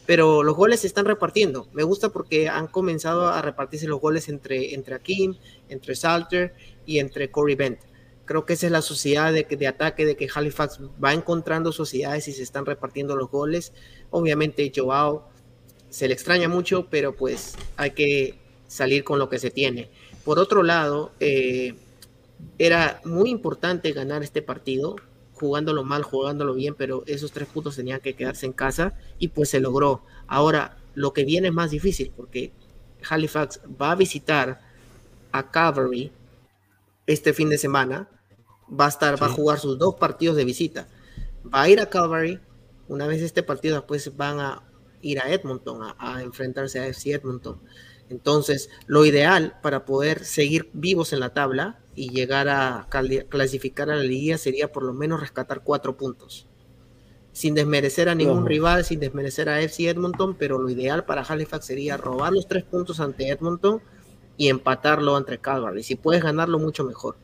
[0.09, 1.68] pero los goles se están repartiendo.
[1.74, 5.36] Me gusta porque han comenzado a repartirse los goles entre, entre Akim,
[5.68, 6.55] entre Salter
[6.86, 7.80] y entre Corey Bent.
[8.24, 12.26] Creo que esa es la sociedad de, de ataque, de que Halifax va encontrando sociedades
[12.26, 13.74] y se están repartiendo los goles.
[14.09, 15.28] Obviamente Joao
[15.90, 19.90] se le extraña mucho, pero pues hay que salir con lo que se tiene.
[20.24, 21.74] Por otro lado, eh,
[22.56, 24.97] era muy importante ganar este partido
[25.39, 29.51] jugándolo mal, jugándolo bien, pero esos tres puntos tenían que quedarse en casa y pues
[29.51, 30.02] se logró.
[30.27, 32.52] Ahora, lo que viene es más difícil porque
[33.09, 34.60] Halifax va a visitar
[35.32, 36.12] a Cavalry
[37.06, 38.09] este fin de semana.
[38.69, 40.86] Va a estar, va a jugar sus dos partidos de visita.
[41.52, 42.39] Va a ir a Calvary.
[42.86, 44.62] Una vez este partido, después van a
[45.01, 47.60] ir a Edmonton a, enfrentarse a FC Edmonton.
[48.10, 52.89] Entonces, lo ideal para poder seguir vivos en la tabla y llegar a
[53.28, 56.47] clasificar a la liga sería por lo menos rescatar cuatro puntos.
[57.32, 61.66] Sin desmerecer a ningún rival, sin desmerecer a FC Edmonton, pero lo ideal para Halifax
[61.66, 63.80] sería robar los tres puntos ante Edmonton
[64.36, 65.82] y empatarlo ante Calvary.
[65.82, 67.16] Si puedes ganarlo, mucho mejor.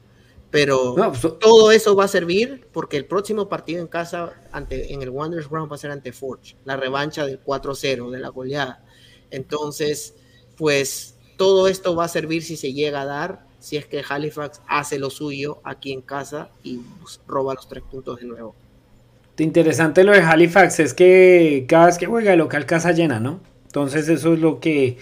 [0.50, 5.02] Pero pues, todo eso va a servir porque el próximo partido en casa ante, en
[5.02, 8.84] el Wanderers Ground va a ser ante Forge, la revancha del 4-0, de la goleada.
[9.30, 10.14] Entonces,
[10.56, 14.60] pues todo esto va a servir si se llega a dar, si es que Halifax
[14.66, 18.54] hace lo suyo aquí en casa y pues, roba los tres puntos de nuevo.
[19.38, 23.40] interesante lo de Halifax es que cada vez que juega el local casa llena, ¿no?
[23.66, 24.98] Entonces eso es lo que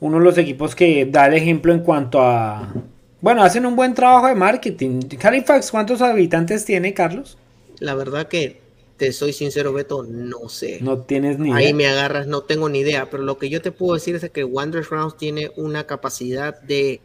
[0.00, 2.72] uno de los equipos que da el ejemplo en cuanto a...
[3.20, 5.00] Bueno, hacen un buen trabajo de marketing.
[5.22, 7.38] Halifax, ¿cuántos habitantes tiene, Carlos?
[7.78, 8.65] La verdad que
[8.96, 10.78] te soy sincero, Beto, no sé.
[10.80, 11.58] No tienes ni idea.
[11.58, 14.30] Ahí me agarras, no tengo ni idea, pero lo que yo te puedo decir es
[14.30, 17.00] que Wanderers Rounds tiene una capacidad de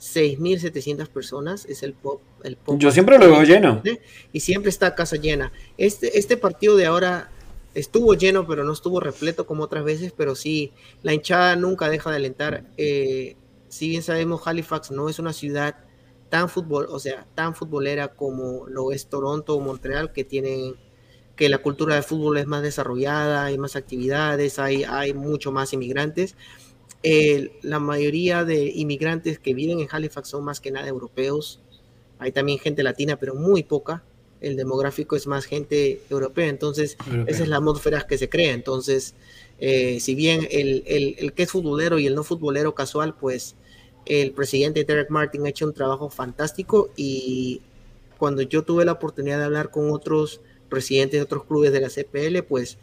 [0.00, 2.20] 6.700 personas, es el pop.
[2.42, 3.82] El yo siempre lo veo lleno.
[4.32, 5.52] Y siempre está casa llena.
[5.76, 7.30] Este, este partido de ahora
[7.74, 10.72] estuvo lleno, pero no estuvo repleto como otras veces, pero sí,
[11.02, 12.64] la hinchada nunca deja de alentar.
[12.76, 13.36] Eh,
[13.68, 15.76] si bien sabemos, Halifax no es una ciudad
[16.28, 20.76] tan fútbol, o sea, tan futbolera como lo es Toronto o Montreal, que tienen
[21.40, 25.72] que la cultura de fútbol es más desarrollada, hay más actividades, hay, hay mucho más
[25.72, 26.36] inmigrantes.
[27.62, 31.58] la mayoría de inmigrantes que viven en Halifax son más que nada europeos.
[32.18, 34.02] Hay también gente latina, pero muy poca
[34.42, 38.52] el demográfico es más gente europea, entonces esa es la atmósfera que se crea.
[38.52, 39.14] Entonces,
[39.60, 43.54] eh, si bien el, el, que es futbolero y el no futbolero casual, pues
[44.04, 47.62] el presidente Derek Martin ha hecho un trabajo fantástico y
[48.18, 51.88] cuando yo tuve la oportunidad de hablar con otros presidentes de otros clubes de la
[51.90, 52.78] CPL, pues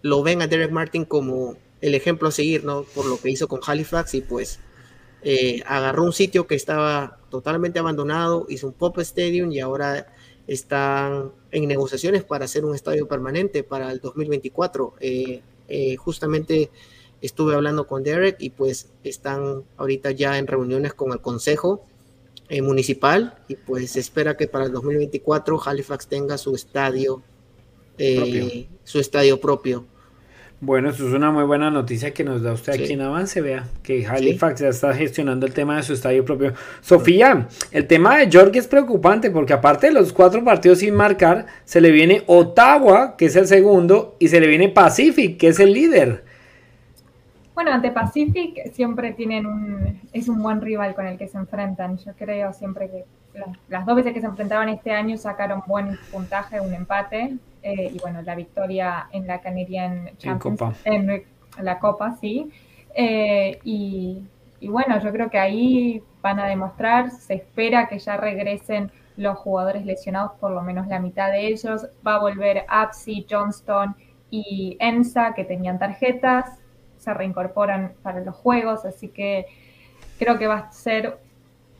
[0.00, 2.84] lo ven a Derek Martin como el ejemplo a seguir, ¿no?
[2.94, 4.60] Por lo que hizo con Halifax y pues
[5.22, 10.06] eh, agarró un sitio que estaba totalmente abandonado, hizo un pop stadium y ahora
[10.46, 14.94] están en negociaciones para hacer un estadio permanente para el 2024.
[15.00, 16.70] Eh, eh, justamente
[17.20, 21.84] estuve hablando con Derek y pues están ahorita ya en reuniones con el Consejo
[22.48, 27.22] eh, Municipal y pues se espera que para el 2024 Halifax tenga su estadio,
[28.84, 29.84] su estadio propio.
[30.60, 33.68] Bueno, eso es una muy buena noticia que nos da usted aquí en Avance, vea,
[33.84, 36.52] que Halifax ya está gestionando el tema de su estadio propio.
[36.80, 41.46] Sofía, el tema de York es preocupante porque aparte de los cuatro partidos sin marcar,
[41.64, 45.60] se le viene Ottawa, que es el segundo, y se le viene Pacific, que es
[45.60, 46.24] el líder.
[47.58, 51.96] Bueno, ante Pacific siempre tienen un, es un buen rival con el que se enfrentan.
[51.98, 53.04] Yo creo siempre que
[53.68, 57.36] las dos veces que se enfrentaban este año sacaron buen puntaje, un empate.
[57.64, 61.24] Eh, y bueno, la victoria en la Canadian Champions, en,
[61.60, 62.48] la Copa, sí.
[62.94, 64.22] Eh, y,
[64.68, 69.84] bueno, yo creo que ahí van a demostrar, se espera que ya regresen los jugadores
[69.84, 71.88] lesionados, por lo menos la mitad de ellos.
[72.06, 73.96] Va a volver Apsi, Johnston
[74.30, 76.57] y Ensa, que tenían tarjetas,
[76.98, 79.46] se reincorporan para los juegos, así que
[80.18, 81.18] creo que va a ser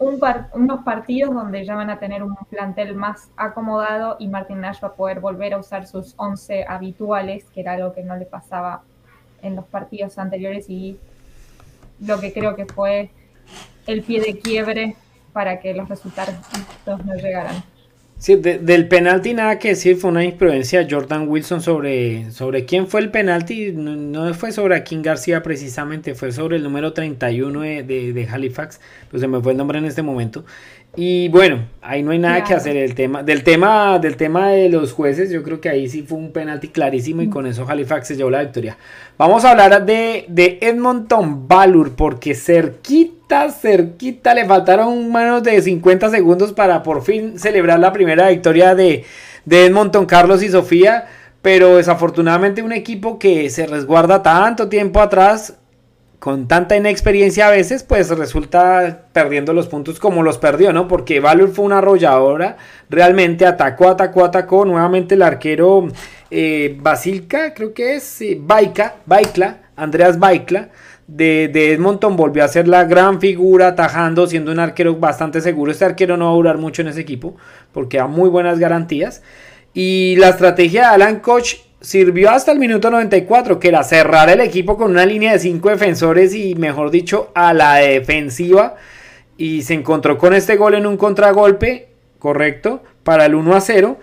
[0.01, 4.89] unos partidos donde ya van a tener un plantel más acomodado y Martin Nash va
[4.89, 8.83] a poder volver a usar sus 11 habituales, que era algo que no le pasaba
[9.43, 10.99] en los partidos anteriores y
[12.01, 13.11] lo que creo que fue
[13.87, 14.97] el pie de quiebre
[15.33, 16.37] para que los resultados
[16.87, 17.63] no llegaran.
[18.19, 23.01] Sí, del penalti nada que decir, fue una imprudencia Jordan Wilson sobre, sobre quién fue
[23.01, 28.13] el penalti, no, fue sobre Akin García precisamente, fue sobre el número 31 de, de,
[28.13, 30.45] de, Halifax, pues se me fue el nombre en este momento.
[30.97, 32.77] Y bueno, ahí no hay nada que hacer.
[32.77, 36.19] El tema, del, tema, del tema de los jueces, yo creo que ahí sí fue
[36.19, 38.77] un penalti clarísimo y con eso Halifax se llevó la victoria.
[39.17, 43.18] Vamos a hablar de, de Edmonton Valur, porque cerquita,
[43.51, 49.05] cerquita le faltaron menos de 50 segundos para por fin celebrar la primera victoria de,
[49.45, 51.07] de Edmonton, Carlos y Sofía.
[51.43, 55.55] Pero desafortunadamente un equipo que se resguarda tanto tiempo atrás
[56.19, 60.89] con tanta inexperiencia a veces, pues resulta perdiendo los puntos como los perdió, ¿no?
[60.89, 62.57] Porque Valur fue una arrolladora,
[62.91, 65.87] realmente atacó, atacó, atacó, nuevamente el arquero
[66.31, 70.71] eh, Basilka, creo que es, Baika, Baikla, Andreas Baikla,
[71.09, 75.73] de, Edmonton volvió a ser la gran figura, atajando, siendo un arquero bastante seguro.
[75.73, 77.37] Este arquero no va a durar mucho en ese equipo,
[77.73, 79.23] porque da muy buenas garantías.
[79.75, 84.41] Y la estrategia de Alan Koch sirvió hasta el minuto 94, que era cerrar el
[84.41, 88.77] equipo con una línea de cinco defensores y, mejor dicho, a la defensiva.
[89.39, 93.99] Y se encontró con este gol en un contragolpe, correcto, para el 1 a 0.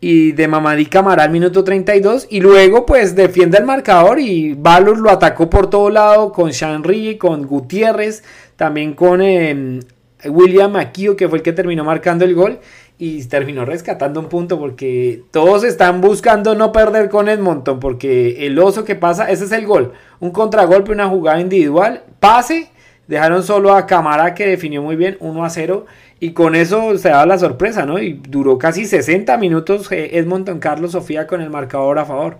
[0.00, 2.26] Y de Mamadí Camara al minuto 32.
[2.30, 4.18] Y luego, pues defiende el marcador.
[4.18, 8.22] Y Valor lo atacó por todo lado con Shanri, con Gutiérrez,
[8.56, 9.80] también con em,
[10.24, 12.60] William Aquio, que fue el que terminó marcando el gol
[13.02, 18.58] y terminó rescatando un punto porque todos están buscando no perder con Edmonton porque el
[18.58, 22.68] oso que pasa, ese es el gol, un contragolpe, una jugada individual, pase,
[23.08, 25.86] dejaron solo a Camara que definió muy bien 1 a 0
[26.20, 27.98] y con eso se da la sorpresa, ¿no?
[27.98, 32.38] Y duró casi 60 minutos eh, Edmonton Carlos Sofía con el marcador a favor.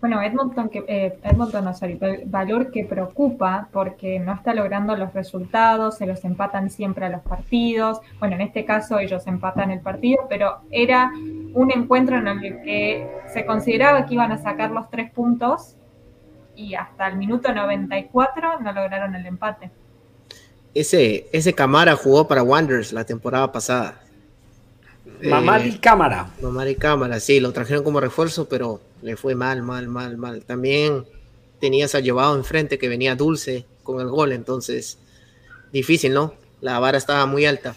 [0.00, 5.12] Bueno, Edmonton, que, eh, Edmonton no, sorry, valor que preocupa porque no está logrando los
[5.14, 8.00] resultados, se los empatan siempre a los partidos.
[8.20, 11.10] Bueno, en este caso ellos empatan el partido, pero era
[11.54, 15.76] un encuentro en el que se consideraba que iban a sacar los tres puntos
[16.54, 19.72] y hasta el minuto 94 no lograron el empate.
[20.80, 24.02] Ese, ese Camara jugó para Wanderers la temporada pasada.
[25.22, 26.30] Mamá y cámara.
[26.42, 30.44] Mamá y cámara, sí, lo trajeron como refuerzo, pero le fue mal, mal, mal, mal.
[30.44, 31.06] También
[31.60, 34.98] tenías al llevado enfrente que venía dulce con el gol, entonces
[35.72, 36.34] difícil, ¿no?
[36.60, 37.74] La vara estaba muy alta.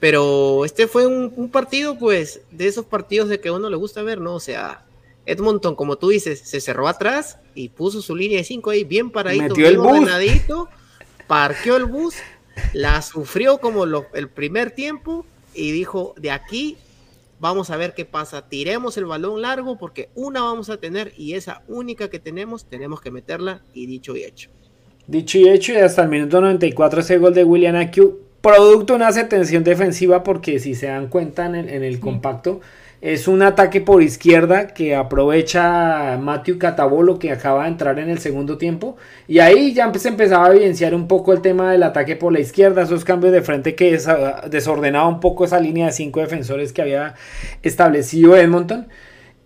[0.00, 4.02] Pero este fue un, partido, pues, de esos partidos de que a uno le gusta
[4.02, 4.34] ver, ¿no?
[4.34, 4.84] O sea,
[5.26, 9.10] Edmonton, como tú dices, se cerró atrás y puso su línea de cinco ahí bien
[9.10, 10.08] paradito, Metió el bus.
[11.26, 12.14] parqueó el bus,
[12.72, 15.24] la sufrió como el primer tiempo
[15.54, 16.76] y dijo, de aquí
[17.40, 21.34] vamos a ver qué pasa, tiremos el balón largo porque una vamos a tener y
[21.34, 24.50] esa única que tenemos tenemos que meterla y dicho y hecho.
[25.06, 28.98] Dicho y hecho y hasta el minuto 94 ese gol de William Acu, producto de
[28.98, 32.60] una tensión defensiva porque si se dan cuenta en el, compacto
[33.02, 38.18] es un ataque por izquierda que aprovecha Matthew Catabolo que acaba de entrar en el
[38.18, 38.96] segundo tiempo.
[39.26, 42.40] Y ahí ya se empezaba a evidenciar un poco el tema del ataque por la
[42.40, 43.98] izquierda, esos cambios de frente que
[44.50, 47.14] desordenaba un poco esa línea de cinco defensores que había
[47.62, 48.88] establecido Edmonton.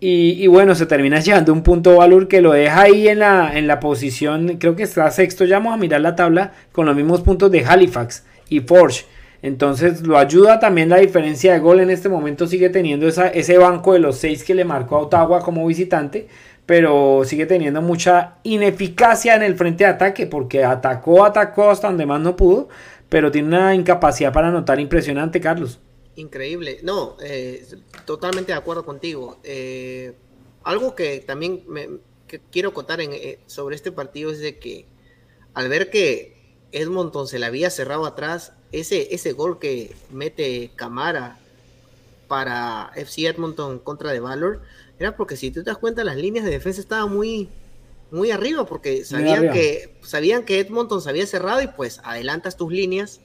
[0.01, 3.67] Y, bueno, se termina llevando un punto valor que lo deja ahí en la, en
[3.67, 7.21] la posición, creo que está sexto, ya vamos a mirar la tabla con los mismos
[7.21, 9.05] puntos de Halifax y Forge.
[9.45, 11.79] Entonces lo ayuda también la diferencia de gol.
[11.79, 15.39] En este momento sigue teniendo ese banco de los seis que le marcó a Ottawa
[15.41, 16.27] como visitante.
[16.65, 20.25] Pero sigue teniendo mucha ineficacia en el frente de ataque.
[20.25, 22.69] Porque atacó, atacó hasta donde más no pudo.
[23.07, 25.79] Pero tiene una incapacidad para anotar impresionante, Carlos.
[26.15, 26.79] Increíble.
[26.81, 27.63] No, eh,
[28.05, 29.37] totalmente de acuerdo contigo.
[29.43, 30.13] Eh,
[30.63, 31.87] algo que también me,
[32.51, 34.87] quiero contar eh, sobre este partido es de que
[35.53, 41.37] al ver que Edmonton se le había cerrado atrás, ese, ese gol que mete Camara
[42.27, 44.61] para FC Edmonton contra de Valor,
[44.99, 47.49] era porque si tú te das cuenta, las líneas de defensa estaban muy,
[48.11, 52.71] muy arriba, porque sabían que, sabían que Edmonton se había cerrado y pues adelantas tus
[52.71, 53.21] líneas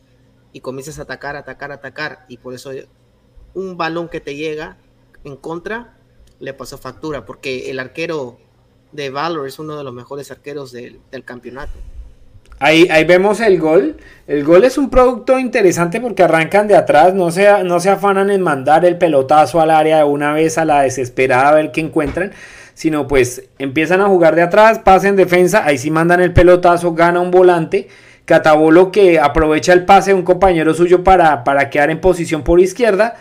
[0.52, 2.24] y comienzas a atacar, atacar, atacar.
[2.28, 2.70] Y por eso
[3.54, 4.78] un balón que te llega
[5.24, 5.96] en contra
[6.38, 8.38] le pasó factura, porque el arquero
[8.92, 11.72] de Valor es uno de los mejores arqueros del campeonato.
[12.62, 13.96] Ahí, ahí vemos el gol.
[14.26, 18.30] El gol es un producto interesante porque arrancan de atrás, no se, no se afanan
[18.30, 21.80] en mandar el pelotazo al área de una vez a la desesperada a ver qué
[21.80, 22.32] encuentran,
[22.74, 27.20] sino pues empiezan a jugar de atrás, pasen defensa, ahí sí mandan el pelotazo, gana
[27.20, 27.88] un volante.
[28.26, 32.60] Catabolo que aprovecha el pase de un compañero suyo para, para quedar en posición por
[32.60, 33.16] izquierda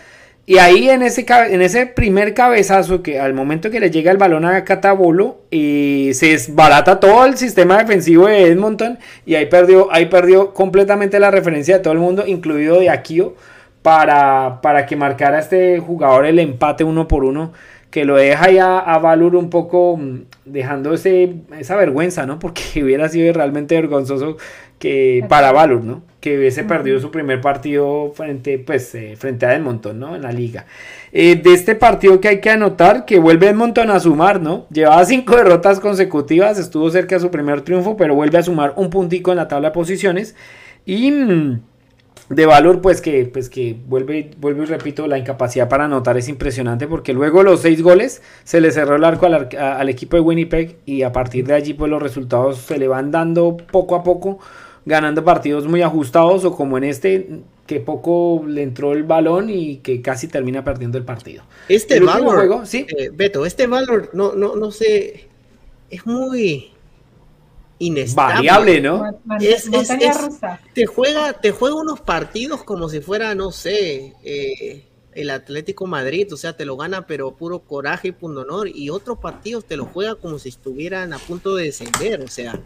[0.49, 4.18] y ahí en ese, en ese primer cabezazo, que al momento que le llega el
[4.18, 8.98] balón a Catabolo, y se desbarata todo el sistema defensivo de Edmonton.
[9.28, 13.36] Y ahí perdió, ahí perdió completamente la referencia de todo el mundo, incluido de Akio,
[13.84, 17.53] para, para que marcara este jugador el empate uno por uno.
[17.91, 22.40] Que lo deja ya a Valur un poco mm, dejando ese, esa vergüenza, ¿no?
[22.40, 24.38] Porque hubiera sido realmente vergonzoso
[24.80, 26.09] que para Valur, ¿no?
[26.19, 30.15] Que hubiese perdido su primer partido frente, pues, eh, frente a Edmonton, ¿no?
[30.15, 30.65] En la liga.
[31.13, 34.67] Eh, de este partido que hay que anotar, que vuelve Edmonton a sumar, ¿no?
[34.69, 38.89] Llevaba cinco derrotas consecutivas, estuvo cerca de su primer triunfo, pero vuelve a sumar un
[38.89, 40.35] puntico en la tabla de posiciones.
[40.85, 41.61] Y mm,
[42.29, 46.29] de valor, pues que, pues que vuelve, vuelve y repito, la incapacidad para anotar es
[46.29, 50.21] impresionante porque luego los seis goles se le cerró el arco al, al equipo de
[50.21, 54.03] Winnipeg y a partir de allí pues los resultados se le van dando poco a
[54.03, 54.39] poco
[54.90, 59.78] ganando partidos muy ajustados o como en este que poco le entró el balón y
[59.78, 61.44] que casi termina perdiendo el partido.
[61.70, 62.88] Este valor, juego, ¿sí?
[62.98, 65.28] Eh, Beto, este valor no, no, no sé,
[65.91, 66.72] es muy
[67.78, 68.49] inestable.
[68.49, 69.20] Variable, ¿no?
[70.74, 76.34] te juega, te juega unos partidos como si fuera, no sé, eh, el Atlético Madrid,
[76.34, 79.78] o sea, te lo gana pero puro coraje y punto honor, y otros partidos te
[79.78, 82.60] lo juega como si estuvieran a punto de descender, o sea,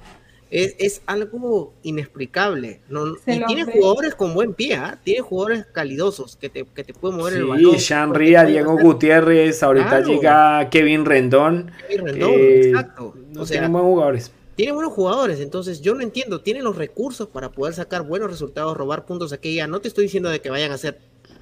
[0.53, 2.81] es, algo inexplicable.
[2.87, 4.99] No, y tiene jugadores con buen pie, ¿ah?
[5.03, 7.79] tiene jugadores calidosos que te, que te pueden mover el balón.
[7.79, 11.71] Sí, Ria, Diego Gutiérrez, ahorita llega Kevin Rendón.
[11.87, 13.15] Kevin Rendón, eh, exacto.
[13.35, 14.31] O sea, tienen buenos jugadores.
[14.55, 18.77] Tiene buenos jugadores, entonces yo no entiendo, tienen los recursos para poder sacar buenos resultados,
[18.77, 19.65] robar puntos aquí ya.
[19.65, 20.99] No te estoy diciendo de que vayan a ser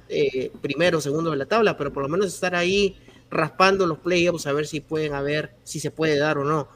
[0.08, 2.96] eh, primero o segundo de la tabla, pero por lo menos estar ahí
[3.30, 6.68] raspando los playoffs a ver si pueden a ver si se puede dar o no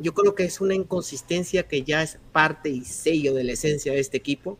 [0.00, 3.92] yo creo que es una inconsistencia que ya es parte y sello de la esencia
[3.92, 4.58] de este equipo.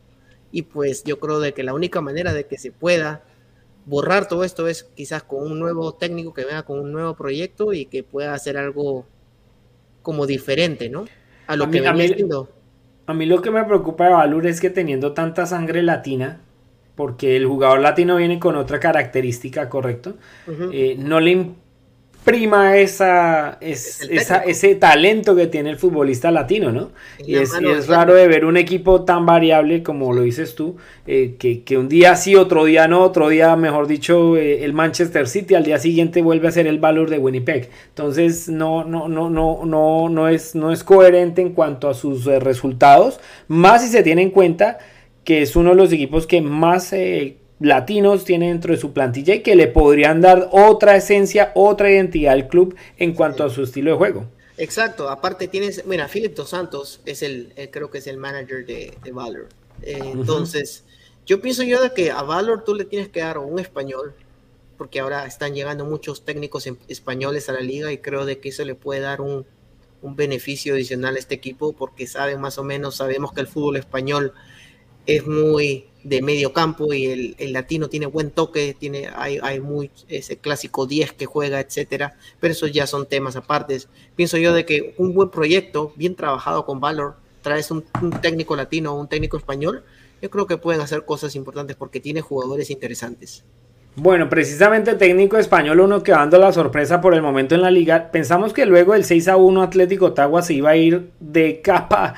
[0.51, 3.23] Y pues yo creo de que la única manera de que se pueda
[3.85, 7.73] borrar todo esto es quizás con un nuevo técnico que venga con un nuevo proyecto
[7.73, 9.05] y que pueda hacer algo
[10.01, 11.05] como diferente, ¿no?
[11.47, 11.87] A lo que mí,
[13.05, 16.41] a mí lo que me preocupa de Valur es que teniendo tanta sangre latina,
[16.95, 20.17] porque el jugador latino viene con otra característica, ¿correcto?
[20.71, 21.53] Eh, no le
[22.23, 26.91] prima esa, ese talento que tiene el futbolista latino, ¿no?
[27.25, 30.77] Y, es, raro de ver un equipo tan variable como lo dices tú,
[31.07, 35.27] eh, que, un día sí, otro día no, otro día, mejor dicho, eh, el Manchester
[35.27, 37.69] City, al día siguiente vuelve a ser el valor de Winnipeg.
[37.89, 42.27] Entonces, no, no, no, no, no, no, es, no es coherente en cuanto a sus
[42.27, 44.77] eh, resultados, más si se tiene en cuenta
[45.23, 46.93] que es uno de los equipos que más
[47.59, 52.33] latinos tiene dentro de su plantilla y que le podrían dar otra esencia, otra identidad
[52.33, 54.25] al club en cuanto a su estilo de juego.
[54.57, 58.97] Exacto, aparte tienes, mira, Philip Dos Santos es el, creo que es el manager de,
[59.11, 59.47] Valor.
[59.81, 60.83] Eh, entonces,
[61.25, 64.13] yo pienso yo de que a Valor tú le tienes que dar un español,
[64.77, 68.65] porque ahora están llegando muchos técnicos españoles a la liga y creo de que eso
[68.65, 69.45] le puede dar un,
[70.01, 73.77] un beneficio adicional a este equipo, porque saben más o menos, sabemos que el fútbol
[73.77, 74.33] español
[75.05, 79.91] es muy de medio campo y el, latino tiene buen toque, tiene, hay, hay muy
[80.07, 83.89] ese clásico 10 que juega, etcétera, pero esos ya son temas apartes.
[84.15, 87.83] Pienso yo de que un buen proyecto, bien trabajado con Valor, traes un,
[88.21, 89.83] técnico latino o un técnico español,
[90.21, 93.43] yo creo que pueden hacer cosas importantes porque tiene jugadores interesantes.
[93.95, 97.71] Bueno, precisamente el técnico español, uno que dando la sorpresa por el momento en la
[97.71, 101.61] liga, pensamos que luego el 6 a 1 Atlético Ottawa se iba a ir de
[101.61, 102.15] capa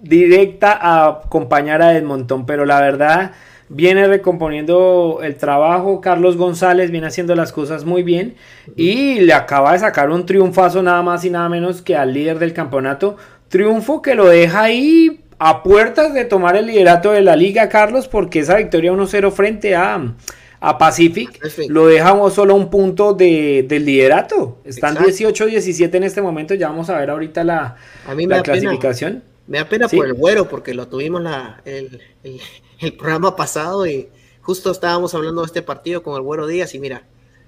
[0.00, 3.32] directa a acompañar a Edmonton, pero la verdad
[3.68, 6.00] viene recomponiendo el trabajo.
[6.00, 8.34] Carlos González viene haciendo las cosas muy bien
[8.76, 12.38] y le acaba de sacar un triunfazo nada más y nada menos que al líder
[12.38, 13.16] del campeonato.
[13.48, 18.08] Triunfo que lo deja ahí a puertas de tomar el liderato de la liga, Carlos,
[18.08, 20.14] porque esa victoria 1-0 frente a,
[20.60, 24.58] a Pacific lo deja solo un punto de, del liderato.
[24.64, 27.76] Están 18-17 en este momento, ya vamos a ver ahorita la,
[28.16, 29.22] la clasificación.
[29.48, 34.10] Me da pena por el güero porque lo tuvimos la, el, programa pasado y
[34.42, 37.06] justo estábamos hablando de este partido con el güero Díaz y mira,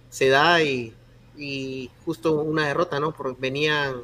[0.08, 0.94] se da y,
[2.04, 3.12] justo una derrota, ¿no?
[3.12, 3.96] Porque venían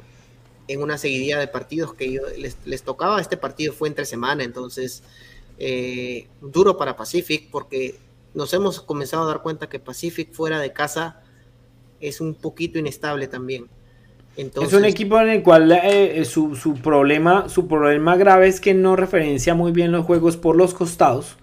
[0.67, 3.19] en una seguidilla de partidos que les, tocaba.
[3.19, 5.03] Este partido fue entre semana, entonces
[5.57, 7.99] eh, duro para Pacific porque
[8.35, 11.23] nos hemos comenzado a dar cuenta que Pacific fuera de casa
[11.99, 13.67] es un poquito inestable también
[14.37, 16.51] es un equipo en el cual eh, eh, su,
[16.83, 21.37] problema, su problema grave es que no referencia muy bien los juegos por los costados.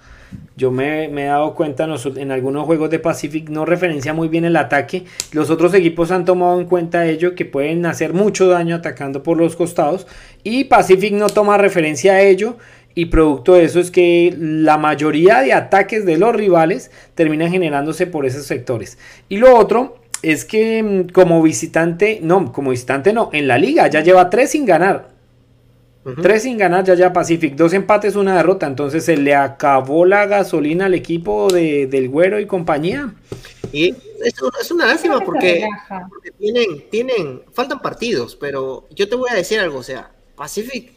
[0.56, 4.56] Yo me, he dado cuenta en, algunos juegos de Pacific no referencia muy bien el
[4.56, 5.04] ataque.
[5.32, 9.36] Los otros equipos han tomado en cuenta ello que pueden hacer mucho daño atacando por
[9.38, 10.06] los costados
[10.44, 12.56] y Pacific no toma referencia a ello
[12.94, 18.06] y producto de eso es que la mayoría de ataques de los rivales terminan generándose
[18.06, 18.98] por esos sectores.
[19.28, 23.88] Y lo otro es que mm, como visitante, no, como visitante no, en la liga
[23.88, 25.12] ya lleva tres sin ganar.
[26.20, 28.66] Tres sin ganar, ya ya Pacific, dos empates, una derrota.
[28.66, 33.14] Entonces se le acabó la gasolina al equipo de, del Güero y compañía.
[33.72, 33.88] Y
[34.22, 35.66] es, es una lástima porque,
[36.38, 40.92] tienen, tienen, faltan partidos, pero yo te voy a decir algo, o sea, Pacific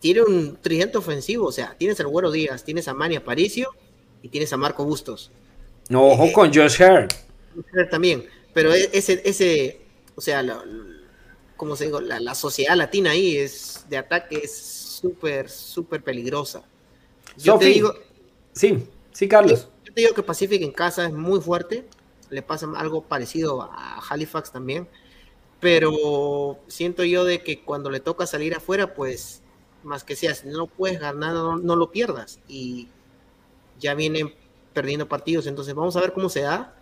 [0.00, 3.70] tiene un tridente ofensivo, o sea, tienes al Güero Díaz, tienes a Mania Paricio
[4.22, 5.30] y tienes a Marco Bustos.
[5.88, 7.12] No, ojo eh, con Josh Hart
[7.90, 9.80] también, pero e-, ese, ese
[10.20, 10.44] o sea,
[11.56, 16.62] como se digo, la, sociedad latina ahí es de ataque es súper, súper peligrosa.
[17.38, 17.94] Yo te digo,
[18.52, 19.68] sí, sí, Carlos.
[19.84, 21.86] Yo, te digo que Pacific en casa es muy fuerte,
[22.28, 24.88] le pasa algo parecido a Halifax también,
[25.58, 29.42] pero siento yo de que cuando le toca salir afuera, pues
[29.82, 32.88] más que sea, si no puedes ganar, no, no lo pierdas y
[33.78, 34.34] ya vienen
[34.74, 36.79] perdiendo partidos, entonces vamos a ver cómo se da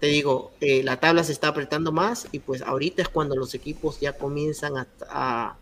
[0.00, 3.54] te digo, eh, la tabla se está apretando más y pues ahorita es cuando los
[3.54, 5.56] equipos ya comienzan a,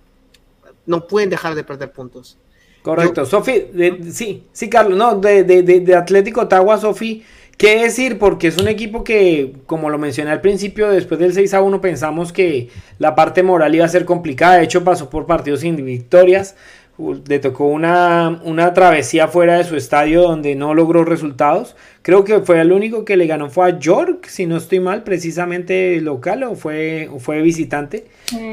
[0.84, 2.36] no pueden dejar de perder puntos.
[2.82, 3.64] Correcto, Sofi,
[4.12, 7.24] sí, sí, Carlos, no, de, de, de, Atlético Ottawa, Sofi,
[7.56, 8.18] ¿Qué decir?
[8.18, 11.80] Porque es un equipo que, como lo mencioné al principio, después del 6 a 1
[11.80, 12.68] pensamos que
[12.98, 14.58] la parte moral iba a ser complicada.
[14.58, 16.54] De hecho, pasó por partidos sin victorias.
[16.98, 21.76] Le tocó una, una travesía fuera de su estadio donde no logró resultados.
[22.00, 25.02] Creo que fue el único que le ganó fue a York, si no estoy mal,
[25.02, 28.06] precisamente local o fue, fue visitante.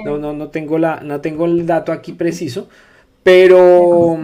[0.04, 2.68] No, no, no, tengo la, no tengo el dato aquí preciso.
[3.24, 4.20] Pero,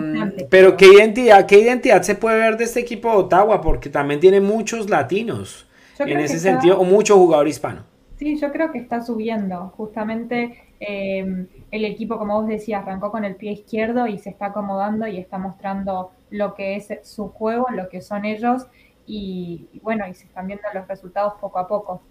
[0.50, 3.62] pero ¿qué identidad, ¿qué identidad se puede ver de este equipo de Ottawa?
[3.62, 5.66] Porque también tiene muchos latinos
[5.98, 7.89] en ese sentido, o mucho jugador hispano.
[8.20, 9.72] Sí, yo creo que está subiendo.
[9.78, 14.48] Justamente eh, el equipo, como vos decías, arrancó con el pie izquierdo y se está
[14.48, 18.68] acomodando y está mostrando lo que es su juego, lo que son ellos.
[19.08, 22.02] Y, bueno, y se están viendo los resultados poco a poco.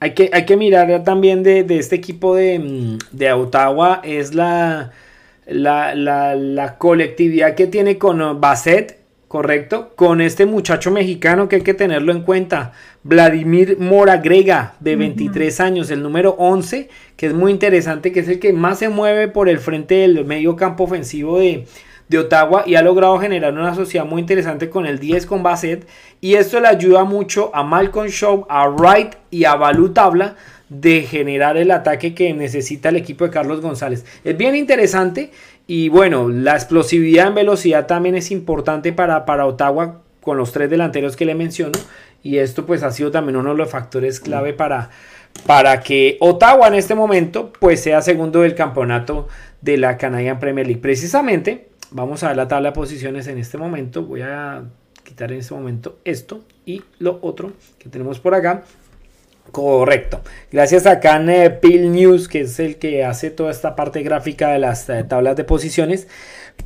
[0.00, 4.34] Hay que, hay que mirar también de, de este equipo de, mm, de Ottawa, es
[4.34, 4.92] la
[5.46, 9.01] la, la, la colectividad que tiene con Basset,
[9.32, 12.72] correcto, con este muchacho mexicano que hay que tenerlo en cuenta,
[13.02, 18.38] Vladimir Moragrega, de 23 años, el número 11, que es muy interesante, que es el
[18.38, 21.64] que más se mueve por el frente del medio campo ofensivo de,
[22.10, 25.88] de Ottawa y ha logrado generar una sociedad muy interesante con el 10 con Basset
[26.20, 30.36] y esto le ayuda mucho a Malcolm Shaw, a Wright y a Balú Tabla
[30.80, 34.06] de generar el ataque que necesita el equipo de Carlos González.
[34.24, 35.30] Es bien interesante
[35.74, 40.68] y bueno, la explosividad en velocidad también es importante para, para Ottawa con los tres
[40.68, 41.72] delanteros que le menciono.
[42.22, 44.90] Y esto pues ha sido también uno de los factores clave para,
[45.46, 49.28] para que Ottawa en este momento pues sea segundo del campeonato
[49.62, 50.82] de la Canadian Premier League.
[50.82, 54.64] Precisamente, vamos a ver la tabla de posiciones en este momento, voy a
[55.04, 58.64] quitar en este momento esto y lo otro que tenemos por acá
[59.50, 60.22] Correcto.
[60.50, 64.58] Gracias a Can eh, News, que es el que hace toda esta parte gráfica de
[64.58, 66.08] las eh, tablas de posiciones.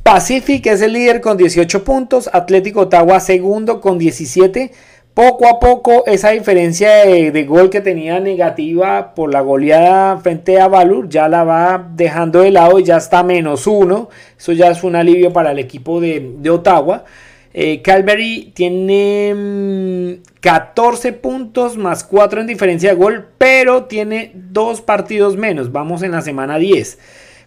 [0.03, 2.29] Pacific es el líder con 18 puntos.
[2.31, 4.71] Atlético Ottawa segundo con 17.
[5.13, 10.67] Poco a poco esa diferencia de, gol que tenía negativa por la goleada frente a
[10.67, 14.09] Valur ya la va dejando de lado y ya está menos uno.
[14.37, 17.03] Eso ya es un alivio para el equipo de Ottawa.
[17.59, 24.81] Eh, Calvary tiene 14 mm, puntos más 4 en diferencia de gol, pero tiene dos
[24.81, 25.71] partidos menos.
[25.71, 26.99] Vamos en la semana 10.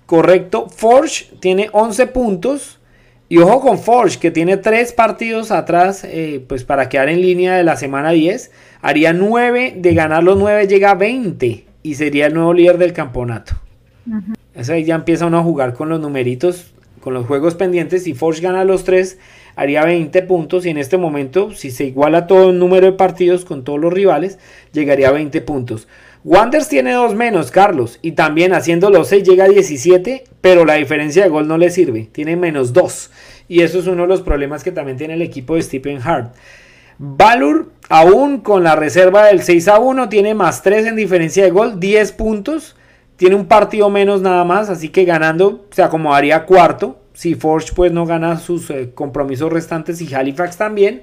[0.07, 0.69] Correcto.
[0.69, 2.81] Forge tiene 11 puntos.
[3.29, 7.55] Y ojo con Forge, que tiene 3 partidos atrás, eh, pues para quedar en línea
[7.55, 8.51] de la semana 10.
[8.83, 12.93] Haría 9, de ganar los 9 llega a 20 y sería el nuevo líder del
[12.93, 13.53] campeonato.
[14.57, 18.03] Eso ahí ya empieza uno a jugar con los numeritos, con los juegos pendientes.
[18.03, 19.17] Si Forge gana los 3,
[19.57, 23.45] haría 20 puntos y en este momento, si se iguala todo el número de partidos
[23.45, 24.39] con todos los rivales,
[24.73, 25.89] llegaría a 20 puntos.
[26.23, 30.75] Wanders tiene dos menos, Carlos, y también haciendo los 6 llega a 17, pero la
[30.75, 33.11] diferencia de gol no le sirve, tiene menos 2.
[33.49, 36.35] Y eso es uno de los problemas que también tiene el equipo de Stephen Hart.
[36.99, 41.51] Valur, aún con la reserva del 6 a 1, tiene más 3 en diferencia de
[41.51, 42.77] gol, 10 puntos.
[43.17, 47.93] Tiene un partido menos nada más, así que ganando se acomodaría cuarto si Forge pues
[47.93, 51.03] no gana sus eh, compromisos restantes y Halifax también.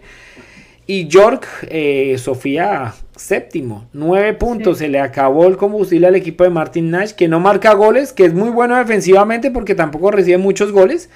[0.88, 4.80] Y York, eh, Sofía, séptimo, nueve puntos.
[4.80, 8.26] Se le acabó el combustible al equipo de Martin Nash, que no marca goles, que
[8.26, 11.12] es muy bueno defensivamente porque tampoco recibe muchos goles.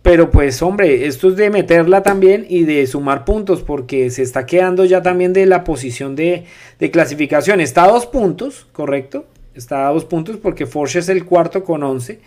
[0.00, 4.46] Pero pues hombre, esto es de meterla también y de sumar puntos porque se está
[4.46, 6.44] quedando ya también de la posición de,
[6.78, 7.60] de clasificación.
[7.60, 9.26] Está a dos puntos, correcto.
[9.54, 12.20] Está a dos puntos porque Forge es el cuarto con once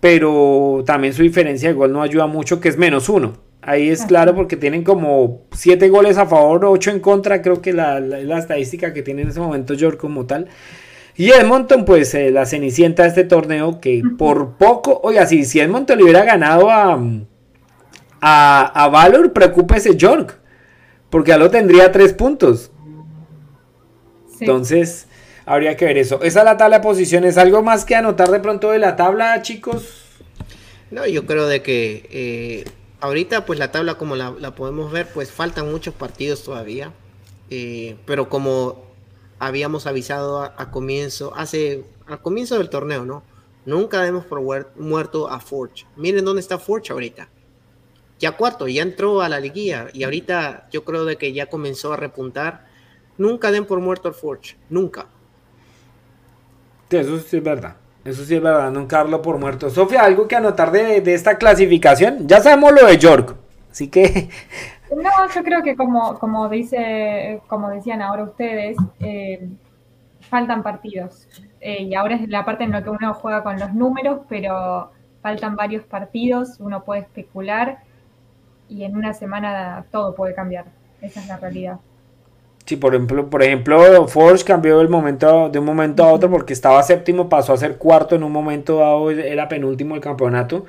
[0.00, 3.34] pero también su diferencia de gol no ayuda mucho, que es menos uno.
[3.62, 7.74] Ahí es claro porque tienen como siete goles a favor, ocho en contra, creo que
[7.74, 10.48] la, la, estadística que tiene en ese momento York como tal.
[11.14, 15.60] Y Edmonton, pues eh, la cenicienta de este torneo, que por poco, oiga, si, si
[15.60, 16.98] Edmonton le hubiera ganado a,
[18.22, 20.40] a, a Valor, preocúpese York,
[21.10, 22.72] porque ya lo tendría tres puntos.
[24.40, 25.06] Entonces,
[25.46, 26.22] habría que ver eso.
[26.22, 27.36] Esa es la tabla de posiciones.
[27.38, 30.04] ¿Algo más que anotar de pronto de la tabla, chicos?
[30.90, 32.64] No, yo creo de que eh,
[33.00, 36.92] ahorita pues la tabla como la, podemos ver, pues faltan muchos partidos todavía.
[37.50, 38.84] Eh, pero como
[39.38, 43.22] habíamos avisado a, comienzo, hace, al comienzo del torneo, ¿no?
[43.66, 44.24] Nunca hemos
[44.76, 45.86] muerto a Forge.
[45.96, 47.28] Miren dónde está Forge ahorita.
[48.18, 51.92] Ya cuarto, ya entró a la liguilla y ahorita yo creo de que ya comenzó
[51.92, 52.68] a repuntar.
[53.16, 55.06] Nunca den por muerto al Forge, nunca
[56.98, 57.76] eso sí es verdad.
[58.04, 59.68] Eso sí es verdad, un Carlos por muerto.
[59.68, 62.26] Sofía, ¿algo que anotar de, esta clasificación?
[62.26, 63.36] Ya sabemos lo de York,
[63.70, 64.28] así que...
[64.90, 69.48] No, yo creo que como, como, dice, como decían ahora ustedes, eh,
[70.22, 71.28] faltan partidos.
[71.60, 74.90] Eh, y ahora es la parte en la que uno juega con los números, pero
[75.22, 77.84] faltan varios partidos, uno puede especular
[78.68, 80.64] y en una semana todo puede cambiar.
[81.00, 81.78] Esa es la realidad.
[82.70, 86.52] Sí, por ejemplo, por ejemplo, Forge cambió el momento de un momento a otro porque
[86.52, 90.66] estaba séptimo, pasó a ser cuarto en un momento dado, era penúltimo el campeonato.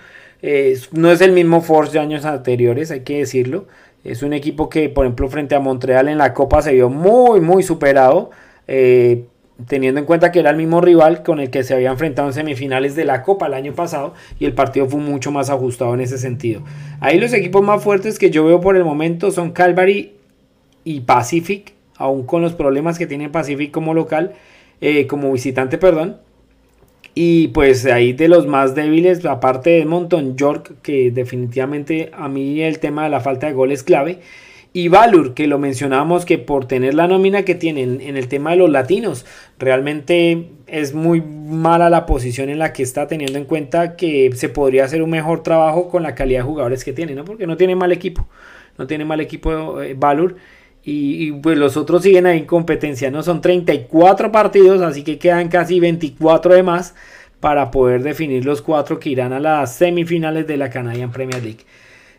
[0.93, 3.67] no es el mismo Forge de años anteriores, hay que decirlo.
[4.03, 7.39] Es un equipo que, por ejemplo, frente a Montreal en la Copa se vio muy,
[7.39, 8.31] muy superado.
[8.67, 9.25] Eh,
[9.67, 12.33] teniendo en cuenta que era el mismo rival con el que se había enfrentado en
[12.33, 16.01] semifinales de la Copa el año pasado y el partido fue mucho más ajustado en
[16.01, 16.63] ese sentido.
[16.99, 20.13] Ahí los equipos más fuertes que yo veo por el momento son Calvary
[20.83, 24.33] y Pacific, aún con los problemas que tiene Pacific como local,
[24.81, 26.17] eh, como visitante, perdón.
[27.13, 32.61] Y pues ahí de los más débiles, aparte de Monton York, que definitivamente a mí
[32.61, 34.19] el tema de la falta de gol es clave.
[34.73, 38.51] Y Valur, que lo mencionábamos que por tener la nómina que tienen en el tema
[38.51, 39.25] de los latinos,
[39.59, 44.47] realmente es muy mala la posición en la que está, teniendo en cuenta que se
[44.47, 47.25] podría hacer un mejor trabajo con la calidad de jugadores que tiene, ¿no?
[47.25, 48.25] Porque no tiene mal equipo,
[48.77, 50.37] no tiene mal equipo eh, Valur.
[50.83, 53.21] Y, pues los otros siguen ahí en competencia, ¿no?
[53.21, 56.95] Son 34 partidos, así que quedan casi 24 de más
[57.39, 61.65] para poder definir los cuatro que irán a las semifinales de la Canadian Premier League.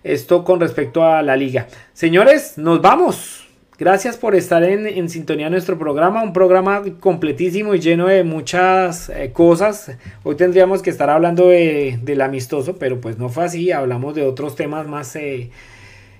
[0.04, 1.66] Esto con respecto a la liga.
[1.92, 3.42] Señores, nos vamos.
[3.78, 9.08] Gracias por estar en, sintonía de nuestro programa, un programa completísimo y lleno de muchas
[9.08, 9.96] eh, cosas.
[10.22, 14.24] Hoy tendríamos que estar hablando de, del amistoso, pero pues no fue así, hablamos de
[14.24, 15.50] otros temas más, eh,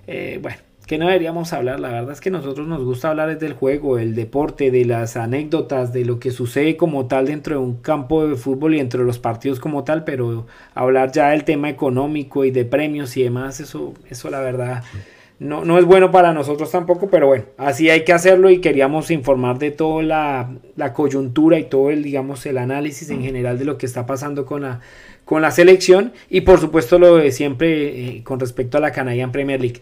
[0.09, 0.57] eh, bueno,
[0.99, 1.81] no deberíamos hablar.
[1.81, 5.93] La verdad es que nosotros nos gusta hablar del juego, del deporte, de las anécdotas,
[5.93, 9.07] de lo que sucede como tal dentro de un campo de fútbol y dentro de
[9.07, 13.61] los partidos como tal, pero hablar ya del tema económico y de premios y demás,
[13.61, 14.83] eso, eso la verdad
[15.43, 19.11] no, no es bueno para nosotros tampoco, pero bueno, así hay que hacerlo y queríamos
[19.11, 20.03] informar de toda
[20.77, 24.47] la, coyuntura y todo el, digamos, el análisis en general de lo que está pasando
[24.47, 24.81] con la,
[25.25, 29.33] con la selección y por supuesto lo de siempre eh, con respecto a la Canadian
[29.33, 29.81] Premier League.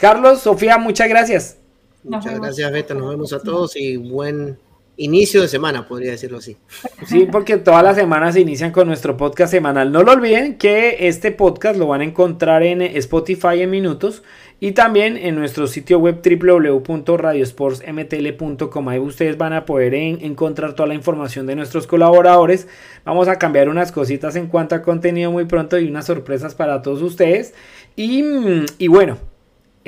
[0.00, 1.58] Carlos, Sofía, muchas gracias.
[2.02, 2.94] Muchas gracias, Beto.
[2.94, 4.56] Nos vemos a todos y buen
[4.96, 6.56] inicio de semana, podría decirlo así.
[7.06, 9.92] Sí, porque todas las semanas se inician con nuestro podcast semanal.
[9.92, 14.22] No lo olviden que este podcast lo van a encontrar en Spotify en minutos
[14.58, 18.88] y también en nuestro sitio web www.radiosportsmtl.com.
[18.88, 22.68] Ahí ustedes van a poder encontrar toda la información de nuestros colaboradores.
[23.04, 26.80] Vamos a cambiar unas cositas en cuanto a contenido muy pronto y unas sorpresas para
[26.80, 27.52] todos ustedes.
[27.96, 28.24] Y,
[28.78, 29.18] y bueno,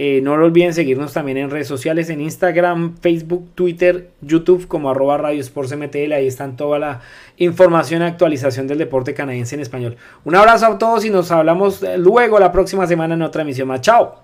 [0.04, 4.90] eh, no lo olviden seguirnos también en redes sociales, en Instagram, Facebook, Twitter, YouTube como
[4.90, 6.12] arroba Radio Sports MTL.
[6.12, 7.02] Ahí están toda la
[7.36, 9.96] información y actualización del deporte canadiense en español.
[10.24, 13.80] Un abrazo a todos y nos hablamos luego la próxima semana en otra emisión más.
[13.80, 14.16] Chao.